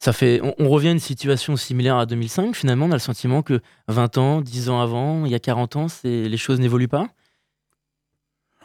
Ça 0.00 0.12
fait, 0.12 0.40
on, 0.42 0.54
on 0.58 0.68
revient 0.68 0.88
à 0.88 0.90
une 0.92 0.98
situation 0.98 1.54
similaire 1.56 1.96
à 1.96 2.04
2005. 2.06 2.56
Finalement, 2.56 2.86
on 2.86 2.90
a 2.90 2.94
le 2.94 2.98
sentiment 2.98 3.42
que 3.42 3.60
20 3.86 4.18
ans, 4.18 4.40
10 4.40 4.68
ans 4.70 4.80
avant, 4.80 5.24
il 5.24 5.30
y 5.30 5.36
a 5.36 5.38
40 5.38 5.76
ans, 5.76 5.86
les 6.02 6.36
choses 6.36 6.58
n'évoluent 6.58 6.88
pas. 6.88 7.06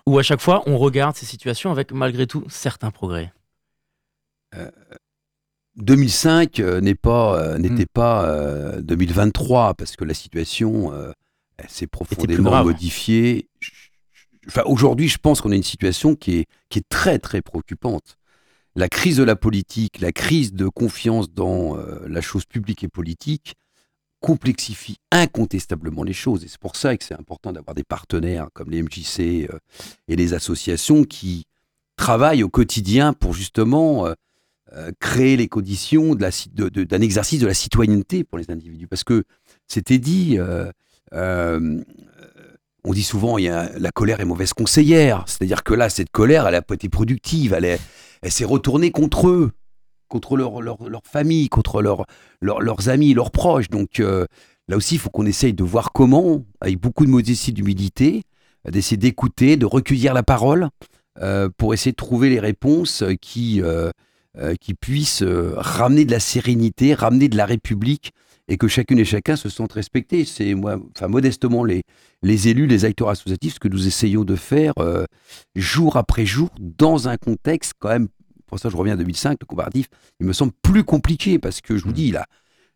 Ou 0.05 0.17
à 0.17 0.23
chaque 0.23 0.41
fois, 0.41 0.63
on 0.65 0.77
regarde 0.77 1.15
ces 1.15 1.25
situations 1.25 1.71
avec 1.71 1.91
malgré 1.91 2.27
tout 2.27 2.43
certains 2.49 2.91
progrès. 2.91 3.31
2005 5.75 6.59
euh, 6.59 6.81
n'est 6.81 6.95
pas, 6.95 7.39
euh, 7.39 7.57
n'était 7.57 7.85
pas 7.85 8.25
euh, 8.25 8.81
2023 8.81 9.75
parce 9.75 9.95
que 9.95 10.03
la 10.03 10.13
situation 10.13 10.91
euh, 10.91 11.11
elle 11.59 11.69
s'est 11.69 11.87
profondément 11.87 12.63
modifiée. 12.63 13.49
Enfin, 14.47 14.63
aujourd'hui, 14.65 15.09
je 15.09 15.17
pense 15.17 15.41
qu'on 15.41 15.51
a 15.51 15.55
une 15.55 15.63
situation 15.63 16.15
qui 16.15 16.37
est, 16.37 16.45
qui 16.69 16.79
est 16.79 16.89
très 16.89 17.19
très 17.19 17.41
préoccupante. 17.41 18.17
La 18.75 18.87
crise 18.87 19.17
de 19.17 19.23
la 19.23 19.35
politique, 19.35 19.99
la 19.99 20.11
crise 20.11 20.53
de 20.53 20.67
confiance 20.67 21.31
dans 21.31 21.77
euh, 21.77 21.99
la 22.07 22.21
chose 22.21 22.45
publique 22.45 22.83
et 22.83 22.87
politique 22.87 23.55
complexifie 24.19 24.97
incontestablement 25.11 26.03
les 26.03 26.13
choses. 26.13 26.43
Et 26.43 26.47
c'est 26.47 26.59
pour 26.59 26.75
ça 26.75 26.95
que 26.97 27.03
c'est 27.03 27.13
important 27.13 27.53
d'avoir 27.53 27.75
des 27.75 27.83
partenaires 27.83 28.47
comme 28.53 28.69
les 28.69 28.81
MJC 28.83 29.19
euh, 29.49 29.59
et 30.07 30.15
les 30.15 30.33
associations 30.33 31.03
qui 31.03 31.45
travaillent 31.95 32.43
au 32.43 32.49
quotidien 32.49 33.13
pour 33.13 33.33
justement 33.33 34.07
euh, 34.07 34.13
euh, 34.73 34.91
créer 34.99 35.37
les 35.37 35.47
conditions 35.47 36.15
d'un 36.15 37.01
exercice 37.01 37.39
de 37.39 37.47
la 37.47 37.53
citoyenneté 37.53 38.23
pour 38.23 38.37
les 38.37 38.49
individus. 38.51 38.87
Parce 38.87 39.03
que 39.03 39.23
c'était 39.67 39.99
dit, 39.99 40.37
on 41.11 42.93
dit 42.93 43.03
souvent, 43.03 43.37
il 43.37 43.45
y 43.45 43.49
a, 43.49 43.71
la 43.77 43.91
colère 43.91 44.19
est 44.19 44.25
mauvaise 44.25 44.53
conseillère. 44.53 45.23
C'est-à-dire 45.27 45.63
que 45.63 45.73
là, 45.73 45.89
cette 45.89 46.11
colère, 46.11 46.47
elle 46.47 46.53
n'a 46.53 46.61
pas 46.61 46.75
été 46.75 46.89
productive, 46.89 47.53
elle 47.53 48.31
s'est 48.31 48.45
retournée 48.45 48.91
contre 48.91 49.27
eux, 49.27 49.51
contre 50.09 50.35
leur, 50.35 50.61
leur, 50.61 50.77
famille, 51.05 51.47
contre 51.47 51.81
leur, 51.81 52.05
leur- 52.41 52.59
leurs 52.61 52.89
amis, 52.89 53.13
leurs 53.13 53.31
proches. 53.31 53.69
Donc 53.69 54.01
euh, 54.01 54.25
là 54.67 54.75
aussi, 54.75 54.95
il 54.95 54.99
faut 54.99 55.09
qu'on 55.09 55.25
essaye 55.25 55.53
de 55.53 55.63
voir 55.63 55.93
comment, 55.93 56.43
avec 56.59 56.77
beaucoup 56.79 57.05
de 57.05 57.11
modestie, 57.11 57.53
d'humilité, 57.53 58.23
euh, 58.67 58.71
d'essayer 58.71 58.97
d'écouter, 58.97 59.55
de 59.55 59.65
recueillir 59.65 60.13
la 60.13 60.23
parole 60.23 60.67
euh, 61.21 61.47
pour 61.57 61.73
essayer 61.73 61.91
de 61.91 61.95
trouver 61.95 62.29
les 62.29 62.39
réponses 62.41 63.03
qui, 63.21 63.61
qui 64.61 64.73
puissent 64.73 65.23
ramener 65.23 66.05
de 66.05 66.11
la 66.11 66.19
sérénité, 66.19 66.93
ramener 66.93 67.29
de 67.29 67.37
la 67.37 67.45
République 67.45 68.11
et 68.47 68.57
que 68.57 68.67
chacune 68.67 68.99
et 68.99 69.05
chacun 69.05 69.35
se 69.35 69.49
sentent 69.49 69.73
respectés. 69.73 70.25
C'est 70.25 70.53
moi, 70.55 70.77
enfin 70.95 71.07
modestement 71.07 71.63
les, 71.63 71.83
les 72.23 72.47
élus, 72.47 72.67
les 72.67 72.83
acteurs 72.85 73.09
associatifs, 73.09 73.55
ce 73.55 73.59
que 73.59 73.67
nous 73.67 73.85
essayons 73.85 74.23
de 74.23 74.35
faire 74.35 74.73
jour 75.55 75.97
après 75.97 76.25
jour 76.25 76.49
dans 76.59 77.07
un 77.09 77.17
contexte 77.17 77.73
quand 77.79 77.89
même. 77.89 78.07
Pour 78.49 78.59
ça, 78.59 78.69
je 78.69 78.75
reviens 78.75 78.93
à 78.93 78.97
2005, 78.97 79.37
le 79.39 79.45
comparatif, 79.45 79.87
il 80.19 80.25
me 80.25 80.33
semble 80.33 80.51
plus 80.61 80.83
compliqué 80.83 81.39
parce 81.39 81.61
que 81.61 81.77
je 81.77 81.83
vous 81.85 81.93
dis, 81.93 82.11
la, 82.11 82.25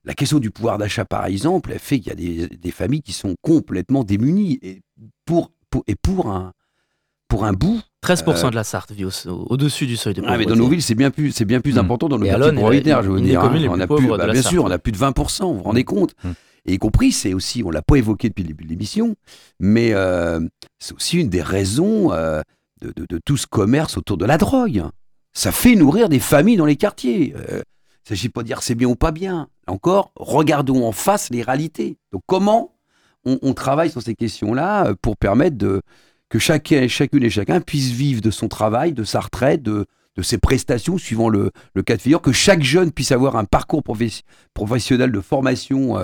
la 0.06 0.14
question 0.14 0.40
du 0.40 0.52
pouvoir 0.52 0.78
d'achat, 0.78 1.04
par 1.06 1.26
exemple, 1.26 1.72
elle 1.74 1.80
fait 1.80 2.00
qu'il 2.00 2.08
y 2.10 2.12
a 2.12 2.16
des, 2.16 2.48
des 2.56 2.72
familles 2.72 3.02
qui 3.02 3.14
sont 3.14 3.36
complètement 3.42 4.04
démunies. 4.04 4.60
Et 4.62 4.82
pour, 5.26 5.52
pour- 5.70 5.84
et 5.88 5.96
pour 5.96 6.30
un, 6.30 6.54
pour 7.28 7.46
un 7.46 7.54
bout, 7.54 7.82
13% 8.06 8.46
Euh, 8.46 8.50
de 8.52 8.56
la 8.56 8.64
Sarthe 8.64 8.92
vit 8.92 9.06
au- 9.06 9.10
au-dessus 9.50 9.88
du 9.88 9.96
seuil 9.98 10.14
de 10.14 10.22
ah, 10.22 10.24
pauvreté. 10.26 10.46
mais 10.46 10.52
dans 10.52 10.56
nos 10.62 10.68
villes, 10.70 10.82
c'est 10.84 10.94
bien 10.96 11.10
plus, 11.10 11.32
c'est 11.32 11.46
bien 11.46 11.62
plus 11.62 11.76
Mm. 11.76 11.80
important 11.80 12.08
dans 12.10 12.20
nos 12.20 12.26
la- 12.26 12.38
prioritaires, 12.52 13.02
je 13.02 13.10
veux 13.10 13.22
dire. 13.22 13.42
hein. 13.42 13.52
On 13.70 13.80
a 13.80 13.88
plus, 13.88 14.08
bah, 14.08 14.18
bien 14.32 14.34
Sarthe. 14.42 14.54
sûr, 14.54 14.64
on 14.66 14.72
a 14.72 14.78
plus 14.78 14.92
de 14.92 14.98
20%, 14.98 15.52
vous 15.52 15.58
vous 15.58 15.64
rendez 15.64 15.84
compte 15.84 16.14
Mm. 16.24 16.30
Et 16.66 16.76
y 16.76 16.78
compris, 16.78 17.12
c'est 17.12 17.34
aussi, 17.34 17.62
on 17.66 17.72
l'a 17.72 17.82
pas 17.82 17.96
évoqué 17.98 18.30
depuis 18.30 18.44
le 18.44 18.48
début 18.48 18.64
de 18.64 18.70
l'émission, 18.70 19.18
mais 19.60 19.94
euh, 19.94 20.40
c'est 20.80 20.94
aussi 20.96 21.18
une 21.20 21.28
des 21.28 21.42
raisons 21.42 22.14
euh, 22.14 22.42
de, 22.82 22.94
de- 22.96 23.06
de 23.10 23.20
tout 23.26 23.36
ce 23.36 23.48
commerce 23.48 23.98
autour 23.98 24.16
de 24.18 24.26
la 24.26 24.38
drogue. 24.38 24.84
Ça 25.34 25.52
fait 25.52 25.76
nourrir 25.76 26.10
des 26.10 26.20
familles 26.20 26.58
dans 26.58 26.66
les 26.66 26.76
quartiers. 26.76 27.34
Euh, 27.36 27.62
il 27.62 28.12
ne 28.12 28.16
s'agit 28.16 28.30
pas 28.30 28.42
de 28.42 28.48
dire 28.48 28.62
c'est 28.62 28.76
bien 28.76 28.88
ou 28.88 28.96
pas 28.96 29.12
bien. 29.12 29.48
Là 29.68 29.74
Encore, 29.74 30.12
regardons 30.16 30.86
en 30.86 30.92
face 30.92 31.30
les 31.32 31.42
réalités. 31.42 31.98
Donc 32.12 32.22
comment 32.28 32.76
on, 33.26 33.54
travaille 33.54 33.90
sur 33.90 34.02
ces 34.02 34.16
questions-là 34.16 34.88
euh, 34.88 34.96
pour 35.02 35.16
permettre 35.16 35.58
de, 35.58 35.82
que 36.30 36.40
chacun, 36.40 36.88
chacune 36.88 37.24
et 37.24 37.30
chacun 37.30 37.62
puisse 37.62 37.90
vivre 37.90 38.22
de 38.22 38.32
son 38.32 38.50
travail, 38.50 38.94
de 38.94 39.06
sa 39.06 39.22
retraite, 39.22 39.64
de, 39.64 39.86
ses 40.22 40.38
prestations, 40.38 40.98
suivant 40.98 41.30
le, 41.30 41.52
cas 41.86 41.96
de 41.96 42.02
figure, 42.02 42.22
que 42.22 42.34
chaque 42.34 42.62
jeune 42.62 42.92
puisse 42.92 43.14
avoir 43.14 43.38
un 43.38 43.46
parcours 43.46 43.82
professionnel 44.54 45.12
de 45.12 45.22
formation 45.22 45.98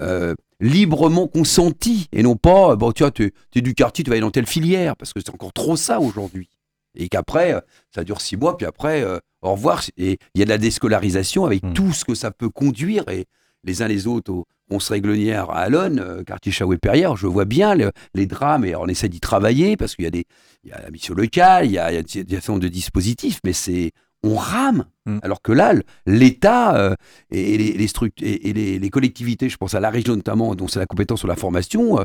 euh, 0.00 0.34
librement 0.60 1.28
consenti 1.28 2.08
et 2.10 2.22
non 2.22 2.36
pas, 2.36 2.74
bon, 2.74 2.90
tu 2.92 3.04
es 3.04 3.60
du 3.60 3.74
quartier, 3.74 4.02
tu 4.02 4.10
vas 4.10 4.14
aller 4.14 4.22
dans 4.22 4.30
telle 4.30 4.46
filière, 4.46 4.96
parce 4.96 5.12
que 5.12 5.20
c'est 5.20 5.30
encore 5.30 5.52
trop 5.52 5.76
ça 5.76 6.00
aujourd'hui. 6.00 6.48
Et 6.96 7.08
qu'après, 7.08 7.54
euh, 7.54 7.60
ça 7.94 8.04
dure 8.04 8.20
six 8.20 8.36
mois, 8.36 8.56
puis 8.56 8.66
après, 8.66 9.02
euh, 9.02 9.18
au 9.42 9.52
revoir. 9.52 9.82
Et 9.96 10.18
il 10.34 10.38
y 10.38 10.42
a 10.42 10.44
de 10.44 10.50
la 10.50 10.58
déscolarisation 10.58 11.44
avec 11.44 11.62
Mm. 11.62 11.72
tout 11.74 11.92
ce 11.92 12.04
que 12.04 12.14
ça 12.14 12.30
peut 12.30 12.48
conduire. 12.50 13.04
Et 13.08 13.26
les 13.64 13.82
uns 13.82 13.88
les 13.88 14.06
autres, 14.06 14.32
au- 14.32 14.44
on 14.70 14.80
se 14.80 14.92
réglonnière 14.92 15.50
à 15.50 15.60
Alonne, 15.60 16.00
euh, 16.00 16.24
quartier 16.24 16.50
Chaoué-Perrière, 16.52 17.16
je 17.16 17.26
vois 17.28 17.44
bien 17.44 17.74
le- 17.74 17.92
les 18.14 18.26
drames 18.26 18.64
et 18.64 18.74
on 18.76 18.86
essaie 18.86 19.08
d'y 19.08 19.20
travailler 19.20 19.76
parce 19.76 19.94
qu'il 19.94 20.04
y 20.04 20.08
a 20.08 20.10
des, 20.10 20.24
il 20.64 20.70
y 20.70 20.72
a 20.72 20.80
la 20.82 20.90
mission 20.90 21.14
locale, 21.14 21.66
il 21.66 21.72
y 21.72 21.78
a, 21.78 21.92
il 21.92 21.94
y 21.96 21.98
a, 21.98 22.02
il 22.14 22.30
y 22.32 22.34
a 22.34 22.38
un 22.38 22.40
certain 22.40 22.52
nombre 22.54 22.64
de 22.64 22.68
dispositifs, 22.68 23.38
mais 23.44 23.52
c'est, 23.52 23.92
on 24.24 24.34
rame. 24.34 24.86
Mm. 25.04 25.18
Alors 25.22 25.40
que 25.42 25.52
là, 25.52 25.74
l'État 26.06 26.76
euh, 26.76 26.94
et, 27.30 27.56
les, 27.58 27.72
les 27.74 27.86
struct- 27.86 28.22
et, 28.22 28.48
et 28.48 28.52
les, 28.52 28.78
les 28.78 28.90
collectivités, 28.90 29.48
je 29.48 29.56
pense 29.56 29.74
à 29.74 29.80
la 29.80 29.90
région 29.90 30.16
notamment, 30.16 30.54
dont 30.54 30.68
c'est 30.68 30.78
la 30.78 30.86
compétence 30.86 31.20
sur 31.20 31.28
la 31.28 31.36
formation, 31.36 32.00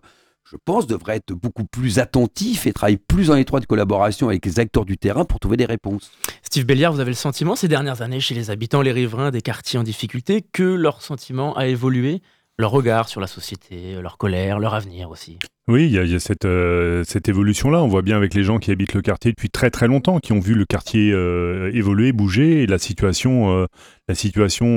je 0.49 0.57
pense, 0.63 0.87
devraient 0.87 1.17
être 1.17 1.33
beaucoup 1.33 1.65
plus 1.65 1.99
attentifs 1.99 2.67
et 2.67 2.73
travailler 2.73 2.97
plus 2.97 3.31
en 3.31 3.35
étroite 3.35 3.65
collaboration 3.65 4.27
avec 4.27 4.45
les 4.45 4.59
acteurs 4.59 4.85
du 4.85 4.97
terrain 4.97 5.25
pour 5.25 5.39
trouver 5.39 5.57
des 5.57 5.65
réponses. 5.65 6.11
Steve 6.43 6.65
Belliard, 6.65 6.93
vous 6.93 6.99
avez 6.99 7.11
le 7.11 7.15
sentiment 7.15 7.55
ces 7.55 7.67
dernières 7.67 8.01
années 8.01 8.19
chez 8.19 8.35
les 8.35 8.49
habitants, 8.49 8.81
les 8.81 8.91
riverains 8.91 9.31
des 9.31 9.41
quartiers 9.41 9.79
en 9.79 9.83
difficulté, 9.83 10.41
que 10.41 10.63
leur 10.63 11.01
sentiment 11.01 11.55
a 11.55 11.67
évolué 11.67 12.21
leur 12.61 12.71
regard 12.71 13.09
sur 13.09 13.19
la 13.19 13.27
société, 13.27 13.95
leur 14.01 14.17
colère, 14.17 14.59
leur 14.59 14.73
avenir 14.73 15.09
aussi. 15.09 15.37
Oui, 15.67 15.85
il 15.85 15.91
y 15.91 15.97
a, 15.97 16.17
euh, 16.45 17.03
cette 17.05 17.29
évolution-là. 17.29 17.81
On 17.81 17.87
voit 17.87 18.01
bien 18.01 18.17
avec 18.17 18.33
les 18.33 18.43
gens 18.43 18.57
qui 18.57 18.71
habitent 18.71 18.93
le 18.93 19.01
quartier 19.01 19.31
depuis 19.31 19.49
très 19.49 19.69
très 19.69 19.87
longtemps, 19.87 20.19
qui 20.19 20.33
ont 20.33 20.39
vu 20.39 20.53
le 20.53 20.65
quartier 20.65 21.11
euh, 21.11 21.71
évoluer, 21.73 22.11
bouger, 22.11 22.63
et 22.63 22.67
la 22.67 22.77
situation, 22.77 23.51
euh, 23.51 23.67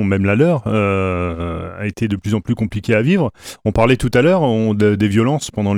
même 0.03 0.25
la 0.25 0.35
leur, 0.35 0.67
a 0.67 1.85
été 1.85 2.07
de 2.07 2.15
plus 2.15 2.33
en 2.33 2.41
plus 2.41 2.55
compliquée 2.55 2.95
à 2.95 3.01
vivre. 3.01 3.31
On 3.65 3.71
parlait 3.71 3.97
tout 3.97 4.11
à 4.13 4.21
l'heure 4.21 4.43
des 4.73 5.07
violences 5.07 5.51
pendant, 5.51 5.75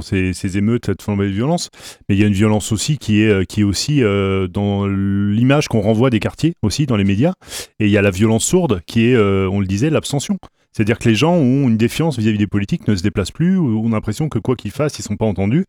ces, 0.00 0.58
émeutes, 0.58 0.86
cette 0.86 1.02
flambée 1.02 1.28
de 1.28 1.32
violence, 1.32 1.70
mais 2.08 2.16
il 2.16 2.20
y 2.20 2.24
a 2.24 2.26
une 2.26 2.32
violence 2.32 2.72
aussi 2.72 2.98
qui 2.98 3.22
est, 3.22 3.46
qui 3.46 3.60
est 3.60 3.64
aussi 3.64 4.00
dans 4.00 4.86
l'image 4.88 5.68
qu'on 5.68 5.80
renvoie 5.80 6.10
des 6.10 6.18
quartiers, 6.18 6.54
aussi 6.62 6.86
dans 6.86 6.96
les 6.96 7.04
médias, 7.04 7.34
et 7.78 7.84
il 7.84 7.90
y 7.90 7.98
a 7.98 8.02
la 8.02 8.10
violence 8.10 8.44
sourde 8.44 8.80
qui 8.86 9.06
est, 9.12 9.16
on 9.16 9.60
le 9.60 9.66
disait, 9.66 9.90
l'abstention. 9.90 10.38
C'est-à-dire 10.72 10.98
que 10.98 11.08
les 11.08 11.14
gens 11.14 11.34
ont 11.34 11.68
une 11.68 11.76
défiance 11.76 12.18
vis-à-vis 12.18 12.38
des 12.38 12.46
politiques, 12.46 12.86
ne 12.86 12.94
se 12.94 13.02
déplacent 13.02 13.32
plus, 13.32 13.58
ont 13.58 13.88
l'impression 13.88 14.28
que 14.28 14.38
quoi 14.38 14.54
qu'ils 14.54 14.70
fassent, 14.70 14.98
ils 14.98 15.02
sont 15.02 15.16
pas 15.16 15.26
entendus. 15.26 15.64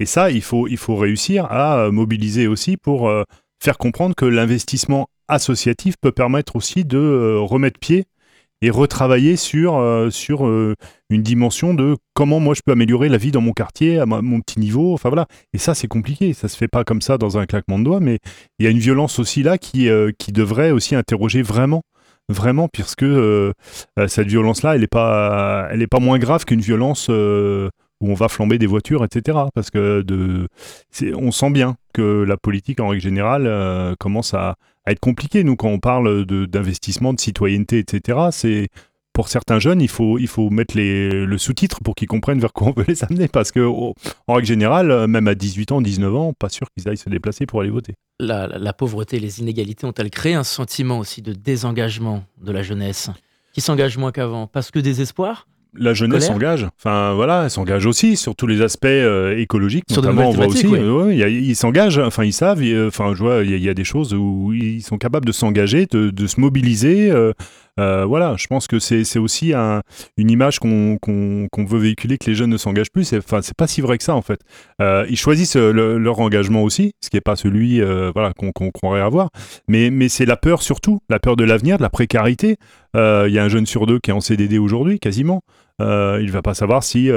Et 0.00 0.06
ça, 0.06 0.30
il 0.30 0.42
faut, 0.42 0.66
il 0.68 0.78
faut 0.78 0.96
réussir 0.96 1.44
à 1.46 1.80
euh, 1.80 1.90
mobiliser 1.90 2.46
aussi 2.46 2.76
pour 2.76 3.08
euh, 3.08 3.24
faire 3.62 3.76
comprendre 3.76 4.14
que 4.14 4.24
l'investissement 4.24 5.08
associatif 5.28 5.96
peut 6.00 6.12
permettre 6.12 6.56
aussi 6.56 6.84
de 6.84 6.98
euh, 6.98 7.40
remettre 7.40 7.78
pied 7.78 8.04
et 8.62 8.70
retravailler 8.70 9.36
sur, 9.36 9.80
sur 10.10 10.44
une 10.44 11.22
dimension 11.22 11.74
de 11.74 11.96
comment 12.12 12.40
moi 12.40 12.54
je 12.54 12.62
peux 12.66 12.72
améliorer 12.72 13.08
la 13.08 13.16
vie 13.16 13.30
dans 13.30 13.40
mon 13.40 13.52
quartier 13.52 14.00
à 14.00 14.04
mon 14.04 14.40
petit 14.40 14.58
niveau. 14.58 14.94
Enfin 14.94 15.10
voilà. 15.10 15.28
Et 15.52 15.58
ça, 15.58 15.76
c'est 15.76 15.86
compliqué. 15.86 16.32
Ça 16.32 16.48
se 16.48 16.56
fait 16.56 16.66
pas 16.66 16.82
comme 16.82 17.00
ça 17.00 17.18
dans 17.18 17.38
un 17.38 17.46
claquement 17.46 17.78
de 17.78 17.84
doigts, 17.84 18.00
mais 18.00 18.18
il 18.58 18.64
y 18.64 18.66
a 18.66 18.70
une 18.72 18.80
violence 18.80 19.20
aussi 19.20 19.44
là 19.44 19.58
qui, 19.58 19.88
qui 20.18 20.32
devrait 20.32 20.72
aussi 20.72 20.96
interroger 20.96 21.40
vraiment 21.40 21.82
vraiment 22.28 22.68
puisque 22.68 23.02
euh, 23.02 23.52
euh, 23.98 24.08
cette 24.08 24.28
violence-là, 24.28 24.74
elle 24.74 24.82
n'est 24.82 24.86
pas, 24.86 25.68
elle 25.70 25.86
pas 25.88 26.00
moins 26.00 26.18
grave 26.18 26.44
qu'une 26.44 26.60
violence 26.60 27.08
euh, 27.10 27.70
où 28.00 28.10
on 28.10 28.14
va 28.14 28.28
flamber 28.28 28.58
des 28.58 28.66
voitures, 28.66 29.04
etc. 29.04 29.38
Parce 29.54 29.70
que 29.70 30.04
on 31.16 31.30
sent 31.32 31.50
bien 31.50 31.76
que 31.92 32.22
la 32.22 32.36
politique, 32.36 32.80
en 32.80 32.88
règle 32.88 33.02
générale, 33.02 33.96
commence 33.98 34.34
à, 34.34 34.56
être 34.86 35.00
compliquée. 35.00 35.44
Nous, 35.44 35.56
quand 35.56 35.68
on 35.68 35.80
parle 35.80 36.24
d'investissement, 36.24 37.12
de, 37.12 37.20
citoyenneté, 37.20 37.78
etc., 37.78 38.18
c'est 38.30 38.68
pour 39.18 39.26
certains 39.28 39.58
jeunes, 39.58 39.80
il 39.80 39.88
faut, 39.88 40.16
il 40.16 40.28
faut 40.28 40.48
mettre 40.48 40.76
les, 40.76 41.10
le 41.26 41.38
sous-titre 41.38 41.80
pour 41.82 41.96
qu'ils 41.96 42.06
comprennent 42.06 42.38
vers 42.38 42.52
quoi 42.52 42.68
on 42.68 42.72
veut 42.72 42.84
les 42.86 43.02
amener. 43.02 43.26
Parce 43.26 43.50
que, 43.50 43.58
oh, 43.58 43.94
en 44.28 44.34
règle 44.34 44.46
générale, 44.46 44.92
euh, 44.92 45.06
même 45.08 45.26
à 45.26 45.34
18 45.34 45.72
ans, 45.72 45.80
19 45.80 46.14
ans, 46.14 46.32
pas 46.38 46.48
sûr 46.48 46.68
qu'ils 46.70 46.88
aillent 46.88 46.96
se 46.96 47.08
déplacer 47.10 47.44
pour 47.44 47.60
aller 47.60 47.70
voter. 47.70 47.94
La, 48.20 48.46
la- 48.46 48.58
la 48.58 48.72
pauvreté 48.72 49.16
et 49.16 49.20
les 49.20 49.40
inégalités 49.40 49.84
ont-elles 49.86 50.10
créé 50.10 50.34
un 50.34 50.44
sentiment 50.44 51.00
aussi 51.00 51.20
de 51.20 51.32
désengagement 51.32 52.22
de 52.40 52.52
la 52.52 52.62
jeunesse 52.62 53.10
qui 53.52 53.60
s'engage 53.60 53.98
moins 53.98 54.12
qu'avant? 54.12 54.46
Parce 54.46 54.70
que 54.70 54.78
désespoir 54.78 55.48
la 55.74 55.92
jeunesse 55.94 56.26
s'engage. 56.28 56.66
Enfin 56.78 57.12
voilà, 57.12 57.44
elle 57.44 57.50
s'engage 57.50 57.84
aussi 57.84 58.16
sur 58.16 58.34
tous 58.34 58.46
les 58.46 58.62
aspects 58.62 58.86
euh, 58.86 59.36
écologiques, 59.36 59.84
Sur 59.90 60.00
notamment. 60.02 60.30
On 60.30 60.32
voit 60.32 60.46
aussi, 60.46 60.66
euh, 60.66 61.04
ouais, 61.06 61.14
il 61.14 61.18
y 61.18 61.22
a- 61.22 61.28
ils 61.28 61.54
s'engagent. 61.54 61.98
Enfin 61.98 62.24
ils 62.24 62.32
savent. 62.32 62.62
il 62.64 62.70
y 62.70 62.74
a- 62.76 62.86
Enfin 62.86 63.12
je 63.14 63.22
vois, 63.22 63.42
il 63.44 63.50
y, 63.50 63.54
a- 63.54 63.56
il 63.58 63.62
y 63.62 63.68
a 63.68 63.74
des 63.74 63.84
choses 63.84 64.14
où 64.14 64.52
ils 64.54 64.82
sont 64.82 64.96
capables 64.96 65.26
de 65.26 65.30
s'engager, 65.32 65.84
de, 65.86 66.08
de 66.08 66.26
se 66.26 66.40
mobiliser. 66.40 67.10
Euh, 67.78 68.04
voilà, 68.04 68.34
je 68.36 68.46
pense 68.46 68.66
que 68.66 68.78
c'est 68.78 69.18
aussi 69.18 69.54
un- 69.54 69.82
une 70.16 70.30
image 70.30 70.58
qu'on 70.58 70.98
veut 71.66 71.78
véhiculer 71.78 72.18
que 72.18 72.26
les 72.28 72.34
jeunes 72.34 72.50
ne 72.50 72.56
s'engagent 72.56 72.90
plus. 72.92 73.12
Enfin 73.14 73.40
c'est 73.42 73.56
pas 73.56 73.66
si 73.66 73.80
vrai 73.80 73.98
que 73.98 74.04
ça 74.04 74.14
en 74.14 74.22
fait. 74.22 74.40
Euh, 74.82 75.06
ils 75.08 75.16
choisissent 75.16 75.56
euh, 75.56 75.72
le- 75.72 75.98
leur 75.98 76.18
engagement 76.20 76.62
aussi, 76.62 76.92
ce 77.00 77.10
qui 77.10 77.16
n'est 77.16 77.20
pas 77.20 77.36
celui 77.36 77.80
voilà 78.14 78.32
qu'on 78.34 78.70
croirait 78.70 79.00
avoir. 79.00 79.30
Mais 79.68 79.90
mais 79.90 80.08
c'est 80.08 80.26
la 80.26 80.36
peur 80.36 80.62
surtout, 80.62 81.00
la 81.08 81.18
peur 81.18 81.36
de 81.36 81.44
l'avenir, 81.44 81.76
de 81.78 81.82
la 81.82 81.90
précarité. 81.90 82.56
Il 82.94 83.30
y 83.32 83.38
a 83.38 83.44
un 83.44 83.48
jeune 83.48 83.66
sur 83.66 83.86
deux 83.86 83.98
qui 84.00 84.10
est 84.10 84.14
en 84.14 84.20
CDD 84.20 84.58
aujourd'hui, 84.58 84.98
quasiment. 84.98 85.42
Il 85.80 86.30
va 86.32 86.42
pas 86.42 86.54
savoir 86.54 86.82
si 86.82 87.10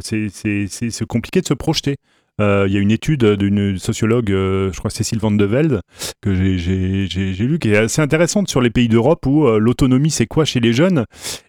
c'est 0.00 1.06
compliqué 1.06 1.40
de 1.40 1.46
se 1.46 1.54
projeter. 1.54 1.96
Euh, 2.40 2.66
Il 2.68 2.72
y 2.74 2.76
a 2.76 2.80
une 2.80 2.90
étude 2.90 3.24
d'une 3.24 3.78
sociologue, 3.78 4.30
euh, 4.30 4.70
je 4.72 4.78
crois 4.78 4.90
Cécile 4.90 5.18
Van 5.18 5.30
de 5.30 5.44
Velde, 5.44 5.80
que 6.22 6.34
j'ai- 6.34 7.06
lue, 7.46 7.58
qui 7.58 7.70
est 7.70 7.76
assez 7.76 8.00
intéressante 8.00 8.48
sur 8.48 8.60
les 8.60 8.70
pays 8.70 8.88
d'Europe 8.88 9.26
où 9.26 9.46
euh, 9.46 9.58
l'autonomie 9.58 10.10
c'est 10.10 10.26
quoi 10.26 10.44
chez 10.44 10.60
les 10.60 10.72
jeunes? 10.72 11.04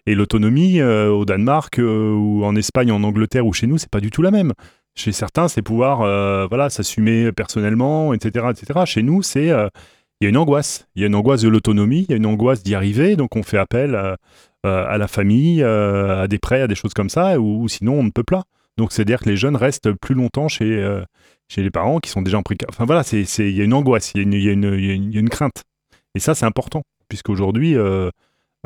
Et 0.06 0.14
l'autonomie 0.14 0.82
au 0.82 1.24
Danemark 1.24 1.78
ou 1.78 2.44
en 2.44 2.56
Espagne, 2.56 2.90
en 2.92 3.02
Angleterre 3.02 3.46
ou 3.46 3.52
chez 3.52 3.66
nous, 3.66 3.78
c'est 3.78 3.90
pas 3.90 4.00
du 4.00 4.10
tout 4.10 4.22
la 4.22 4.30
même. 4.30 4.52
Chez 4.96 5.12
certains, 5.12 5.48
c'est 5.48 5.62
pouvoir 5.62 5.98
voilà 6.48 6.70
s'assumer 6.70 7.32
personnellement, 7.32 8.12
etc., 8.12 8.46
etc. 8.50 8.80
Chez 8.86 9.02
nous, 9.02 9.22
c'est 9.22 9.46
il 9.48 10.24
y 10.24 10.26
a 10.26 10.28
une 10.28 10.36
angoisse. 10.36 10.86
Il 10.96 11.00
y 11.02 11.04
a 11.04 11.06
une 11.06 11.14
angoisse 11.14 11.42
de 11.42 11.48
l'autonomie, 11.48 12.04
il 12.08 12.10
y 12.10 12.14
a 12.14 12.16
une 12.16 12.26
angoisse 12.26 12.62
d'y 12.62 12.74
arriver, 12.74 13.16
donc 13.16 13.36
on 13.36 13.42
fait 13.42 13.58
appel 13.58 13.94
à, 14.64 14.98
la 14.98 15.08
famille, 15.08 15.62
à 15.62 16.26
des 16.28 16.38
prêts, 16.38 16.62
à 16.62 16.66
des 16.66 16.74
choses 16.74 16.94
comme 16.94 17.08
ça, 17.10 17.38
ou 17.40 17.68
sinon 17.68 17.94
on 18.00 18.02
ne 18.04 18.10
peut 18.10 18.24
pas. 18.24 18.44
Donc 18.80 18.92
c'est-à-dire 18.92 19.20
que 19.20 19.28
les 19.28 19.36
jeunes 19.36 19.56
restent 19.56 19.92
plus 19.92 20.14
longtemps 20.14 20.48
chez, 20.48 20.64
euh, 20.64 21.02
chez 21.48 21.62
les 21.62 21.70
parents 21.70 21.98
qui 21.98 22.08
sont 22.08 22.22
déjà 22.22 22.38
en 22.38 22.42
précarité. 22.42 22.72
Enfin 22.74 22.86
voilà, 22.86 23.02
il 23.12 23.50
y 23.56 23.60
a 23.60 23.64
une 23.64 23.74
angoisse, 23.74 24.12
il 24.14 24.18
y 24.18 24.20
a 24.20 24.22
une, 24.22 24.32
il 24.32 24.42
y 24.42 24.48
a 24.48 24.52
une- 24.52 25.12
y 25.12 25.16
y 25.16 25.18
a 25.18 25.22
crainte. 25.28 25.64
Et 26.14 26.18
ça, 26.18 26.34
c'est 26.34 26.46
important, 26.46 26.80
puisqu'aujourd'hui, 27.08 27.76
euh, 27.76 28.08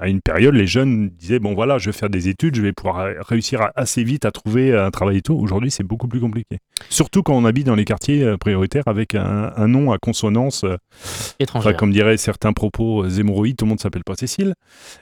à 0.01 0.09
une 0.09 0.21
période, 0.21 0.55
les 0.55 0.67
jeunes 0.69 1.09
disaient, 1.11 1.41
bon 1.41 1.55
voilà, 1.55 1.79
je 1.79 1.87
vais 1.91 1.93
faire 1.97 2.11
des 2.11 2.29
études, 2.29 2.55
je 2.57 2.63
vais 2.63 2.73
pouvoir 2.73 3.09
réussir 3.27 3.61
à- 3.61 3.73
assez 3.75 4.05
vite 4.05 4.25
à 4.25 4.31
trouver 4.31 4.73
un 4.77 4.91
travail 4.93 5.17
et 5.17 5.21
tout. 5.23 5.35
Aujourd'hui, 5.35 5.71
c'est 5.73 5.83
beaucoup 5.85 6.07
plus 6.09 6.21
compliqué. 6.21 6.59
Surtout 6.91 7.23
quand 7.25 7.35
on 7.35 7.45
habite 7.45 7.67
dans 7.67 7.75
les 7.75 7.85
quartiers 7.85 8.23
euh, 8.23 8.37
prioritaires 8.37 8.85
avec 8.87 9.15
un, 9.17 9.53
un 9.57 9.67
nom 9.69 9.91
à 9.93 9.99
consonance 9.99 10.63
euh, 10.65 10.77
étrangère. 11.41 11.71
Enfin, 11.71 11.77
comme 11.77 11.91
diraient 11.93 12.17
certains 12.17 12.53
propos 12.53 13.09
zémoroïdes, 13.09 13.57
tout 13.57 13.65
le 13.67 13.71
monde 13.71 13.81
s'appelle 13.81 14.05
pas 14.05 14.15
Cécile. 14.15 14.55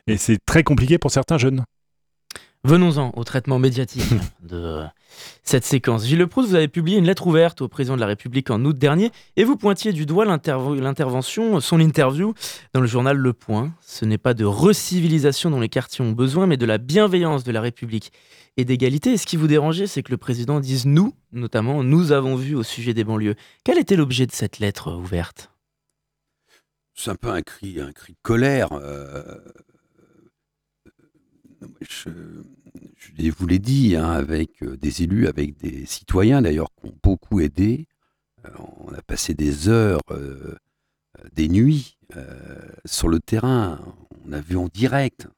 Et 0.07 0.17
c'est 0.17 0.39
très 0.47 0.63
compliqué 0.63 0.97
pour 0.99 1.11
certains 1.11 1.39
jeunes. 1.39 1.65
Venons-en 2.65 3.11
au 3.17 3.25
traitement 3.25 3.59
médiatique 3.59 4.05
de 4.43 4.83
cette 5.43 5.65
séquence. 5.65 6.07
Gilles 6.07 6.27
Proust, 6.29 6.49
vous 6.49 6.55
avez 6.55 6.69
publié 6.69 6.97
une 6.99 7.05
lettre 7.07 7.27
ouverte 7.27 7.61
au 7.61 7.69
président 7.69 7.97
de 7.97 8.01
la 8.01 8.07
République 8.07 8.51
en 8.51 8.65
août 8.65 8.79
dernier 8.79 9.11
et 9.37 9.43
vous 9.43 9.57
pointiez 9.57 9.93
du 9.93 10.07
doigt 10.07 10.25
l'interv- 10.25 10.79
l'intervention, 10.81 11.59
son 11.61 11.81
interview 11.81 12.35
dans 12.73 12.81
le 12.81 12.87
journal 12.87 13.17
Le 13.17 13.33
Point. 13.33 13.73
Ce 13.81 14.05
n'est 14.05 14.17
pas 14.19 14.33
de 14.33 14.45
recivilisation 14.45 15.51
dont 15.51 15.59
les 15.61 15.69
quartiers 15.69 16.05
ont 16.05 16.13
besoin, 16.13 16.47
mais 16.47 16.57
de 16.57 16.65
la 16.67 16.79
bienveillance 16.79 17.43
de 17.43 17.51
la 17.51 17.61
République 17.61 18.13
et 18.57 18.65
d'égalité. 18.65 19.13
Et 19.15 19.17
ce 19.17 19.27
qui 19.27 19.37
vous 19.37 19.49
dérangeait, 19.49 19.89
c'est 19.89 20.05
que 20.05 20.13
le 20.13 20.17
président 20.19 20.61
dise 20.61 20.87
nous, 20.87 21.15
notamment, 21.33 21.83
nous 21.83 22.13
avons 22.13 22.37
vu 22.37 22.55
au 22.55 22.63
sujet 22.63 22.95
des 22.95 23.03
banlieues. 23.03 23.35
Quel 23.65 23.79
était 23.79 23.97
l'objet 23.97 24.27
de 24.27 24.33
cette 24.33 24.61
lettre 24.61 24.93
ouverte? 24.93 25.51
C'est 26.95 27.11
un 27.11 27.17
peu 27.17 27.31
un 27.31 27.43
cri, 27.43 27.81
un 27.81 27.91
cri 27.91 28.13
de 28.13 28.19
colère. 28.23 28.69
euh, 28.73 29.39
je, 31.81 33.31
vous 33.31 33.47
l'ai 33.47 33.59
dit, 33.59 33.97
hein, 33.97 34.11
avec 34.11 34.63
euh, 34.63 34.77
des 34.77 35.03
élus, 35.03 35.27
avec 35.27 35.57
des 35.59 35.87
citoyens 35.87 36.43
d'ailleurs 36.43 36.69
qui 36.77 36.89
ont 36.89 36.97
beaucoup 37.03 37.41
aidé. 37.41 37.87
Euh, 38.45 38.51
on 38.87 38.93
a 38.93 39.03
passé 39.03 39.35
des 39.35 39.69
heures, 39.69 40.01
euh, 40.11 40.57
des 41.33 41.49
nuits 41.49 41.97
sur 42.85 43.09
le 43.09 43.21
terrain. 43.21 43.81
On 44.27 44.33
a 44.33 44.41
vu 44.41 44.57
en 44.57 44.69
direct. 44.69 45.29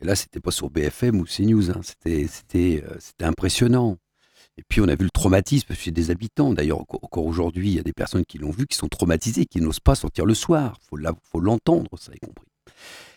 Et 0.00 0.04
là, 0.04 0.16
c'était 0.16 0.40
pas 0.40 0.50
sur 0.50 0.68
BFM 0.68 1.20
ou 1.20 1.24
CNews. 1.24 1.70
Hein, 1.70 1.80
c'était, 1.82 2.26
c'était, 2.26 2.82
impressionnant. 3.20 3.98
Et 4.58 4.62
puis 4.68 4.80
on 4.80 4.88
a 4.88 4.96
vu 4.96 5.04
le 5.04 5.10
traumatisme 5.10 5.74
chez 5.74 5.90
des 5.90 6.10
habitants. 6.10 6.52
D'ailleurs, 6.52 6.80
encore 6.80 7.26
aujourd'hui, 7.26 7.68
il 7.68 7.74
y 7.74 7.78
a 7.78 7.82
des 7.82 7.92
personnes 7.92 8.24
qui 8.24 8.38
l'ont 8.38 8.50
vu, 8.50 8.66
qui 8.66 8.76
sont 8.76 8.88
traumatisées, 8.88 9.46
qui 9.46 9.60
n'osent 9.60 9.80
pas 9.80 9.94
sortir 9.94 10.26
le 10.26 10.34
soir. 10.34 10.78
Il 10.92 11.08
faut 11.22 11.40
l'entendre, 11.40 11.90
ça 11.98 12.12
y 12.14 12.18
compris. 12.18 12.46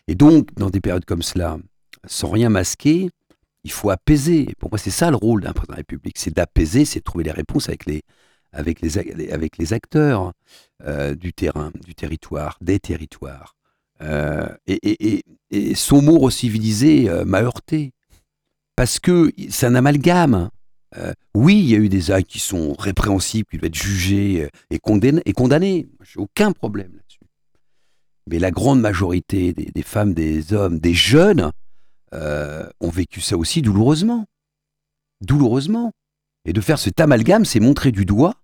Et 0.09 0.15
donc, 0.15 0.55
dans 0.55 0.71
des 0.71 0.81
périodes 0.81 1.05
comme 1.05 1.21
cela, 1.21 1.59
sans 2.07 2.31
rien 2.31 2.49
masquer, 2.49 3.11
il 3.63 3.71
faut 3.71 3.91
apaiser. 3.91 4.55
Pour 4.57 4.71
moi, 4.71 4.79
c'est 4.79 4.89
ça 4.89 5.11
le 5.11 5.17
rôle 5.17 5.41
d'un 5.43 5.53
président 5.53 5.73
de 5.73 5.75
la 5.75 5.81
République, 5.81 6.17
c'est 6.17 6.33
d'apaiser, 6.33 6.83
c'est 6.83 6.97
de 6.97 7.03
trouver 7.03 7.25
les 7.25 7.31
réponses 7.31 7.69
avec 7.69 7.85
les, 7.85 8.01
avec 8.51 8.81
les, 8.81 8.97
avec 9.31 9.59
les 9.59 9.71
acteurs 9.71 10.33
euh, 10.83 11.13
du 11.13 11.31
terrain, 11.31 11.71
du 11.85 11.93
territoire, 11.93 12.57
des 12.59 12.79
territoires. 12.79 13.55
et, 14.01 15.21
son 15.75 16.01
mot 16.01 16.17
recivilisé 16.17 17.07
m'a 17.25 17.43
heurté. 17.43 17.91
Parce 18.75 18.99
que 18.99 19.31
c'est 19.51 19.67
un 19.67 19.75
amalgame. 19.75 20.49
oui, 21.35 21.59
il 21.59 21.69
y 21.69 21.75
a 21.75 21.77
eu 21.77 21.89
des 21.89 22.09
actes 22.09 22.31
qui 22.31 22.39
sont 22.39 22.73
répréhensibles, 22.73 23.47
qui 23.47 23.57
doivent 23.57 23.67
être 23.67 23.75
jugés 23.75 24.49
et 24.71 24.79
condamnés. 24.79 25.21
Et 25.25 25.33
condamnés. 25.33 25.87
J'ai 26.01 26.19
aucun 26.19 26.51
problème 26.51 26.93
là-dessus. 26.95 27.28
Mais 28.29 28.39
la 28.39 28.51
grande 28.51 28.79
majorité 28.79 29.53
des, 29.53 29.81
femmes, 29.81 30.13
des 30.13 30.53
hommes, 30.53 30.79
des 30.79 30.93
jeunes 30.93 31.51
ont 32.13 32.89
vécu 32.89 33.21
ça 33.21 33.37
aussi 33.37 33.61
douloureusement. 33.61 34.25
Douloureusement. 35.21 35.91
Et 36.45 36.53
de 36.53 36.61
faire 36.61 36.79
cet 36.79 36.99
amalgame, 36.99 37.45
c'est 37.45 37.59
montrer 37.59 37.91
du 37.91 38.05
doigt 38.05 38.35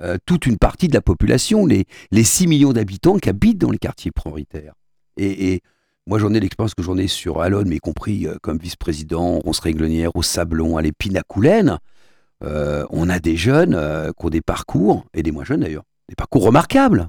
euh, 0.00 0.16
toute 0.26 0.46
une 0.46 0.58
partie 0.58 0.86
de 0.86 0.94
la 0.94 1.00
population, 1.00 1.66
les, 1.66 1.86
les 2.12 2.22
6 2.22 2.46
millions 2.46 2.72
d'habitants 2.72 3.18
qui 3.18 3.28
habitent 3.28 3.58
dans 3.58 3.70
les 3.70 3.78
quartiers 3.78 4.12
prioritaires. 4.12 4.74
Et, 5.16 5.60
moi, 6.06 6.18
j'en 6.18 6.32
ai 6.32 6.40
l'expérience 6.40 6.74
que 6.74 6.82
j'en 6.82 6.96
ai 6.96 7.08
sur 7.08 7.42
Alon, 7.42 7.64
mais 7.66 7.76
y 7.76 7.80
compris 7.80 8.26
euh, 8.26 8.36
comme 8.40 8.58
vice-président, 8.58 9.40
Ronce 9.40 9.58
Réglenière, 9.58 10.14
au 10.14 10.22
Sablon, 10.22 10.76
à 10.76 10.82
l'Épine 10.82 11.16
à 11.16 11.22
Coulaine. 11.22 11.78
Euh, 12.44 12.86
on 12.90 13.10
a 13.10 13.18
des 13.18 13.36
jeunes 13.36 13.76
qui 14.18 14.26
ont 14.26 14.30
des 14.30 14.40
parcours, 14.40 15.04
et 15.12 15.22
des 15.22 15.32
moins 15.32 15.44
jeunes 15.44 15.60
d'ailleurs, 15.60 15.82
des 16.08 16.14
parcours 16.14 16.44
remarquables, 16.44 17.08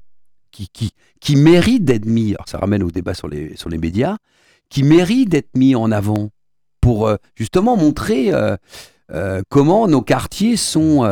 qui, 0.51 0.69
qui, 0.69 0.91
qui 1.19 1.35
méritent 1.35 1.85
d'être 1.85 2.05
mis, 2.05 2.29
alors 2.31 2.47
ça 2.47 2.57
ramène 2.57 2.83
au 2.83 2.91
débat 2.91 3.13
sur 3.13 3.27
les, 3.27 3.55
sur 3.55 3.69
les 3.69 3.77
médias, 3.77 4.17
qui 4.69 4.83
méritent 4.83 5.29
d'être 5.29 5.55
mis 5.55 5.75
en 5.75 5.91
avant 5.91 6.29
pour 6.81 7.11
justement 7.35 7.75
montrer 7.75 8.31
comment 9.49 9.87
nos 9.87 10.01
quartiers 10.01 10.57
sont 10.57 11.03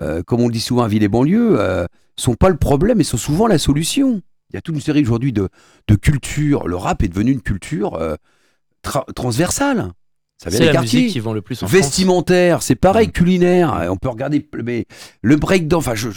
euh, 0.00 0.22
comme 0.22 0.40
on 0.40 0.46
le 0.46 0.52
dit 0.52 0.60
souvent 0.60 0.82
à 0.82 0.88
ville 0.88 1.02
et 1.02 1.08
banlieue, 1.08 1.56
euh, 1.58 1.86
sont 2.16 2.34
pas 2.34 2.48
le 2.48 2.56
problème, 2.56 2.98
mais 2.98 3.04
sont 3.04 3.16
souvent 3.16 3.46
la 3.46 3.58
solution. 3.58 4.22
Il 4.50 4.54
y 4.54 4.56
a 4.56 4.60
toute 4.60 4.74
une 4.74 4.80
série 4.80 5.02
aujourd'hui 5.02 5.32
de, 5.32 5.48
de 5.88 5.94
cultures. 5.94 6.68
Le 6.68 6.76
rap 6.76 7.02
est 7.02 7.08
devenu 7.08 7.32
une 7.32 7.42
culture 7.42 7.94
euh, 7.94 8.16
transversale. 9.14 9.92
Ça 10.40 10.50
c'est 10.50 10.72
la 10.72 10.80
musique 10.80 11.10
qui 11.10 11.18
vend 11.18 11.32
le 11.32 11.42
plus 11.42 11.64
en 11.64 11.66
Vestimentaire, 11.66 12.62
c'est 12.62 12.76
pareil, 12.76 13.08
mm. 13.08 13.12
culinaire. 13.12 13.88
On 13.90 13.96
peut 13.96 14.08
regarder 14.08 14.48
mais 14.62 14.86
le 15.20 15.34
breakdance, 15.34 15.80
enfin, 15.80 15.96
je, 15.96 16.08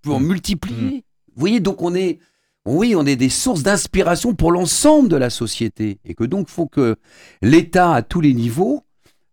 peux 0.00 0.10
en 0.10 0.20
mm. 0.20 0.26
multiplier. 0.26 0.96
Mm. 0.96 1.00
Vous 1.36 1.40
voyez, 1.40 1.60
donc 1.60 1.82
on 1.82 1.94
est, 1.94 2.18
oui, 2.64 2.94
on 2.96 3.04
est 3.04 3.16
des 3.16 3.28
sources 3.28 3.62
d'inspiration 3.62 4.34
pour 4.34 4.50
l'ensemble 4.50 5.08
de 5.08 5.16
la 5.16 5.28
société. 5.28 5.98
Et 6.04 6.14
que 6.14 6.24
donc, 6.24 6.46
il 6.48 6.52
faut 6.52 6.66
que 6.66 6.96
l'État, 7.42 7.92
à 7.92 8.02
tous 8.02 8.22
les 8.22 8.32
niveaux, 8.32 8.82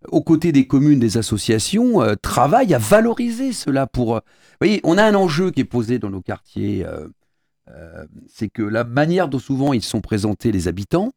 aux 0.09 0.21
côtés 0.21 0.51
des 0.51 0.67
communes, 0.67 0.99
des 0.99 1.17
associations, 1.17 2.01
euh, 2.01 2.15
travaillent 2.21 2.73
à 2.73 2.77
valoriser 2.77 3.53
cela 3.53 3.87
pour... 3.87 4.17
Euh, 4.17 4.19
vous 4.19 4.67
voyez, 4.67 4.81
on 4.83 4.97
a 4.97 5.03
un 5.03 5.15
enjeu 5.15 5.51
qui 5.51 5.61
est 5.61 5.65
posé 5.65 5.97
dans 5.97 6.09
nos 6.09 6.21
quartiers, 6.21 6.85
euh, 6.85 8.05
c'est 8.27 8.49
que 8.49 8.61
la 8.61 8.83
manière 8.83 9.29
dont 9.29 9.39
souvent 9.39 9.71
ils 9.71 9.81
sont 9.81 10.01
présentés 10.01 10.51
les 10.51 10.67
habitants, 10.67 11.13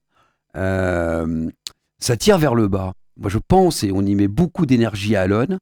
ça 0.54 2.16
tire 2.18 2.38
vers 2.38 2.54
le 2.54 2.68
bas. 2.68 2.94
Moi 3.16 3.28
je 3.28 3.38
pense, 3.38 3.82
et 3.82 3.90
on 3.92 4.02
y 4.02 4.14
met 4.14 4.28
beaucoup 4.28 4.64
d'énergie 4.64 5.16
à 5.16 5.22
Alonne, 5.22 5.58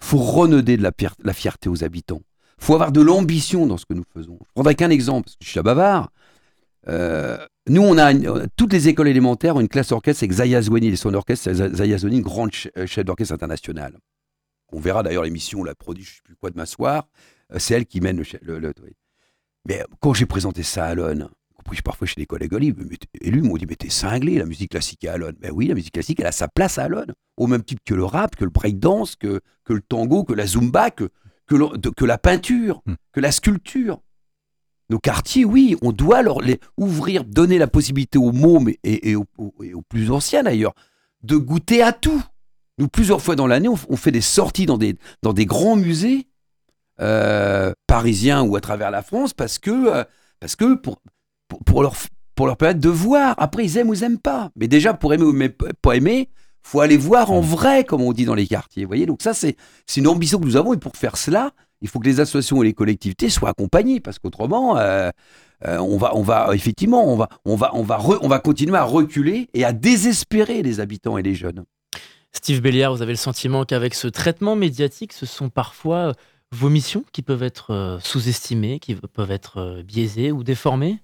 faut 0.00 0.18
renauder 0.18 0.76
de 0.76 0.82
la 0.82 1.32
fierté 1.32 1.68
aux 1.68 1.84
habitants. 1.84 2.22
Faut 2.62 2.74
avoir 2.74 2.92
de 2.92 3.00
l'ambition 3.00 3.66
dans 3.66 3.76
ce 3.76 3.86
que 3.86 3.94
nous 3.94 4.04
faisons. 4.14 4.38
Je 4.40 4.52
prendrai 4.54 4.74
qu'un 4.74 4.90
exemple, 4.90 5.24
parce 5.24 5.36
que 5.36 5.44
je 5.44 5.50
suis 5.50 5.58
à 5.58 5.62
bavard. 5.62 6.10
Euh, 6.88 7.38
nous, 7.68 7.82
on 7.82 7.98
a 7.98 8.12
toutes 8.56 8.72
les 8.72 8.88
écoles 8.88 9.08
élémentaires 9.08 9.56
ont 9.56 9.60
une 9.60 9.68
classe 9.68 9.92
orchestre 9.92 10.24
avec 10.24 10.32
Zaya 10.32 10.62
Zouani 10.62 10.88
et 10.88 10.96
son 10.96 11.14
orchestre. 11.14 11.52
Zaya 11.52 11.98
Zouani, 11.98 12.16
une 12.16 12.22
grande 12.22 12.50
euh, 12.76 12.86
chef 12.86 13.04
d'orchestre 13.04 13.34
internationale. 13.34 13.96
On 14.72 14.80
verra 14.80 15.02
d'ailleurs 15.02 15.24
l'émission, 15.24 15.62
la 15.64 15.74
produit, 15.74 16.04
je 16.04 16.10
ne 16.10 16.14
sais 16.14 16.22
plus 16.24 16.36
quoi 16.36 16.50
de 16.50 16.56
m'asseoir. 16.56 17.08
Euh, 17.52 17.58
c'est 17.58 17.74
elle 17.74 17.86
qui 17.86 18.00
mène 18.00 18.22
le. 18.42 18.72
Mais 19.68 19.84
quand 20.00 20.14
j'ai 20.14 20.26
présenté 20.26 20.62
ça 20.62 20.86
à 20.86 20.88
Alon, 20.88 21.28
compris 21.54 21.82
parfois 21.82 22.06
chez 22.06 22.18
les 22.18 22.26
collègues 22.26 22.54
élus 23.20 23.42
m'ont 23.42 23.56
dit 23.56 23.66
Mais 23.66 23.76
t'es 23.76 23.90
cinglé, 23.90 24.38
la 24.38 24.46
musique 24.46 24.70
classique 24.70 25.04
à 25.04 25.14
Alon. 25.14 25.32
Ben 25.40 25.52
oui, 25.52 25.68
la 25.68 25.74
musique 25.74 25.92
classique, 25.92 26.18
elle 26.20 26.26
a 26.26 26.32
sa 26.32 26.48
place 26.48 26.78
à 26.78 26.84
Alon. 26.84 27.06
Au 27.36 27.46
même 27.46 27.62
titre 27.62 27.82
que 27.84 27.94
le 27.94 28.04
rap, 28.04 28.34
que 28.34 28.44
le 28.44 28.50
breakdance, 28.50 29.14
que, 29.16 29.40
que 29.64 29.72
le 29.72 29.82
tango, 29.82 30.24
que 30.24 30.32
la 30.32 30.46
zumba, 30.46 30.90
que, 30.90 31.10
que, 31.56 31.88
que 31.90 32.04
la 32.04 32.18
peinture, 32.18 32.82
hmm. 32.86 32.94
que 33.12 33.20
la 33.20 33.32
sculpture 33.32 34.00
nos 34.92 34.98
quartiers, 34.98 35.46
oui, 35.46 35.74
on 35.80 35.90
doit 35.90 36.20
leur 36.22 36.40
les 36.42 36.60
ouvrir, 36.76 37.24
donner 37.24 37.56
la 37.56 37.66
possibilité 37.66 38.18
aux 38.18 38.30
mômes 38.30 38.70
et, 38.84 39.16
aux, 39.16 39.26
plus 39.88 40.10
anciens 40.10 40.42
d'ailleurs 40.42 40.74
de 41.22 41.36
goûter 41.36 41.82
à 41.82 41.92
tout. 41.92 42.22
Nous, 42.78 42.88
plusieurs 42.88 43.22
fois 43.22 43.34
dans 43.34 43.46
l'année, 43.46 43.68
on, 43.68 43.96
fait 43.96 44.10
des 44.10 44.20
sorties 44.20 44.66
dans 44.66 44.76
des, 44.76 44.96
dans 45.22 45.32
des 45.32 45.46
grands 45.46 45.76
musées 45.76 46.28
euh, 47.00 47.72
parisiens 47.86 48.42
ou 48.42 48.54
à 48.54 48.60
travers 48.60 48.90
la 48.90 49.02
France 49.02 49.32
parce 49.32 49.58
que, 49.58 49.70
euh, 49.70 50.04
parce 50.40 50.56
que 50.56 50.74
pour, 50.74 51.00
pour, 51.64 51.82
leur, 51.82 51.94
pour 52.34 52.46
leur 52.46 52.58
permettre 52.58 52.80
de 52.80 52.90
voir. 52.90 53.34
Après, 53.38 53.64
ils 53.64 53.78
aiment 53.78 53.88
ou 53.88 53.94
ils 53.94 54.00
n'aiment 54.00 54.18
pas. 54.18 54.50
Mais 54.56 54.68
déjà, 54.68 54.92
pour 54.92 55.14
aimer 55.14 55.24
ou 55.24 55.34
pas 55.80 55.96
aimer, 55.96 56.28
faut 56.62 56.80
aller 56.80 56.96
voir 56.96 57.32
en 57.32 57.40
vrai, 57.40 57.84
comme 57.84 58.02
on 58.02 58.12
dit 58.12 58.24
dans 58.24 58.34
les 58.34 58.46
quartiers. 58.46 58.84
Vous 58.84 58.88
voyez 58.88 59.06
Donc 59.06 59.22
ça, 59.22 59.34
c'est 59.34 59.56
une 59.96 60.06
ambition 60.06 60.38
que 60.38 60.44
nous 60.44 60.56
avons. 60.56 60.74
Et 60.74 60.78
pour 60.78 60.96
faire 60.96 61.16
cela, 61.16 61.52
il 61.80 61.88
faut 61.88 61.98
que 61.98 62.06
les 62.06 62.20
associations 62.20 62.62
et 62.62 62.66
les 62.66 62.72
collectivités 62.72 63.28
soient 63.28 63.50
accompagnées 63.50 64.00
parce 64.00 64.18
qu'autrement, 64.18 64.78
euh, 64.78 65.10
euh, 65.66 65.78
on 65.78 65.98
va, 65.98 66.14
on 66.14 66.22
va 66.22 66.54
effectivement, 66.54 67.06
on 67.06 67.16
va, 67.16 67.28
on 67.44 67.56
va, 67.56 67.70
on 67.74 67.82
va, 67.82 68.00
on 68.22 68.28
va 68.28 68.38
continuer 68.38 68.76
à 68.76 68.84
reculer 68.84 69.48
et 69.52 69.64
à 69.64 69.72
désespérer 69.72 70.62
les 70.62 70.80
habitants 70.80 71.18
et 71.18 71.22
les 71.22 71.34
jeunes. 71.34 71.64
Steve 72.32 72.62
Béliard, 72.62 72.94
vous 72.94 73.02
avez 73.02 73.12
le 73.12 73.16
sentiment 73.16 73.64
qu'avec 73.64 73.94
ce 73.94 74.08
traitement 74.08 74.56
médiatique, 74.56 75.12
ce 75.12 75.26
sont 75.26 75.50
parfois 75.50 75.96
euh, 75.96 76.12
vos 76.52 76.70
missions 76.70 77.04
qui 77.12 77.22
peuvent 77.22 77.42
être 77.42 77.98
sous-estimées, 78.02 78.78
qui 78.78 78.94
peuvent 78.94 79.30
être 79.30 79.82
biaisées 79.82 80.32
ou 80.32 80.44
déformées, 80.44 80.98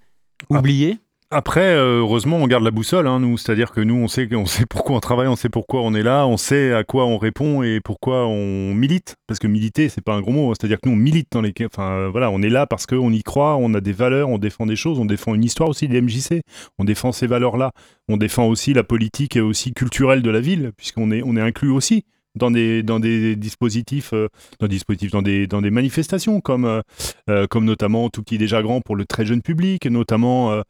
ah. 0.50 0.58
oubliées? 0.58 0.98
Après, 1.30 1.74
euh, 1.74 1.98
heureusement, 1.98 2.38
on 2.38 2.46
garde 2.46 2.64
la 2.64 2.70
boussole, 2.70 3.06
hein, 3.06 3.20
nous. 3.20 3.36
C'est-à-dire 3.36 3.70
que 3.72 3.82
nous, 3.82 3.96
on 3.96 4.08
sait, 4.08 4.34
on 4.34 4.46
sait 4.46 4.64
pourquoi 4.64 4.96
on 4.96 5.00
travaille, 5.00 5.28
on 5.28 5.36
sait 5.36 5.50
pourquoi 5.50 5.82
on 5.82 5.92
est 5.94 6.02
là, 6.02 6.26
on 6.26 6.38
sait 6.38 6.72
à 6.72 6.84
quoi 6.84 7.04
on 7.04 7.18
répond 7.18 7.62
et 7.62 7.80
pourquoi 7.80 8.26
on 8.26 8.72
milite. 8.72 9.16
Parce 9.26 9.38
que 9.38 9.46
militer, 9.46 9.90
c'est 9.90 10.00
pas 10.00 10.14
un 10.14 10.22
gros 10.22 10.32
mot. 10.32 10.50
Hein. 10.50 10.54
C'est-à-dire 10.58 10.80
que 10.80 10.88
nous, 10.88 10.94
on 10.94 10.98
milite 10.98 11.28
dans 11.30 11.42
les. 11.42 11.52
Enfin, 11.66 12.08
voilà, 12.08 12.30
on 12.30 12.40
est 12.40 12.48
là 12.48 12.66
parce 12.66 12.86
qu'on 12.86 13.12
y 13.12 13.22
croit, 13.22 13.56
on 13.56 13.74
a 13.74 13.82
des 13.82 13.92
valeurs, 13.92 14.30
on 14.30 14.38
défend 14.38 14.64
des 14.64 14.76
choses, 14.76 14.98
on 14.98 15.04
défend 15.04 15.34
une 15.34 15.44
histoire 15.44 15.68
aussi 15.68 15.86
des 15.86 16.00
MJC. 16.00 16.40
On 16.78 16.84
défend 16.84 17.12
ces 17.12 17.26
valeurs-là. 17.26 17.72
On 18.08 18.16
défend 18.16 18.46
aussi 18.46 18.72
la 18.72 18.82
politique 18.82 19.36
et 19.36 19.42
aussi 19.42 19.74
culturelle 19.74 20.22
de 20.22 20.30
la 20.30 20.40
ville, 20.40 20.72
puisqu'on 20.78 21.10
est, 21.10 21.22
on 21.22 21.36
est 21.36 21.42
inclus 21.42 21.70
aussi 21.70 22.04
dans 22.38 22.50
des, 22.50 22.82
dans 22.82 23.00
des 23.00 23.36
dispositifs, 23.36 24.12
euh, 24.12 24.28
dans 24.60 24.66
des 24.66 24.76
dispositifs, 24.76 25.10
dans 25.10 25.22
des, 25.22 25.46
dans 25.46 25.60
des 25.60 25.70
manifestations, 25.70 26.40
comme, 26.40 26.64
euh, 26.64 26.80
euh, 27.28 27.46
comme 27.46 27.64
notamment 27.64 28.08
Tout 28.08 28.22
petit 28.22 28.38
déjà 28.38 28.62
grand 28.62 28.80
pour 28.80 28.96
le 28.96 29.04
très 29.04 29.26
jeune 29.26 29.42
public, 29.42 29.86
notamment 29.86 30.62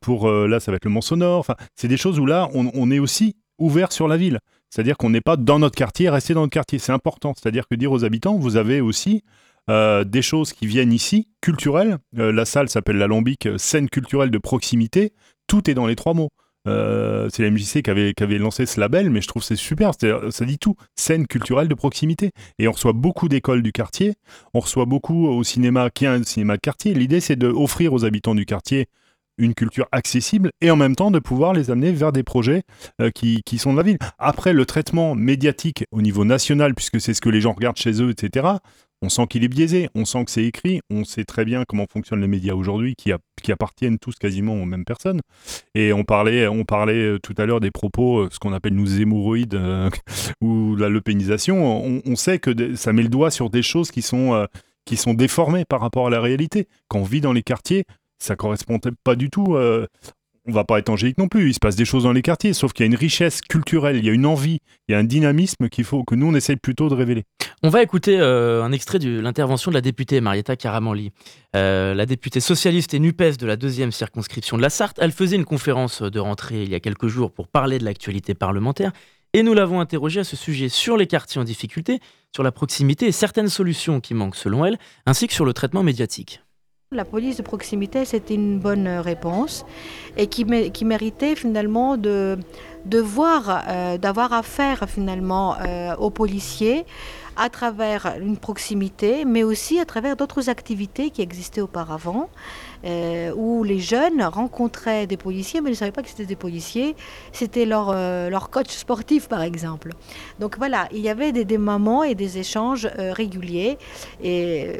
pour, 0.00 0.30
là, 0.30 0.60
ça 0.60 0.72
va 0.72 0.76
être 0.76 0.84
le 0.84 0.90
Mont 0.90 1.00
Sonore. 1.00 1.38
Enfin, 1.38 1.54
c'est 1.74 1.88
des 1.88 1.96
choses 1.96 2.18
où 2.18 2.26
là, 2.26 2.48
on, 2.54 2.70
on 2.74 2.90
est 2.90 2.98
aussi 2.98 3.36
ouvert 3.58 3.92
sur 3.92 4.08
la 4.08 4.16
ville. 4.16 4.38
C'est-à-dire 4.70 4.96
qu'on 4.96 5.10
n'est 5.10 5.20
pas 5.20 5.36
dans 5.36 5.58
notre 5.58 5.76
quartier, 5.76 6.08
resté 6.08 6.34
dans 6.34 6.42
notre 6.42 6.52
quartier. 6.52 6.78
C'est 6.78 6.92
important. 6.92 7.34
C'est-à-dire 7.36 7.68
que 7.68 7.74
dire 7.74 7.92
aux 7.92 8.04
habitants, 8.04 8.36
vous 8.36 8.56
avez 8.56 8.80
aussi 8.80 9.22
des 9.68 10.22
choses 10.22 10.52
qui 10.52 10.66
viennent 10.66 10.92
ici, 10.92 11.28
culturelles. 11.40 11.98
la 12.12 12.44
salle 12.44 12.68
s'appelle 12.68 12.96
l'Alambic, 12.96 13.48
scène 13.58 13.88
culturelle 13.88 14.30
de 14.30 14.38
proximité. 14.38 15.12
Tout 15.46 15.70
est 15.70 15.74
dans 15.74 15.86
les 15.86 15.96
trois 15.96 16.14
mots. 16.14 16.30
Euh, 16.68 17.28
c'est 17.32 17.42
la 17.42 17.50
MJC 17.50 17.82
qui 17.82 17.90
avait, 17.90 18.38
lancé 18.38 18.66
ce 18.66 18.78
label, 18.78 19.10
mais 19.10 19.20
je 19.20 19.28
trouve 19.28 19.42
c'est 19.42 19.56
super. 19.56 19.92
Ça 20.30 20.44
dit 20.44 20.58
tout. 20.58 20.76
Scène 20.96 21.26
culturelle 21.26 21.68
de 21.68 21.74
proximité. 21.74 22.32
Et 22.58 22.68
on 22.68 22.72
reçoit 22.72 22.92
beaucoup 22.92 23.28
d'écoles 23.28 23.62
du 23.62 23.72
quartier. 23.72 24.14
On 24.54 24.60
reçoit 24.60 24.84
beaucoup 24.84 25.26
au 25.26 25.42
cinéma, 25.44 25.90
qui 25.90 26.04
est 26.04 26.08
un 26.08 26.22
cinéma 26.22 26.56
de 26.56 26.60
quartier. 26.60 26.94
L'idée, 26.94 27.20
c'est 27.20 27.36
d'offrir 27.36 27.92
aux 27.92 28.04
habitants 28.04 28.34
du 28.34 28.44
quartier 28.44 28.86
une 29.38 29.54
culture 29.54 29.86
accessible 29.92 30.50
et 30.60 30.70
en 30.70 30.76
même 30.76 30.96
temps 30.96 31.10
de 31.10 31.18
pouvoir 31.20 31.52
les 31.52 31.70
amener 31.70 31.92
vers 31.92 32.12
des 32.12 32.24
projets 32.24 32.64
euh, 33.00 33.10
qui, 33.10 33.42
sont 33.58 33.72
de 33.72 33.78
la 33.78 33.82
ville. 33.84 33.98
Après, 34.18 34.52
le 34.52 34.66
traitement 34.66 35.14
médiatique 35.14 35.84
au 35.92 36.02
niveau 36.02 36.24
national, 36.24 36.74
puisque 36.74 37.00
c'est 37.00 37.14
ce 37.14 37.20
que 37.20 37.30
les 37.30 37.40
gens 37.40 37.52
regardent 37.52 37.76
chez 37.76 38.02
eux, 38.02 38.10
etc., 38.10 38.46
on 39.02 39.08
sent 39.08 39.26
qu'il 39.28 39.44
est 39.44 39.48
biaisé, 39.48 39.88
on 39.94 40.04
sent 40.04 40.24
que 40.24 40.30
c'est 40.30 40.44
écrit, 40.44 40.80
on 40.90 41.04
sait 41.04 41.24
très 41.24 41.44
bien 41.44 41.64
comment 41.66 41.86
fonctionnent 41.90 42.20
les 42.20 42.28
médias 42.28 42.54
aujourd'hui 42.54 42.94
qui, 42.96 43.12
appartiennent 43.52 43.98
tous 43.98 44.16
quasiment 44.16 44.54
aux 44.54 44.64
mêmes 44.64 44.84
personnes. 44.84 45.20
Et 45.74 45.92
on 45.92 46.04
parlait, 46.04 46.48
on 46.48 46.64
parlait 46.64 46.94
euh, 46.94 47.18
tout 47.18 47.34
à 47.38 47.46
l'heure 47.46 47.60
des 47.60 47.70
propos, 47.70 48.20
euh, 48.20 48.28
ce 48.30 48.38
qu'on 48.38 48.52
appelle 48.52 48.74
nous 48.74 49.00
hémorroïdes 49.00 49.54
euh, 49.54 49.88
ou 50.40 50.76
la 50.76 50.88
lepénisation. 50.88 52.02
On, 52.04 52.16
sait 52.16 52.38
que 52.38 52.74
ça 52.74 52.92
met 52.92 53.02
le 53.02 53.08
doigt 53.08 53.30
sur 53.30 53.48
des 53.48 53.62
choses 53.62 53.90
qui 53.90 54.02
sont, 54.02 54.46
qui 54.84 54.96
sont 54.96 55.14
déformées 55.14 55.64
par 55.64 55.80
rapport 55.80 56.08
à 56.08 56.10
la 56.10 56.20
réalité. 56.20 56.66
Quand 56.88 56.98
on 56.98 57.04
vit 57.04 57.20
dans 57.20 57.32
les 57.32 57.42
quartiers, 57.42 57.84
ça 58.18 58.34
correspond 58.34 58.80
pas 59.04 59.14
du 59.14 59.30
tout 59.30 59.56
on 60.48 60.52
va 60.52 60.64
pas 60.64 60.78
être 60.78 60.88
angélique 60.88 61.18
non 61.18 61.28
plus, 61.28 61.48
il 61.48 61.54
se 61.54 61.58
passe 61.60 61.76
des 61.76 61.84
choses 61.84 62.04
dans 62.04 62.12
les 62.12 62.22
quartiers, 62.22 62.54
sauf 62.54 62.72
qu'il 62.72 62.84
y 62.84 62.88
a 62.88 62.90
une 62.90 62.98
richesse 62.98 63.42
culturelle, 63.42 63.96
il 63.96 64.04
y 64.04 64.08
a 64.08 64.12
une 64.12 64.26
envie, 64.26 64.60
il 64.88 64.92
y 64.92 64.94
a 64.94 64.98
un 64.98 65.04
dynamisme 65.04 65.68
qu'il 65.68 65.84
faut 65.84 66.04
que 66.04 66.14
nous 66.14 66.26
on 66.26 66.34
essaye 66.34 66.56
plutôt 66.56 66.88
de 66.88 66.94
révéler. 66.94 67.24
On 67.62 67.68
va 67.68 67.82
écouter 67.82 68.18
euh, 68.18 68.62
un 68.64 68.72
extrait 68.72 68.98
de 68.98 69.20
l'intervention 69.20 69.70
de 69.70 69.74
la 69.74 69.80
députée 69.80 70.20
Marietta 70.20 70.56
Caramanli. 70.56 71.12
Euh, 71.54 71.94
la 71.94 72.06
députée 72.06 72.40
socialiste 72.40 72.94
et 72.94 72.98
NUPES 72.98 73.36
de 73.38 73.46
la 73.46 73.56
deuxième 73.56 73.92
circonscription 73.92 74.56
de 74.56 74.62
la 74.62 74.70
Sarthe, 74.70 74.98
elle 75.00 75.12
faisait 75.12 75.36
une 75.36 75.44
conférence 75.44 76.02
de 76.02 76.20
rentrée 76.20 76.62
il 76.62 76.70
y 76.70 76.74
a 76.74 76.80
quelques 76.80 77.08
jours 77.08 77.30
pour 77.30 77.48
parler 77.48 77.78
de 77.78 77.84
l'actualité 77.84 78.34
parlementaire 78.34 78.92
et 79.34 79.42
nous 79.42 79.54
l'avons 79.54 79.80
interrogée 79.80 80.20
à 80.20 80.24
ce 80.24 80.36
sujet 80.36 80.68
sur 80.68 80.96
les 80.96 81.06
quartiers 81.06 81.40
en 81.40 81.44
difficulté, 81.44 82.00
sur 82.34 82.42
la 82.42 82.52
proximité 82.52 83.06
et 83.06 83.12
certaines 83.12 83.48
solutions 83.48 84.00
qui 84.00 84.14
manquent 84.14 84.36
selon 84.36 84.64
elle, 84.64 84.78
ainsi 85.04 85.26
que 85.26 85.34
sur 85.34 85.44
le 85.44 85.52
traitement 85.52 85.82
médiatique. 85.82 86.40
La 86.90 87.04
police 87.04 87.36
de 87.36 87.42
proximité, 87.42 88.06
c'était 88.06 88.32
une 88.32 88.58
bonne 88.58 88.88
réponse 88.88 89.66
et 90.16 90.26
qui, 90.26 90.46
méritait 90.46 91.36
finalement 91.36 91.98
de, 91.98 92.38
de 92.86 92.98
voir, 92.98 93.62
euh, 93.68 93.98
d'avoir 93.98 94.32
affaire 94.32 94.88
finalement 94.88 95.56
euh, 95.60 95.94
aux 95.96 96.08
policiers 96.08 96.86
à 97.38 97.48
travers 97.48 98.16
une 98.20 98.36
proximité, 98.36 99.24
mais 99.24 99.44
aussi 99.44 99.78
à 99.78 99.84
travers 99.84 100.16
d'autres 100.16 100.50
activités 100.50 101.10
qui 101.10 101.22
existaient 101.22 101.60
auparavant, 101.60 102.28
euh, 102.84 103.32
où 103.34 103.62
les 103.64 103.78
jeunes 103.78 104.22
rencontraient 104.22 105.06
des 105.06 105.16
policiers, 105.16 105.60
mais 105.60 105.70
ils 105.70 105.72
ne 105.72 105.76
savaient 105.76 105.92
pas 105.92 106.02
que 106.02 106.08
c'était 106.08 106.26
des 106.26 106.36
policiers. 106.36 106.96
C'était 107.32 107.64
leur, 107.64 107.90
euh, 107.90 108.28
leur 108.28 108.50
coach 108.50 108.70
sportif, 108.70 109.28
par 109.28 109.42
exemple. 109.42 109.92
Donc 110.40 110.58
voilà, 110.58 110.88
il 110.92 111.00
y 111.00 111.08
avait 111.08 111.32
des, 111.32 111.58
moments 111.58 112.02
et 112.02 112.14
des 112.14 112.38
échanges 112.38 112.88
euh, 112.98 113.12
réguliers, 113.12 113.78
et 114.22 114.72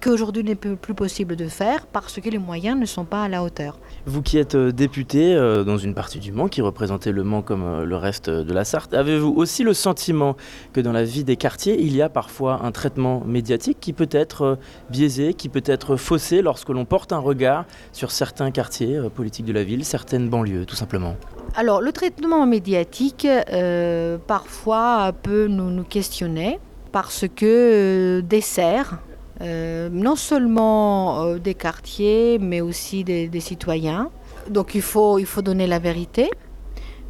qu'aujourd'hui 0.00 0.44
n'est 0.44 0.54
plus 0.54 0.94
possible 0.94 1.34
de 1.34 1.48
faire 1.48 1.86
parce 1.86 2.20
que 2.20 2.30
les 2.30 2.38
moyens 2.38 2.78
ne 2.78 2.86
sont 2.86 3.04
pas 3.04 3.24
à 3.24 3.28
la 3.28 3.42
hauteur. 3.42 3.78
Vous 4.06 4.22
qui 4.22 4.38
êtes 4.38 4.56
député 4.56 5.34
dans 5.34 5.78
une 5.78 5.94
partie 5.94 6.20
du 6.20 6.30
Mans, 6.30 6.48
qui 6.48 6.60
représentait 6.60 7.12
le 7.12 7.24
Mans 7.24 7.42
comme 7.42 7.82
le 7.82 7.96
reste 7.96 8.30
de 8.30 8.52
la 8.52 8.64
Sarthe, 8.64 8.94
avez-vous 8.94 9.32
aussi 9.36 9.64
le 9.64 9.74
sentiment 9.74 10.36
que 10.72 10.80
dans 10.80 10.92
la 10.92 11.04
vie 11.04 11.24
des 11.24 11.36
quartiers, 11.36 11.80
il 11.80 11.96
y 11.96 12.02
a 12.02 12.03
parfois 12.08 12.60
un 12.62 12.72
traitement 12.72 13.22
médiatique 13.24 13.78
qui 13.80 13.92
peut 13.92 14.08
être 14.10 14.42
euh, 14.42 14.56
biaisé, 14.90 15.34
qui 15.34 15.48
peut 15.48 15.62
être 15.66 15.96
faussé 15.96 16.42
lorsque 16.42 16.68
l'on 16.68 16.84
porte 16.84 17.12
un 17.12 17.18
regard 17.18 17.64
sur 17.92 18.10
certains 18.10 18.50
quartiers 18.50 18.96
euh, 18.96 19.08
politiques 19.08 19.46
de 19.46 19.52
la 19.52 19.64
ville, 19.64 19.84
certaines 19.84 20.28
banlieues, 20.28 20.66
tout 20.66 20.76
simplement. 20.76 21.16
Alors, 21.56 21.80
le 21.80 21.92
traitement 21.92 22.46
médiatique, 22.46 23.26
euh, 23.26 24.18
parfois, 24.26 25.12
peut 25.22 25.46
nous, 25.46 25.84
questionner 25.84 26.58
parce 26.92 27.26
que 27.34 28.20
dessert 28.20 28.98
non 29.40 30.16
seulement 30.16 31.34
des 31.36 31.54
quartiers, 31.54 32.38
mais 32.38 32.60
aussi 32.60 33.04
des, 33.04 33.28
des, 33.28 33.40
citoyens. 33.40 34.10
Donc, 34.48 34.74
il 34.74 34.80
faut, 34.80 35.18
il 35.18 35.26
faut 35.26 35.42
donner 35.42 35.66
la 35.66 35.78
vérité, 35.80 36.30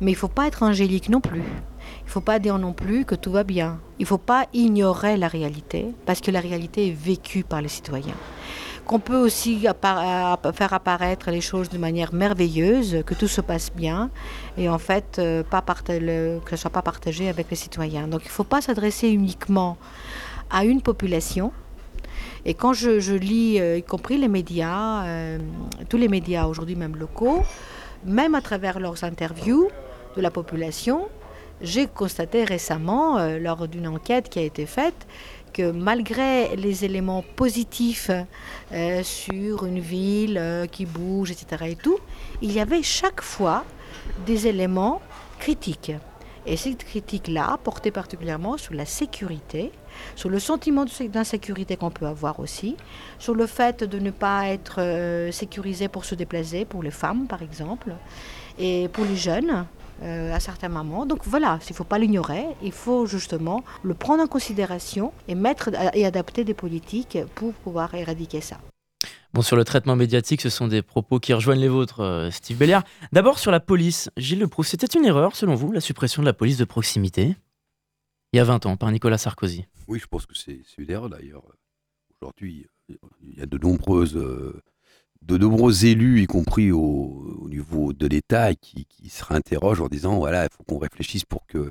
mais 0.01 0.13
il 0.13 0.15
ne 0.15 0.19
faut 0.19 0.29
pas 0.29 0.47
être 0.47 0.63
angélique 0.63 1.11
non 1.11 1.21
plus. 1.21 1.43
Il 2.15 2.19
ne 2.19 2.21
faut 2.21 2.27
pas 2.27 2.39
dire 2.39 2.61
non 2.61 2.73
plus 2.73 3.05
que 3.05 3.17
tout 3.17 3.33
va 3.33 3.43
bien. 3.43 3.81
Il 3.99 4.03
ne 4.03 4.07
faut 4.07 4.19
pas 4.19 4.47
ignorer 4.53 5.17
la 5.17 5.27
réalité, 5.27 5.87
parce 6.07 6.21
que 6.21 6.31
la 6.31 6.39
réalité 6.39 6.87
est 6.87 6.97
vécue 6.97 7.43
par 7.43 7.61
les 7.61 7.67
citoyens. 7.67 8.15
Qu'on 8.87 9.01
peut 9.01 9.17
aussi 9.17 9.59
faire 9.59 10.73
apparaître 10.73 11.33
les 11.33 11.41
choses 11.41 11.71
de 11.71 11.77
manière 11.77 12.15
merveilleuse, 12.15 13.03
que 13.05 13.15
tout 13.15 13.27
se 13.27 13.41
passe 13.41 13.73
bien, 13.75 14.11
et 14.57 14.69
en 14.69 14.79
fait, 14.79 15.19
euh, 15.19 15.43
que 15.43 15.51
ce 16.51 16.53
ne 16.53 16.57
soit 16.57 16.71
pas 16.71 16.83
partagé 16.83 17.29
avec 17.29 17.51
les 17.51 17.57
citoyens. 17.57 18.07
Donc 18.07 18.21
il 18.23 18.29
ne 18.29 18.31
faut 18.39 18.45
pas 18.45 18.61
s'adresser 18.61 19.09
uniquement 19.09 19.77
à 20.51 20.65
une 20.65 20.83
population, 20.83 21.51
et 22.45 22.55
quand 22.55 22.75
je, 22.75 23.15
lis, 23.15 23.61
euh, 23.61 23.79
y 23.79 23.83
compris 23.83 24.19
les 24.19 24.29
médias, 24.29 25.05
euh, 25.05 25.39
tous 25.89 25.97
les 25.97 26.09
médias 26.09 26.47
aujourd'hui, 26.47 26.77
même 26.77 26.95
locaux, 26.95 27.43
même 28.05 28.37
à 28.37 28.41
travers 28.41 28.79
leurs 28.79 29.03
interviews 29.03 29.69
de 30.17 30.23
la 30.23 30.31
population, 30.31 31.09
j'ai 31.65 31.87
constaté 31.87 32.45
récemment, 32.45 33.19
euh, 33.19 33.39
lors 33.39 33.67
d'une 33.67 33.89
enquête 33.89 34.29
qui 34.29 34.39
a 34.39 34.43
été 34.43 34.67
faite, 34.67 35.07
que 35.53 35.71
malgré 35.71 36.55
les 36.57 36.85
éléments 36.85 37.25
positifs 37.37 38.11
euh, 38.73 39.03
sur 39.03 39.65
une 39.65 39.81
ville 39.81 40.37
euh, 40.37 40.67
qui 40.67 40.85
bouge, 40.85 41.31
etc., 41.31 41.65
et 41.71 41.77
tout, 41.77 41.99
il 42.43 42.53
y 42.53 42.61
avait 42.61 42.83
chaque 42.83 43.23
fois 43.23 43.65
des 44.27 44.47
éléments 44.47 45.01
critiques. 45.39 45.93
Et 46.47 46.59
cette 46.59 46.85
critique-là 46.85 47.59
portait 47.65 47.91
particulièrement 47.91 48.59
sur 48.59 48.75
la 48.75 48.85
sécurité, 48.85 49.73
sur 50.15 50.29
le 50.29 50.39
sentiment 50.39 50.85
d'insécurité 51.09 51.77
qu'on 51.77 51.91
peut 51.91 52.05
avoir 52.05 52.39
aussi, 52.41 52.77
sur 53.19 53.35
le 53.35 53.47
fait 53.47 53.83
de 53.83 53.99
ne 53.99 54.11
pas 54.11 54.49
être 54.49 55.31
sécurisé 55.33 55.89
pour 55.89 56.05
se 56.05 56.15
déplacer, 56.15 56.67
pour 56.67 56.83
les 56.83 56.91
femmes 56.91 57.27
par 57.27 57.41
exemple, 57.41 57.95
et 58.59 58.89
pour 58.89 59.07
les 59.07 59.17
jeunes, 59.17 59.65
à 60.03 60.41
certains 60.41 60.69
moments. 60.69 61.07
Donc 61.07 61.21
voilà, 61.25 61.59
il 61.63 61.73
ne 61.73 61.77
faut 61.77 61.85
pas 61.85 61.99
l'ignorer, 61.99 62.45
il 62.63 62.73
faut 62.73 63.07
justement 63.07 63.65
le 63.83 63.95
prendre 63.95 64.23
en 64.23 64.27
considération 64.27 65.13
et 65.29 65.35
mettre 65.35 65.71
et 65.95 66.05
adapter 66.05 66.45
des 66.45 66.55
politiques 66.55 67.19
pour 67.35 67.53
pouvoir 67.55 67.95
éradiquer 67.95 68.41
ça. 68.41 68.59
Bon, 69.35 69.43
sur 69.43 69.57
le 69.57 69.65
traitement 69.65 69.97
médiatique, 69.97 70.41
ce 70.41 70.49
sont 70.49 70.69
des 70.69 70.81
propos 70.81 71.19
qui 71.19 71.33
rejoignent 71.33 71.61
les 71.61 71.69
vôtres, 71.69 72.01
euh, 72.01 72.31
Steve 72.31 72.57
Belliard. 72.57 72.85
D'abord 73.11 73.41
sur 73.41 73.51
la 73.51 73.59
police, 73.59 74.09
Gilles 74.17 74.39
Leproust, 74.39 74.71
c'était 74.71 74.97
une 74.97 75.05
erreur 75.05 75.35
selon 75.35 75.57
vous, 75.57 75.73
la 75.73 75.81
suppression 75.81 76.23
de 76.23 76.27
la 76.27 76.33
police 76.33 76.57
de 76.57 76.65
proximité 76.65 77.35
Il 78.33 78.37
y 78.37 78.41
a 78.41 78.45
20 78.45 78.65
ans, 78.67 78.77
par 78.77 78.93
Nicolas 78.93 79.19
Sarkozy? 79.19 79.67
Oui, 79.89 79.99
je 79.99 80.07
pense 80.07 80.27
que 80.27 80.37
c'est 80.37 80.63
une 80.79 80.89
erreur 80.89 81.11
d'ailleurs. 81.11 81.43
Aujourd'hui, 82.13 82.69
il 82.89 83.37
y 83.37 83.43
a 83.43 83.47
de 83.47 83.59
nombreuses 83.59 84.17
euh, 84.17 84.63
de 85.27 85.39
nombreux 85.39 85.87
élus, 85.87 86.23
y 86.23 86.27
compris 86.27 86.71
au, 86.71 87.49
niveau 87.49 87.93
de 87.93 88.07
l'État, 88.07 88.55
qui, 88.55 88.87
se 89.09 89.25
réinterrogent 89.25 89.81
en 89.81 89.89
disant 89.89 90.19
voilà, 90.19 90.45
il 90.45 90.49
faut 90.51 90.65
qu'on 90.65 90.79
réfléchisse 90.79 91.25
pour 91.25 91.47
que, 91.47 91.71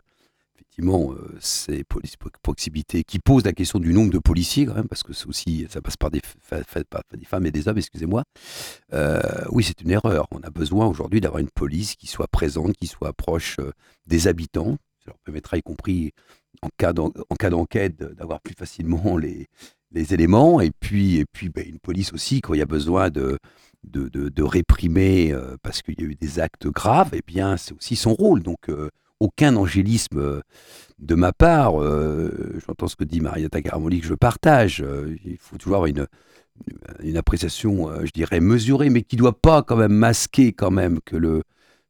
effectivement, 0.55 1.11
euh, 1.11 1.37
ces 1.39 1.83
polices 1.83 2.15
proximité 2.41 3.03
qui 3.03 3.19
posent 3.19 3.43
la 3.43 3.53
question 3.53 3.79
du 3.79 3.93
nombre 3.93 4.11
de 4.11 4.19
policiers, 4.19 4.65
quand 4.65 4.75
même, 4.75 4.87
parce 4.87 5.03
que 5.03 5.13
c'est 5.13 5.67
ça 5.69 5.81
passe 5.81 5.97
par 5.97 6.09
des, 6.09 6.21
des, 6.51 7.25
femmes 7.25 7.45
et 7.45 7.51
des 7.51 7.67
hommes, 7.67 7.77
excusez-moi. 7.77 8.23
Euh, 8.93 9.21
oui, 9.49 9.63
c'est 9.63 9.81
une 9.81 9.91
erreur. 9.91 10.27
On 10.31 10.41
a 10.41 10.49
besoin 10.49 10.87
aujourd'hui 10.87 11.21
d'avoir 11.21 11.39
une 11.39 11.49
police 11.49 11.95
qui 11.95 12.07
soit 12.07 12.27
présente, 12.27 12.75
qui 12.77 12.87
soit 12.87 13.13
proche 13.13 13.57
euh, 13.59 13.71
des 14.07 14.27
habitants. 14.27 14.77
Ça 15.03 15.11
leur 15.11 15.19
permettra, 15.19 15.57
y 15.57 15.61
compris 15.61 16.13
en 16.61 16.69
cas 16.77 16.93
d'enquête, 16.93 17.97
d'avoir 17.97 18.39
plus 18.39 18.55
facilement 18.55 19.17
les, 19.17 19.47
les 19.93 20.13
éléments, 20.13 20.59
et 20.59 20.71
puis, 20.71 21.17
et 21.17 21.25
puis 21.31 21.49
ben, 21.49 21.65
une 21.67 21.79
police 21.79 22.13
aussi, 22.13 22.41
quand 22.41 22.53
il 22.53 22.59
y 22.59 22.63
a 22.63 22.67
besoin 22.67 23.09
de, 23.09 23.37
de, 23.83 24.43
réprimer 24.43 25.31
euh, 25.31 25.55
parce 25.61 25.81
qu'il 25.81 25.99
y 25.99 26.03
a 26.03 26.07
eu 26.07 26.15
des 26.15 26.39
actes 26.39 26.67
graves, 26.67 27.13
et 27.13 27.19
eh 27.19 27.23
bien 27.25 27.57
c'est 27.57 27.73
aussi 27.73 27.95
son 27.95 28.13
rôle. 28.13 28.41
Donc 28.41 28.69
euh, 28.69 28.89
aucun 29.19 29.55
angélisme 29.55 30.17
euh, 30.17 30.41
de 30.99 31.15
ma 31.15 31.33
part. 31.33 31.73
J'entends 32.65 32.87
ce 32.87 32.95
que 32.95 33.03
dit 33.03 33.21
Marietta 33.21 33.61
Garamoli 33.61 33.99
que 33.99 34.07
je 34.07 34.13
partage. 34.13 34.83
il 35.25 35.37
faut 35.37 35.57
toujours 35.57 35.77
avoir 35.77 35.87
une, 35.87 36.07
une 37.01 37.17
appréciation, 37.17 37.89
je 38.05 38.11
dirais, 38.11 38.39
mesurée, 38.39 38.89
mais 38.89 39.01
qui 39.01 39.17
ne 39.17 39.21
doit 39.21 39.37
pas 39.37 39.63
quand 39.63 39.75
même 39.75 39.93
masquer 39.93 40.53
quand 40.53 40.71
même 40.71 40.99
que, 41.01 41.17
le, 41.17 41.43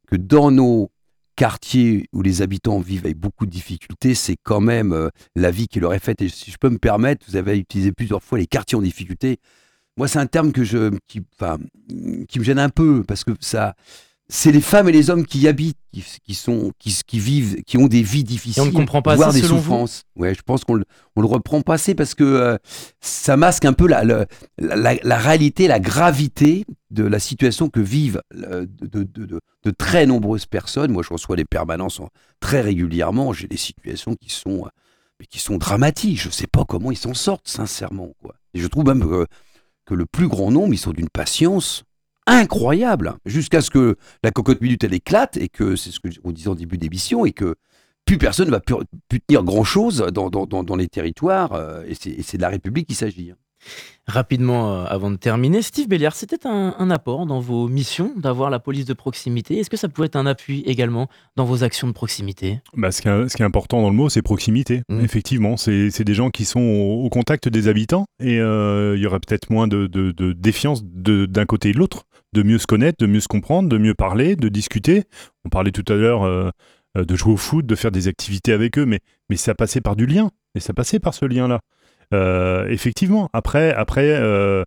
que 0.08 0.16
dans 0.16 0.50
nos 0.50 0.90
quartier 1.36 2.08
où 2.12 2.22
les 2.22 2.42
habitants 2.42 2.78
vivent 2.78 3.04
avec 3.04 3.18
beaucoup 3.18 3.46
de 3.46 3.50
difficultés, 3.50 4.14
c'est 4.14 4.36
quand 4.42 4.60
même 4.60 4.92
euh, 4.92 5.08
la 5.36 5.50
vie 5.50 5.68
qui 5.68 5.80
leur 5.80 5.94
est 5.94 5.98
faite. 5.98 6.22
Et 6.22 6.28
si 6.28 6.50
je 6.50 6.56
peux 6.58 6.70
me 6.70 6.78
permettre, 6.78 7.24
vous 7.28 7.36
avez 7.36 7.58
utilisé 7.58 7.92
plusieurs 7.92 8.22
fois 8.22 8.38
les 8.38 8.46
quartiers 8.46 8.78
en 8.78 8.82
difficulté. 8.82 9.38
Moi, 9.96 10.08
c'est 10.08 10.18
un 10.18 10.26
terme 10.26 10.52
que 10.52 10.64
je, 10.64 10.90
qui, 11.06 11.20
qui 12.28 12.38
me 12.38 12.44
gêne 12.44 12.58
un 12.58 12.68
peu 12.68 13.04
parce 13.04 13.22
que 13.22 13.32
ça, 13.40 13.74
c'est 14.28 14.52
les 14.52 14.60
femmes 14.62 14.88
et 14.88 14.92
les 14.92 15.10
hommes 15.10 15.26
qui 15.26 15.40
y 15.40 15.48
habitent, 15.48 15.76
qui, 15.92 16.34
sont, 16.34 16.72
qui, 16.78 16.96
qui, 17.06 17.18
vivent, 17.18 17.62
qui 17.64 17.76
ont 17.76 17.86
des 17.86 18.02
vies 18.02 18.24
difficiles, 18.24 18.62
on 18.62 18.66
ne 18.66 18.70
comprend 18.70 19.02
pas 19.02 19.16
voire 19.16 19.32
des 19.32 19.42
souffrances. 19.42 20.04
Ouais, 20.16 20.34
je 20.34 20.40
pense 20.42 20.64
qu'on 20.64 20.74
le, 20.74 20.84
on 21.14 21.20
le 21.20 21.26
reprend 21.26 21.60
pas 21.60 21.74
assez 21.74 21.94
parce 21.94 22.14
que 22.14 22.24
euh, 22.24 22.56
ça 23.00 23.36
masque 23.36 23.66
un 23.66 23.74
peu 23.74 23.86
la, 23.86 24.02
la, 24.02 24.24
la, 24.58 25.18
réalité, 25.18 25.68
la 25.68 25.78
gravité 25.78 26.64
de 26.90 27.04
la 27.04 27.18
situation 27.18 27.68
que 27.68 27.80
vivent 27.80 28.22
de, 28.34 28.66
de, 28.80 29.02
de, 29.02 29.40
de, 29.62 29.70
très 29.70 30.06
nombreuses 30.06 30.46
personnes. 30.46 30.90
Moi, 30.90 31.02
je 31.02 31.12
reçois 31.12 31.36
des 31.36 31.44
permanences 31.44 32.00
très 32.40 32.62
régulièrement. 32.62 33.34
J'ai 33.34 33.46
des 33.46 33.58
situations 33.58 34.14
qui 34.14 34.30
sont, 34.30 34.64
mais 35.20 35.26
qui 35.26 35.38
sont 35.38 35.58
dramatiques. 35.58 36.20
Je 36.20 36.28
ne 36.28 36.32
sais 36.32 36.46
pas 36.46 36.64
comment 36.64 36.90
ils 36.90 36.98
s'en 36.98 37.14
sortent, 37.14 37.48
sincèrement. 37.48 38.14
Quoi. 38.22 38.34
Et 38.54 38.60
je 38.60 38.66
trouve 38.68 38.86
même 38.86 39.06
que, 39.06 39.26
que 39.84 39.94
le 39.94 40.06
plus 40.06 40.28
grand 40.28 40.50
nombre, 40.50 40.72
ils 40.72 40.78
sont 40.78 40.92
d'une 40.92 41.10
patience 41.10 41.84
incroyable, 42.26 43.14
jusqu'à 43.26 43.60
ce 43.60 43.70
que 43.70 43.96
la 44.22 44.30
cocotte 44.30 44.60
minute 44.60 44.84
elle 44.84 44.94
éclate 44.94 45.36
et 45.36 45.48
que 45.48 45.76
c'est 45.76 45.90
ce 45.90 46.00
que 46.00 46.08
on 46.24 46.32
disait 46.32 46.48
en 46.48 46.54
début 46.54 46.78
d'émission 46.78 47.24
et 47.24 47.32
que 47.32 47.56
plus 48.04 48.18
personne 48.18 48.46
ne 48.46 48.50
va 48.50 48.60
plus, 48.60 48.76
tenir 49.26 49.42
grand 49.42 49.64
chose 49.64 49.98
dans, 50.12 50.30
dans, 50.30 50.46
dans, 50.46 50.76
les 50.76 50.88
territoires 50.88 51.52
euh, 51.52 51.84
et 51.86 51.94
c'est 51.94 52.36
de 52.36 52.42
la 52.42 52.50
République 52.50 52.86
qu'il 52.86 52.96
s'agit. 52.96 53.30
Hein. 53.30 53.36
Rapidement, 54.06 54.74
euh, 54.74 54.84
avant 54.84 55.10
de 55.10 55.16
terminer, 55.16 55.62
Steve 55.62 55.88
Béliard, 55.88 56.14
c'était 56.14 56.46
un, 56.46 56.90
apport 56.90 57.24
dans 57.24 57.40
vos 57.40 57.68
missions 57.68 58.12
d'avoir 58.16 58.50
la 58.50 58.58
police 58.58 58.84
de 58.84 58.92
proximité. 58.92 59.58
Est-ce 59.58 59.70
que 59.70 59.78
ça 59.78 59.88
pouvait 59.88 60.06
être 60.06 60.16
un 60.16 60.26
appui 60.26 60.62
également 60.66 61.08
dans 61.36 61.46
vos 61.46 61.64
actions 61.64 61.88
de 61.88 61.94
proximité? 61.94 62.60
Bah, 62.74 62.92
ce, 62.92 63.00
qui 63.00 63.08
est, 63.08 63.28
ce, 63.30 63.34
qui 63.34 63.42
est, 63.42 63.46
important 63.46 63.80
dans 63.80 63.88
le 63.88 63.96
mot, 63.96 64.10
c'est 64.10 64.20
proximité. 64.20 64.82
Mmh. 64.90 65.00
Effectivement, 65.00 65.56
c'est 65.56 66.04
des 66.04 66.14
gens 66.14 66.28
qui 66.28 66.44
sont 66.44 66.60
au, 66.60 67.08
contact 67.08 67.48
des 67.48 67.68
habitants 67.68 68.04
et 68.20 68.38
euh, 68.38 68.94
il 68.96 69.02
y 69.02 69.06
aurait 69.06 69.20
peut-être 69.20 69.48
moins 69.50 69.68
de, 69.68 69.86
de, 69.86 70.10
de 70.10 70.32
défiance 70.32 70.84
d'un 70.84 71.46
côté 71.46 71.70
et 71.70 71.72
de 71.72 71.78
l'autre, 71.78 72.04
de 72.34 72.42
mieux 72.42 72.58
se 72.58 72.66
connaître, 72.66 72.98
de 72.98 73.06
mieux 73.06 73.20
se 73.20 73.28
comprendre, 73.28 73.68
de 73.68 73.78
mieux 73.78 73.94
parler, 73.94 74.36
de 74.36 74.48
discuter. 74.48 75.04
On 75.44 75.48
parlait 75.48 75.72
tout 75.72 75.84
à 75.90 75.96
l'heure 75.96 76.24
euh, 76.24 76.50
de 76.96 77.16
jouer 77.16 77.32
au 77.32 77.36
foot, 77.36 77.64
de 77.64 77.74
faire 77.74 77.90
des 77.90 78.08
activités 78.08 78.52
avec 78.52 78.78
eux, 78.78 78.84
mais, 78.84 79.00
mais 79.30 79.36
ça 79.36 79.54
passait 79.54 79.80
par 79.80 79.96
du 79.96 80.06
lien 80.06 80.30
et 80.54 80.60
ça 80.60 80.74
passait 80.74 80.98
par 80.98 81.14
ce 81.14 81.24
lien-là. 81.24 81.60
Euh, 82.12 82.68
effectivement, 82.68 83.30
après, 83.32 83.72
après 83.72 84.10
euh, 84.10 84.64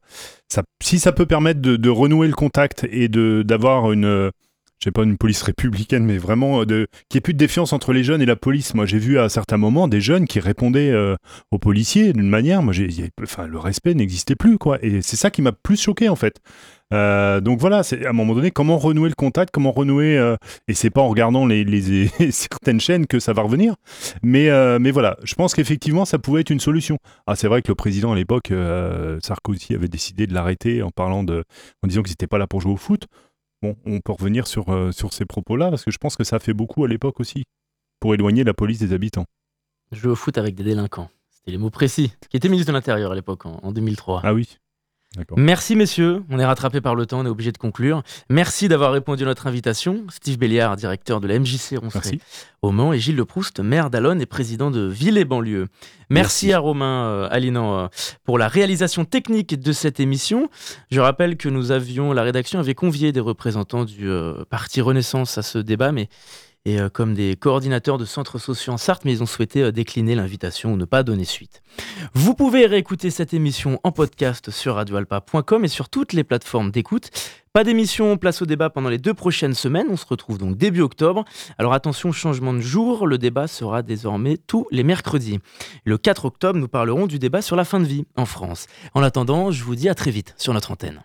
si 0.81 0.99
ça 0.99 1.11
peut 1.11 1.25
permettre 1.25 1.61
de, 1.61 1.89
renouer 1.89 2.27
le 2.27 2.33
contact 2.33 2.87
et 2.89 3.07
d'avoir 3.09 3.91
une, 3.91 4.31
je 4.79 4.85
sais 4.85 4.91
pas 4.91 5.03
une 5.03 5.17
police 5.17 5.41
républicaine, 5.41 6.05
mais 6.05 6.17
vraiment 6.17 6.65
de 6.65 6.87
qu'il 7.09 7.17
n'y 7.17 7.19
ait 7.19 7.21
plus 7.21 7.33
de 7.33 7.39
défiance 7.39 7.73
entre 7.73 7.93
les 7.93 8.03
jeunes 8.03 8.21
et 8.21 8.25
la 8.25 8.35
police. 8.35 8.73
Moi, 8.73 8.85
j'ai 8.85 8.99
vu 8.99 9.19
à 9.19 9.29
certains 9.29 9.57
moments 9.57 9.87
des 9.87 10.01
jeunes 10.01 10.27
qui 10.27 10.39
répondaient 10.39 10.93
aux 11.51 11.57
policiers 11.57 12.13
d'une 12.13 12.29
manière. 12.29 12.61
Moi, 12.61 12.73
j'ai, 12.73 13.09
enfin, 13.21 13.47
le 13.47 13.57
respect 13.57 13.93
n'existait 13.93 14.35
plus, 14.35 14.57
quoi. 14.57 14.77
Et 14.83 15.01
c'est 15.01 15.15
ça 15.15 15.31
qui 15.31 15.41
m'a 15.41 15.51
plus 15.51 15.81
choqué, 15.81 16.09
en 16.09 16.15
fait. 16.15 16.39
Euh, 16.93 17.41
donc 17.41 17.59
voilà, 17.59 17.79
à 17.79 18.09
un 18.09 18.13
moment 18.13 18.33
donné, 18.33 18.51
comment 18.51 18.77
renouer 18.77 19.09
le 19.09 19.15
contact, 19.15 19.53
comment 19.53 19.71
renouer, 19.71 20.17
euh, 20.17 20.35
et 20.67 20.73
c'est 20.73 20.89
pas 20.89 21.01
en 21.01 21.09
regardant 21.09 21.45
les, 21.45 22.07
certaines 22.31 22.79
chaînes 22.79 23.07
que 23.07 23.19
ça 23.19 23.33
va 23.33 23.41
revenir, 23.41 23.75
mais, 24.23 24.49
euh, 24.49 24.79
mais 24.79 24.91
voilà, 24.91 25.17
je 25.23 25.35
pense 25.35 25.53
qu'effectivement 25.53 26.05
ça 26.05 26.17
pouvait 26.19 26.41
être 26.41 26.49
une 26.49 26.59
solution. 26.59 26.97
Ah, 27.25 27.35
c'est 27.35 27.47
vrai 27.47 27.61
que 27.61 27.69
le 27.69 27.75
président 27.75 28.13
à 28.13 28.15
l'époque, 28.15 28.53
Sarkozy, 29.21 29.75
avait 29.75 29.87
décidé 29.87 30.27
de 30.27 30.33
l'arrêter 30.33 30.81
en 30.81 30.91
parlant 30.91 31.23
de, 31.23 31.43
en 31.83 31.87
disant 31.87 32.03
qu'il 32.03 32.11
n'était 32.11 32.27
pas 32.27 32.37
là 32.37 32.47
pour 32.47 32.61
jouer 32.61 32.73
au 32.73 32.77
foot. 32.77 33.07
Bon, 33.61 33.75
on 33.85 33.99
peut 34.01 34.11
revenir 34.11 34.45
sur, 34.47 34.65
sur 34.93 35.13
ces 35.13 35.25
propos-là, 35.25 35.69
parce 35.69 35.83
que 35.83 35.91
je 35.91 35.97
pense 35.97 36.15
que 36.15 36.23
ça 36.23 36.35
a 36.35 36.39
fait 36.39 36.53
beaucoup 36.53 36.83
à 36.83 36.87
l'époque 36.87 37.19
aussi, 37.19 37.43
pour 37.99 38.13
éloigner 38.13 38.43
la 38.43 38.53
police 38.53 38.79
des 38.79 38.93
habitants. 38.93 39.25
Jouer 39.91 40.11
au 40.11 40.15
foot 40.15 40.37
avec 40.37 40.53
des 40.55 40.63
délinquants, 40.63 41.09
c'était 41.29 41.51
les 41.51 41.57
mots 41.57 41.69
précis, 41.69 42.13
qui 42.29 42.37
était 42.37 42.49
ministre 42.49 42.71
de 42.71 42.77
l'Intérieur 42.77 43.11
à 43.11 43.15
l'époque, 43.15 43.45
en, 43.45 43.59
en 43.63 43.71
2003. 43.71 44.21
Ah 44.23 44.33
oui. 44.33 44.57
Merci 45.35 45.75
messieurs, 45.75 46.23
on 46.29 46.39
est 46.39 46.45
rattrapé 46.45 46.81
par 46.81 46.95
le 46.95 47.05
temps, 47.05 47.19
on 47.19 47.25
est 47.25 47.29
obligé 47.29 47.51
de 47.51 47.57
conclure. 47.57 48.03
Merci 48.29 48.67
d'avoir 48.67 48.91
répondu 48.91 49.23
à 49.23 49.25
notre 49.25 49.47
invitation. 49.47 50.05
Steve 50.09 50.37
Béliard, 50.37 50.75
directeur 50.75 51.19
de 51.19 51.27
la 51.27 51.39
MJC 51.39 51.77
Ronceret 51.77 52.19
au 52.61 52.71
Mans, 52.71 52.91
et 52.91 52.99
Gilles 52.99 53.15
Leproust, 53.15 53.59
maire 53.59 53.89
d'Alonne 53.89 54.21
et 54.21 54.25
président 54.25 54.71
de 54.71 54.81
Ville 54.81 55.17
et 55.17 55.25
Banlieue. 55.25 55.67
Merci, 56.09 56.53
à 56.53 56.59
Romain 56.59 57.05
euh, 57.05 57.27
Alinan 57.29 57.77
euh, 57.77 57.87
pour 58.23 58.37
la 58.37 58.47
réalisation 58.47 59.05
technique 59.05 59.59
de 59.59 59.71
cette 59.71 59.99
émission. 59.99 60.49
Je 60.89 60.99
rappelle 60.99 61.37
que 61.37 61.49
nous 61.49 61.71
avions, 61.71 62.13
la 62.13 62.23
rédaction 62.23 62.59
avait 62.59 62.75
convié 62.75 63.11
des 63.11 63.19
représentants 63.19 63.85
du 63.85 64.09
euh, 64.09 64.43
Parti 64.49 64.81
Renaissance 64.81 65.37
à 65.37 65.41
ce 65.41 65.59
débat, 65.59 65.91
mais 65.91 66.09
et 66.67 66.81
euh, 66.81 66.89
comme 66.89 67.13
des 67.13 67.37
coordinateurs 67.37 67.97
de 67.97 68.03
centres 68.03 68.39
sociaux 68.39 68.73
en 68.73 68.77
Sarthe, 68.77 69.05
mais 69.05 69.13
ils 69.13 69.23
ont 69.23 69.25
souhaité 69.25 69.63
euh, 69.63 69.71
décliner 69.71 70.15
l'invitation 70.15 70.73
ou 70.73 70.75
ne 70.75 70.83
pas 70.83 71.01
donner 71.01 71.23
suite. 71.23 71.63
Vous 72.13 72.33
pouvez 72.33 72.65
réécouter 72.65 73.09
cette 73.09 73.33
émission 73.33 73.79
en 73.83 73.93
podcast 73.93 74.51
sur 74.51 74.75
radioalpa.com 74.75 75.63
et 75.63 75.69
sur 75.69 75.87
toutes 75.87 76.11
les 76.11 76.25
plateformes 76.25 76.69
d'écoute. 76.71 77.09
Pas 77.53 77.63
d'émission 77.63 78.17
Place 78.17 78.41
au 78.41 78.45
débat 78.45 78.69
pendant 78.69 78.89
les 78.89 78.97
deux 78.97 79.13
prochaines 79.13 79.53
semaines. 79.53 79.87
On 79.89 79.95
se 79.95 80.05
retrouve 80.05 80.37
donc 80.37 80.57
début 80.57 80.81
octobre. 80.81 81.23
Alors 81.57 81.71
attention, 81.71 82.11
changement 82.11 82.53
de 82.53 82.59
jour. 82.59 83.07
Le 83.07 83.17
débat 83.17 83.47
sera 83.47 83.81
désormais 83.81 84.35
tous 84.35 84.67
les 84.69 84.83
mercredis. 84.83 85.39
Le 85.85 85.97
4 85.97 86.25
octobre, 86.25 86.59
nous 86.59 86.67
parlerons 86.67 87.07
du 87.07 87.17
débat 87.17 87.41
sur 87.41 87.55
la 87.55 87.63
fin 87.63 87.79
de 87.79 87.85
vie 87.85 88.05
en 88.17 88.25
France. 88.25 88.67
En 88.93 89.03
attendant, 89.03 89.51
je 89.51 89.63
vous 89.63 89.75
dis 89.75 89.87
à 89.87 89.95
très 89.95 90.11
vite 90.11 90.35
sur 90.37 90.53
notre 90.53 90.71
antenne. 90.71 91.01